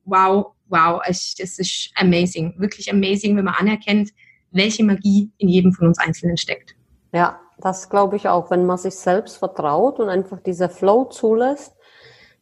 wow, 0.05 0.53
wow, 0.67 1.01
es, 1.05 1.35
es 1.39 1.59
ist 1.59 1.91
amazing, 1.95 2.53
wirklich 2.57 2.91
amazing, 2.91 3.35
wenn 3.35 3.45
man 3.45 3.55
anerkennt, 3.55 4.11
welche 4.51 4.83
Magie 4.83 5.31
in 5.37 5.49
jedem 5.49 5.73
von 5.73 5.87
uns 5.87 5.99
Einzelnen 5.99 6.37
steckt. 6.37 6.75
Ja, 7.13 7.39
das 7.59 7.89
glaube 7.89 8.15
ich 8.15 8.27
auch, 8.27 8.51
wenn 8.51 8.65
man 8.65 8.77
sich 8.77 8.95
selbst 8.95 9.37
vertraut 9.37 9.99
und 9.99 10.09
einfach 10.09 10.39
dieser 10.41 10.69
Flow 10.69 11.05
zulässt, 11.05 11.73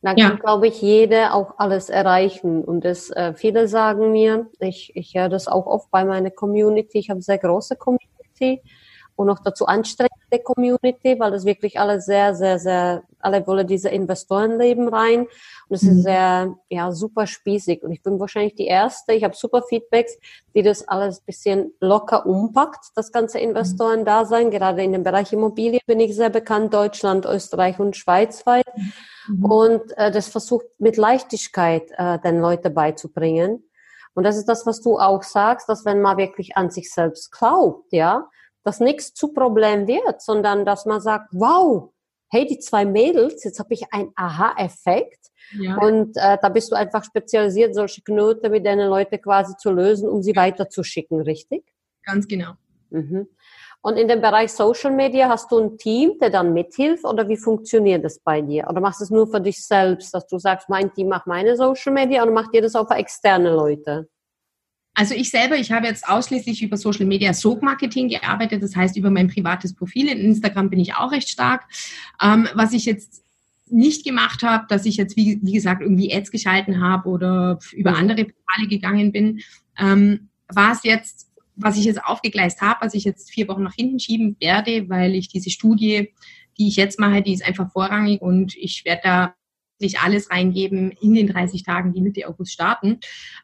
dann 0.05 0.17
ja. 0.17 0.29
kann, 0.29 0.39
glaube 0.39 0.67
ich, 0.67 0.81
jeder 0.81 1.33
auch 1.33 1.55
alles 1.57 1.89
erreichen. 1.89 2.63
Und 2.63 2.85
das, 2.85 3.09
äh, 3.09 3.33
viele 3.33 3.67
sagen 3.67 4.11
mir, 4.11 4.47
ich, 4.59 4.95
ich 4.95 5.15
höre 5.15 5.29
das 5.29 5.47
auch 5.47 5.65
oft 5.65 5.89
bei 5.89 6.05
meiner 6.05 6.29
Community, 6.29 6.99
ich 6.99 7.09
habe 7.09 7.21
sehr 7.21 7.39
große 7.39 7.75
Community 7.75 8.61
und 9.15 9.25
noch 9.27 9.39
dazu 9.39 9.65
anstrengende 10.25 10.43
Community, 10.43 11.19
weil 11.19 11.31
das 11.31 11.45
wirklich 11.45 11.79
alle 11.79 12.01
sehr, 12.01 12.35
sehr, 12.35 12.59
sehr, 12.59 13.03
alle 13.19 13.45
wollen 13.47 13.67
diese 13.67 13.89
Investorenleben 13.89 14.87
rein. 14.87 15.21
Und 15.67 15.75
es 15.75 15.83
mhm. 15.83 15.89
ist 15.91 16.03
sehr, 16.03 16.55
ja, 16.69 16.91
super 16.91 17.27
spießig. 17.27 17.83
Und 17.83 17.91
ich 17.91 18.01
bin 18.03 18.19
wahrscheinlich 18.19 18.55
die 18.55 18.67
Erste, 18.67 19.13
ich 19.13 19.23
habe 19.23 19.35
super 19.35 19.63
Feedbacks, 19.63 20.17
die 20.53 20.61
das 20.61 20.87
alles 20.87 21.21
bisschen 21.21 21.73
locker 21.79 22.25
umpackt, 22.25 22.91
das 22.95 23.11
ganze 23.11 23.37
mhm. 23.37 23.45
Investoren-Dasein. 23.45 24.51
Gerade 24.51 24.83
in 24.83 24.91
dem 24.91 25.03
Bereich 25.03 25.33
Immobilie 25.33 25.79
bin 25.85 25.99
ich 25.99 26.15
sehr 26.15 26.29
bekannt, 26.29 26.73
Deutschland, 26.73 27.25
Österreich 27.25 27.79
und 27.79 27.95
Schweiz 27.95 28.45
weit. 28.45 28.65
Mhm. 29.27 29.45
Und 29.45 29.97
äh, 29.97 30.11
das 30.11 30.27
versucht 30.27 30.65
mit 30.79 30.97
Leichtigkeit 30.97 31.91
äh, 31.97 32.19
den 32.19 32.39
Leuten 32.39 32.73
beizubringen. 32.73 33.63
Und 34.13 34.23
das 34.23 34.37
ist 34.37 34.47
das, 34.47 34.65
was 34.65 34.81
du 34.81 34.97
auch 34.97 35.23
sagst, 35.23 35.67
dass 35.67 35.83
wenn 35.83 36.01
man 36.01 36.15
wirklich 36.15 36.55
an 36.55 36.69
sich 36.69 36.89
selbst 36.89 37.33
glaubt, 37.33 37.91
ja, 37.91 38.29
dass 38.65 38.79
nichts 38.79 39.13
zu 39.13 39.31
Problem 39.31 39.87
wird, 39.87 40.21
sondern 40.21 40.65
dass 40.65 40.85
man 40.85 40.99
sagt, 40.99 41.29
wow, 41.31 41.91
hey, 42.29 42.45
die 42.45 42.59
zwei 42.59 42.83
Mädels, 42.83 43.43
jetzt 43.43 43.59
habe 43.59 43.73
ich 43.73 43.83
einen 43.93 44.11
Aha-Effekt. 44.15 45.27
Ja. 45.51 45.77
Und 45.77 46.17
äh, 46.17 46.37
da 46.41 46.49
bist 46.49 46.71
du 46.71 46.75
einfach 46.75 47.03
spezialisiert, 47.03 47.75
solche 47.75 48.01
Knoten 48.01 48.51
mit 48.51 48.65
deinen 48.65 48.89
Leute 48.89 49.19
quasi 49.19 49.55
zu 49.57 49.71
lösen, 49.71 50.09
um 50.09 50.23
sie 50.23 50.35
weiterzuschicken, 50.35 51.21
richtig? 51.21 51.63
Ganz 52.03 52.27
genau. 52.27 52.53
Mhm. 52.89 53.27
Und 53.81 53.97
in 53.97 54.07
dem 54.07 54.19
Bereich 54.19 54.51
Social 54.51 54.89
Media 54.89 55.29
hast 55.29 55.51
du 55.51 55.59
ein 55.59 55.77
Team, 55.77 56.17
der 56.19 56.31
dann 56.31 56.53
mithilft 56.53 57.05
oder 57.05 57.29
wie 57.29 57.37
funktioniert 57.37 58.03
das 58.03 58.17
bei 58.17 58.41
dir? 58.41 58.65
Oder 58.67 58.81
machst 58.81 58.99
du 58.99 59.03
es 59.03 59.11
nur 59.11 59.27
für 59.27 59.39
dich 59.39 59.63
selbst, 59.63 60.11
dass 60.11 60.25
du 60.25 60.39
sagst, 60.39 60.69
mein 60.69 60.91
Team 60.91 61.09
macht 61.09 61.27
meine 61.27 61.55
Social 61.55 61.93
Media 61.93 62.23
oder 62.23 62.31
macht 62.31 62.55
ihr 62.55 62.63
das 62.63 62.73
auch 62.73 62.87
für 62.87 62.95
externe 62.95 63.53
Leute? 63.53 64.09
Also 64.95 65.13
ich 65.13 65.29
selber, 65.29 65.57
ich 65.57 65.71
habe 65.71 65.87
jetzt 65.87 66.07
ausschließlich 66.07 66.63
über 66.63 66.77
Social 66.77 67.05
Media 67.05 67.33
Soap 67.33 67.61
Marketing 67.61 68.09
gearbeitet, 68.09 68.63
das 68.63 68.75
heißt 68.75 68.97
über 68.97 69.11
mein 69.11 69.27
privates 69.27 69.73
Profil. 69.73 70.07
In 70.07 70.19
Instagram 70.19 70.69
bin 70.69 70.79
ich 70.79 70.95
auch 70.95 71.11
recht 71.11 71.29
stark. 71.29 71.63
Ähm, 72.21 72.47
was 72.53 72.73
ich 72.73 72.85
jetzt 72.85 73.23
nicht 73.67 74.05
gemacht 74.05 74.41
habe, 74.43 74.65
dass 74.69 74.85
ich 74.85 74.95
jetzt, 74.95 75.17
wie, 75.17 75.39
wie 75.41 75.53
gesagt, 75.53 75.81
irgendwie 75.81 76.13
Ads 76.13 76.31
geschalten 76.31 76.81
habe 76.81 77.09
oder 77.09 77.59
über 77.73 77.95
andere 77.95 78.25
Portale 78.25 78.67
gegangen 78.69 79.11
bin, 79.11 79.41
ähm, 79.77 80.29
war 80.47 80.71
es 80.71 80.83
jetzt 80.83 81.25
was 81.55 81.77
ich 81.77 81.85
jetzt 81.85 82.03
aufgegleist 82.03 82.61
habe, 82.61 82.85
was 82.85 82.93
ich 82.93 83.03
jetzt 83.03 83.31
vier 83.31 83.47
Wochen 83.47 83.63
nach 83.63 83.75
hinten 83.75 83.99
schieben 83.99 84.35
werde, 84.39 84.89
weil 84.89 85.15
ich 85.15 85.29
diese 85.29 85.49
Studie, 85.49 86.13
die 86.57 86.67
ich 86.67 86.75
jetzt 86.75 86.99
mache, 86.99 87.21
die 87.21 87.33
ist 87.33 87.45
einfach 87.45 87.71
vorrangig 87.71 88.21
und 88.21 88.55
ich 88.55 88.85
werde 88.85 89.01
da 89.03 89.35
sich 89.79 89.99
alles 89.99 90.31
reingeben 90.31 90.91
in 90.91 91.13
den 91.13 91.27
30 91.27 91.63
Tagen, 91.63 91.93
die 91.93 92.01
Mitte 92.01 92.27
August 92.27 92.53
starten. 92.53 92.99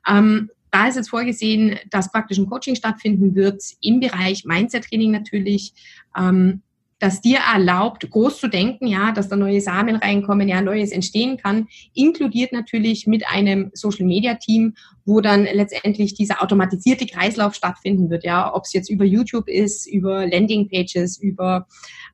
Ähm, 0.08 0.50
da 0.72 0.88
ist 0.88 0.96
jetzt 0.96 1.10
vorgesehen, 1.10 1.78
dass 1.90 2.12
praktisch 2.12 2.38
ein 2.38 2.48
Coaching 2.48 2.76
stattfinden 2.76 3.36
wird 3.36 3.62
im 3.82 4.00
Bereich 4.00 4.46
Mindset-Training 4.46 5.12
natürlich, 5.12 5.74
ähm, 6.18 6.62
das 7.02 7.20
dir 7.20 7.40
erlaubt, 7.40 8.10
groß 8.12 8.40
zu 8.40 8.48
denken, 8.48 8.86
ja, 8.86 9.12
dass 9.12 9.28
da 9.28 9.36
neue 9.36 9.60
Samen 9.60 9.96
reinkommen, 9.96 10.48
ja, 10.48 10.62
Neues 10.62 10.92
entstehen 10.92 11.38
kann, 11.38 11.68
inkludiert 11.96 12.52
natürlich 12.54 13.08
mit 13.08 13.28
einem 13.28 13.72
Social 13.74 14.06
Media 14.06 14.36
Team, 14.36 14.76
wo 15.04 15.20
dann 15.20 15.46
letztendlich 15.46 16.14
dieser 16.14 16.44
automatisierte 16.44 17.08
Kreislauf 17.08 17.56
stattfinden 17.56 18.12
wird, 18.12 18.24
ja, 18.24 18.54
ob 18.54 18.66
es 18.66 18.74
jetzt 18.74 18.92
über 18.92 19.04
YouTube 19.04 19.48
ist, 19.48 19.88
über 19.88 20.28
Landing 20.28 20.70
Pages, 20.70 21.18
über 21.20 21.68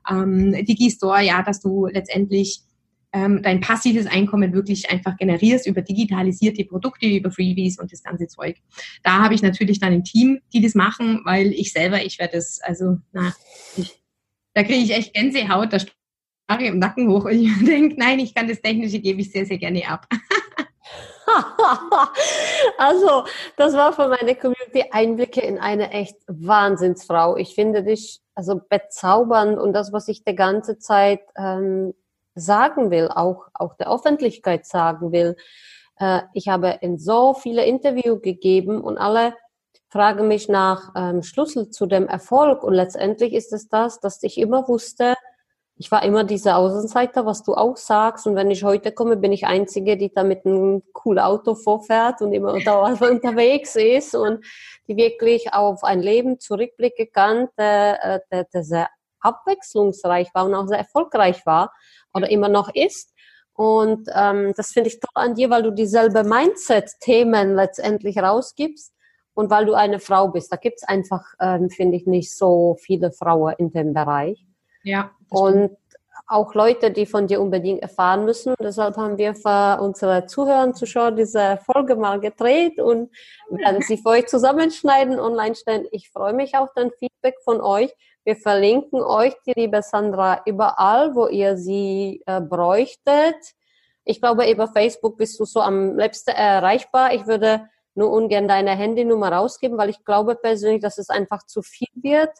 ähm, 0.09 0.53
Digistore, 0.65 1.21
ja, 1.21 1.43
dass 1.43 1.59
du 1.59 1.87
letztendlich 1.87 2.61
ähm, 3.17 3.41
dein 3.41 3.61
passives 3.61 4.05
Einkommen 4.05 4.53
wirklich 4.53 4.89
einfach 4.91 5.17
generierst 5.17 5.65
über 5.67 5.81
digitalisierte 5.81 6.65
Produkte, 6.65 7.07
über 7.07 7.31
Freebies 7.31 7.79
und 7.79 7.91
das 7.91 8.03
ganze 8.03 8.27
Zeug. 8.27 8.57
Da 9.03 9.23
habe 9.23 9.33
ich 9.33 9.41
natürlich 9.41 9.79
dann 9.79 9.93
ein 9.93 10.03
Team, 10.03 10.39
die 10.53 10.61
das 10.61 10.75
machen, 10.75 11.21
weil 11.25 11.51
ich 11.51 11.73
selber, 11.73 12.03
ich 12.03 12.19
werde 12.19 12.37
das, 12.37 12.59
also, 12.61 12.97
na, 13.11 13.33
ich 13.75 14.01
da 14.53 14.63
kriege 14.63 14.83
ich 14.83 14.91
echt 14.91 15.13
Gänsehaut, 15.13 15.71
da 15.71 15.77
Haare 16.49 16.65
im 16.65 16.79
Nacken 16.79 17.09
hoch 17.09 17.25
und 17.25 17.33
ich 17.33 17.51
denke, 17.65 17.95
nein, 17.97 18.19
ich 18.19 18.33
kann 18.33 18.47
das 18.47 18.61
Technische, 18.61 18.99
gebe 18.99 19.21
ich 19.21 19.31
sehr, 19.31 19.45
sehr 19.45 19.57
gerne 19.57 19.87
ab. 19.87 20.07
also, 22.77 23.25
das 23.57 23.73
war 23.73 23.93
von 23.93 24.09
meiner 24.09 24.35
Community 24.35 24.85
Einblicke 24.91 25.41
in 25.41 25.59
eine 25.59 25.91
echt 25.91 26.15
Wahnsinnsfrau. 26.27 27.37
Ich 27.37 27.53
finde 27.53 27.83
dich 27.83 28.21
also 28.33 28.61
bezaubernd 28.69 29.59
und 29.59 29.73
das, 29.73 29.91
was 29.91 30.07
ich 30.07 30.23
die 30.23 30.35
ganze 30.35 30.77
Zeit 30.79 31.21
ähm, 31.35 31.93
sagen 32.37 32.91
will, 32.91 33.09
auch, 33.09 33.47
auch 33.53 33.75
der 33.75 33.91
Öffentlichkeit 33.91 34.65
sagen 34.65 35.11
will. 35.11 35.35
Äh, 35.99 36.21
ich 36.33 36.47
habe 36.47 36.77
in 36.81 36.97
so 36.97 37.33
viele 37.33 37.65
Interviews 37.65 38.21
gegeben 38.21 38.81
und 38.81 38.97
alle 38.97 39.33
frage 39.89 40.23
mich 40.23 40.49
nach 40.49 40.91
ähm, 40.95 41.23
Schlüssel 41.23 41.69
zu 41.69 41.85
dem 41.85 42.07
Erfolg 42.07 42.63
und 42.63 42.73
letztendlich 42.73 43.33
ist 43.33 43.53
es 43.53 43.69
das, 43.69 43.99
dass 43.99 44.21
ich 44.23 44.37
immer 44.37 44.67
wusste, 44.67 45.15
ich 45.79 45.91
war 45.91 46.03
immer 46.03 46.23
diese 46.23 46.55
Außenseiter, 46.55 47.25
was 47.27 47.43
du 47.43 47.53
auch 47.53 47.77
sagst. 47.77 48.25
Und 48.25 48.35
wenn 48.35 48.49
ich 48.49 48.63
heute 48.63 48.91
komme, 48.91 49.15
bin 49.15 49.31
ich 49.31 49.45
Einzige, 49.45 49.95
die 49.95 50.11
da 50.11 50.23
mit 50.23 50.43
einem 50.43 50.81
coolen 50.91 51.19
Auto 51.19 51.53
vorfährt 51.53 52.21
und 52.21 52.33
immer 52.33 52.59
da 52.63 52.81
unterwegs 52.99 53.75
ist 53.75 54.15
und 54.15 54.43
die 54.87 54.97
wirklich 54.97 55.53
auf 55.53 55.83
ein 55.83 56.01
Leben 56.01 56.39
zurückblicken 56.39 57.11
kann, 57.13 57.49
der, 57.59 58.03
äh, 58.03 58.19
der, 58.31 58.43
der 58.45 58.63
sehr 58.63 58.89
abwechslungsreich 59.19 60.33
war 60.33 60.45
und 60.45 60.55
auch 60.55 60.67
sehr 60.67 60.79
erfolgreich 60.79 61.45
war 61.45 61.71
oder 62.17 62.29
immer 62.29 62.49
noch 62.49 62.73
ist. 62.73 63.13
Und 63.53 64.07
ähm, 64.13 64.53
das 64.55 64.71
finde 64.71 64.89
ich 64.89 64.99
toll 64.99 65.09
an 65.15 65.33
dir, 65.33 65.49
weil 65.49 65.63
du 65.63 65.71
dieselbe 65.71 66.23
Mindset-Themen 66.23 67.55
letztendlich 67.55 68.17
rausgibst 68.17 68.93
und 69.33 69.49
weil 69.49 69.65
du 69.65 69.73
eine 69.73 69.99
Frau 69.99 70.27
bist. 70.27 70.51
Da 70.51 70.57
gibt 70.57 70.77
es 70.81 70.87
einfach, 70.87 71.23
ähm, 71.39 71.69
finde 71.69 71.97
ich, 71.97 72.05
nicht 72.05 72.35
so 72.35 72.77
viele 72.79 73.11
Frauen 73.11 73.55
in 73.57 73.71
dem 73.71 73.93
Bereich. 73.93 74.45
Ja. 74.83 75.11
Und 75.29 75.75
auch 76.27 76.53
Leute, 76.53 76.91
die 76.91 77.05
von 77.05 77.25
dir 77.25 77.41
unbedingt 77.41 77.81
erfahren 77.81 78.25
müssen. 78.25 78.53
Deshalb 78.59 78.97
haben 78.97 79.17
wir 79.17 79.33
für 79.33 79.81
unsere 79.81 80.25
Zuhörer 80.25 80.63
und 80.63 80.75
Zuschauer 80.75 81.11
diese 81.11 81.57
Folge 81.65 81.95
mal 81.95 82.19
gedreht 82.19 82.79
und 82.79 83.09
werden 83.49 83.81
sie 83.81 83.97
für 83.97 84.09
euch 84.09 84.27
zusammenschneiden, 84.27 85.19
online 85.19 85.55
stellen. 85.55 85.87
Ich 85.91 86.09
freue 86.09 86.33
mich 86.33 86.55
auf 86.55 86.69
dein 86.75 86.91
Feedback 86.91 87.35
von 87.43 87.61
euch. 87.61 87.93
Wir 88.27 88.35
verlinken 88.35 89.01
euch, 89.01 89.33
die 89.45 89.53
liebe 89.55 89.81
Sandra, 89.81 90.41
überall, 90.45 91.15
wo 91.15 91.27
ihr 91.27 91.55
sie 91.55 92.21
äh, 92.25 92.41
bräuchtet. 92.41 93.37
Ich 94.03 94.19
glaube, 94.19 94.51
über 94.51 94.67
Facebook 94.67 95.17
bist 95.17 95.39
du 95.39 95.45
so 95.45 95.61
am 95.61 95.97
liebsten 95.97 96.31
erreichbar. 96.31 97.13
Ich 97.13 97.25
würde 97.25 97.69
nur 97.95 98.11
ungern 98.11 98.49
deine 98.49 98.71
Handynummer 98.71 99.31
rausgeben, 99.31 99.77
weil 99.77 99.91
ich 99.91 100.03
glaube 100.03 100.35
persönlich, 100.35 100.81
dass 100.81 100.97
es 100.97 101.09
einfach 101.09 101.45
zu 101.45 101.61
viel 101.61 101.87
wird. 101.95 102.31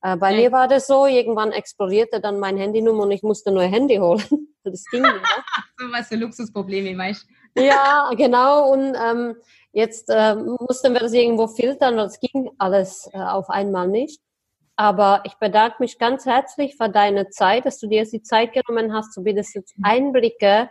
Äh, 0.00 0.16
bei 0.16 0.30
ja. 0.30 0.42
mir 0.42 0.52
war 0.52 0.68
das 0.68 0.86
so, 0.86 1.06
irgendwann 1.06 1.50
explodierte 1.50 2.20
dann 2.20 2.38
mein 2.38 2.56
Handynummer 2.56 3.02
und 3.02 3.10
ich 3.10 3.24
musste 3.24 3.50
nur 3.50 3.62
ein 3.62 3.72
Handy 3.72 3.96
holen. 3.96 4.22
das 4.62 4.84
ging 4.92 5.02
nicht. 5.02 5.12
so 5.76 5.86
was 5.86 6.06
für 6.06 6.14
Luxusprobleme, 6.14 6.96
weißt 6.96 7.26
du? 7.56 7.62
ja, 7.64 8.12
genau. 8.16 8.70
Und 8.70 8.94
ähm, 8.94 9.34
jetzt 9.72 10.08
äh, 10.08 10.36
mussten 10.36 10.92
wir 10.92 11.00
das 11.00 11.12
irgendwo 11.12 11.48
filtern, 11.48 11.96
weil 11.96 12.06
es 12.06 12.20
ging 12.20 12.48
alles 12.58 13.10
äh, 13.12 13.18
auf 13.18 13.50
einmal 13.50 13.88
nicht. 13.88 14.22
Aber 14.82 15.22
ich 15.22 15.34
bedanke 15.34 15.76
mich 15.78 15.96
ganz 15.96 16.26
herzlich 16.26 16.76
für 16.76 16.88
deine 16.88 17.28
Zeit, 17.28 17.66
dass 17.66 17.78
du 17.78 17.86
dir 17.86 17.98
jetzt 17.98 18.12
die 18.12 18.24
Zeit 18.24 18.52
genommen 18.52 18.92
hast, 18.92 19.16
wie 19.24 19.32
das 19.32 19.54
jetzt 19.54 19.76
Einblicke, 19.80 20.70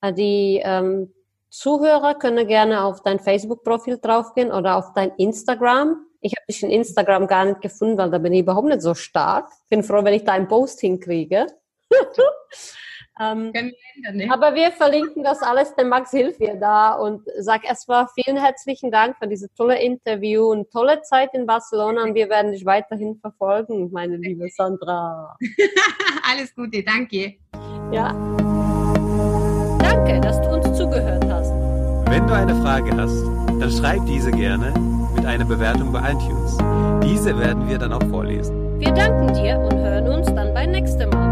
äh, 0.00 0.12
die 0.12 0.60
ähm, 0.64 1.14
Zuhörer 1.48 2.16
können 2.16 2.48
gerne 2.48 2.82
auf 2.82 3.04
dein 3.04 3.20
Facebook-Profil 3.20 3.98
draufgehen 3.98 4.50
oder 4.50 4.78
auf 4.78 4.94
dein 4.94 5.12
Instagram. 5.12 6.04
Ich 6.20 6.32
habe 6.32 6.44
dich 6.48 6.60
in 6.64 6.70
Instagram 6.70 7.28
gar 7.28 7.44
nicht 7.44 7.60
gefunden, 7.60 7.98
weil 7.98 8.10
da 8.10 8.18
bin 8.18 8.32
ich 8.32 8.40
überhaupt 8.40 8.66
nicht 8.66 8.82
so 8.82 8.94
stark. 8.94 9.48
Bin 9.68 9.84
froh, 9.84 10.02
wenn 10.02 10.14
ich 10.14 10.24
da 10.24 10.32
einen 10.32 10.48
Post 10.48 10.80
hinkriege. 10.80 11.46
ähm, 13.20 13.52
wir 13.52 14.32
aber 14.32 14.54
wir 14.54 14.72
verlinken 14.72 15.22
das 15.22 15.42
alles, 15.42 15.74
der 15.74 15.84
Max 15.84 16.10
hilft 16.10 16.40
dir 16.40 16.54
da 16.54 16.94
und 16.94 17.22
sag 17.38 17.64
erstmal 17.64 18.06
vielen 18.14 18.36
herzlichen 18.36 18.90
Dank 18.90 19.16
für 19.18 19.28
dieses 19.28 19.52
tolle 19.54 19.80
Interview 19.80 20.50
und 20.50 20.70
tolle 20.70 21.02
Zeit 21.02 21.30
in 21.34 21.46
Barcelona 21.46 22.02
und 22.02 22.14
wir 22.14 22.28
werden 22.28 22.52
dich 22.52 22.64
weiterhin 22.64 23.18
verfolgen, 23.20 23.90
meine 23.92 24.16
liebe 24.16 24.48
Sandra. 24.48 25.36
alles 26.30 26.54
Gute, 26.54 26.82
danke. 26.82 27.34
Ja. 27.90 28.12
Danke, 29.78 30.20
dass 30.20 30.40
du 30.40 30.48
uns 30.48 30.76
zugehört 30.76 31.24
hast. 31.30 31.52
Wenn 32.10 32.26
du 32.26 32.34
eine 32.34 32.54
Frage 32.62 32.94
hast, 32.96 33.24
dann 33.60 33.70
schreib 33.70 34.04
diese 34.06 34.30
gerne 34.30 34.72
mit 35.14 35.24
einer 35.26 35.44
Bewertung 35.44 35.92
bei 35.92 36.00
iTunes. 36.10 36.58
Diese 37.04 37.38
werden 37.38 37.68
wir 37.68 37.78
dann 37.78 37.92
auch 37.92 38.02
vorlesen. 38.10 38.80
Wir 38.80 38.92
danken 38.92 39.32
dir 39.34 39.58
und 39.58 39.78
hören 39.78 40.08
uns 40.08 40.26
dann 40.26 40.52
beim 40.52 40.70
nächsten 40.72 41.08
Mal. 41.10 41.31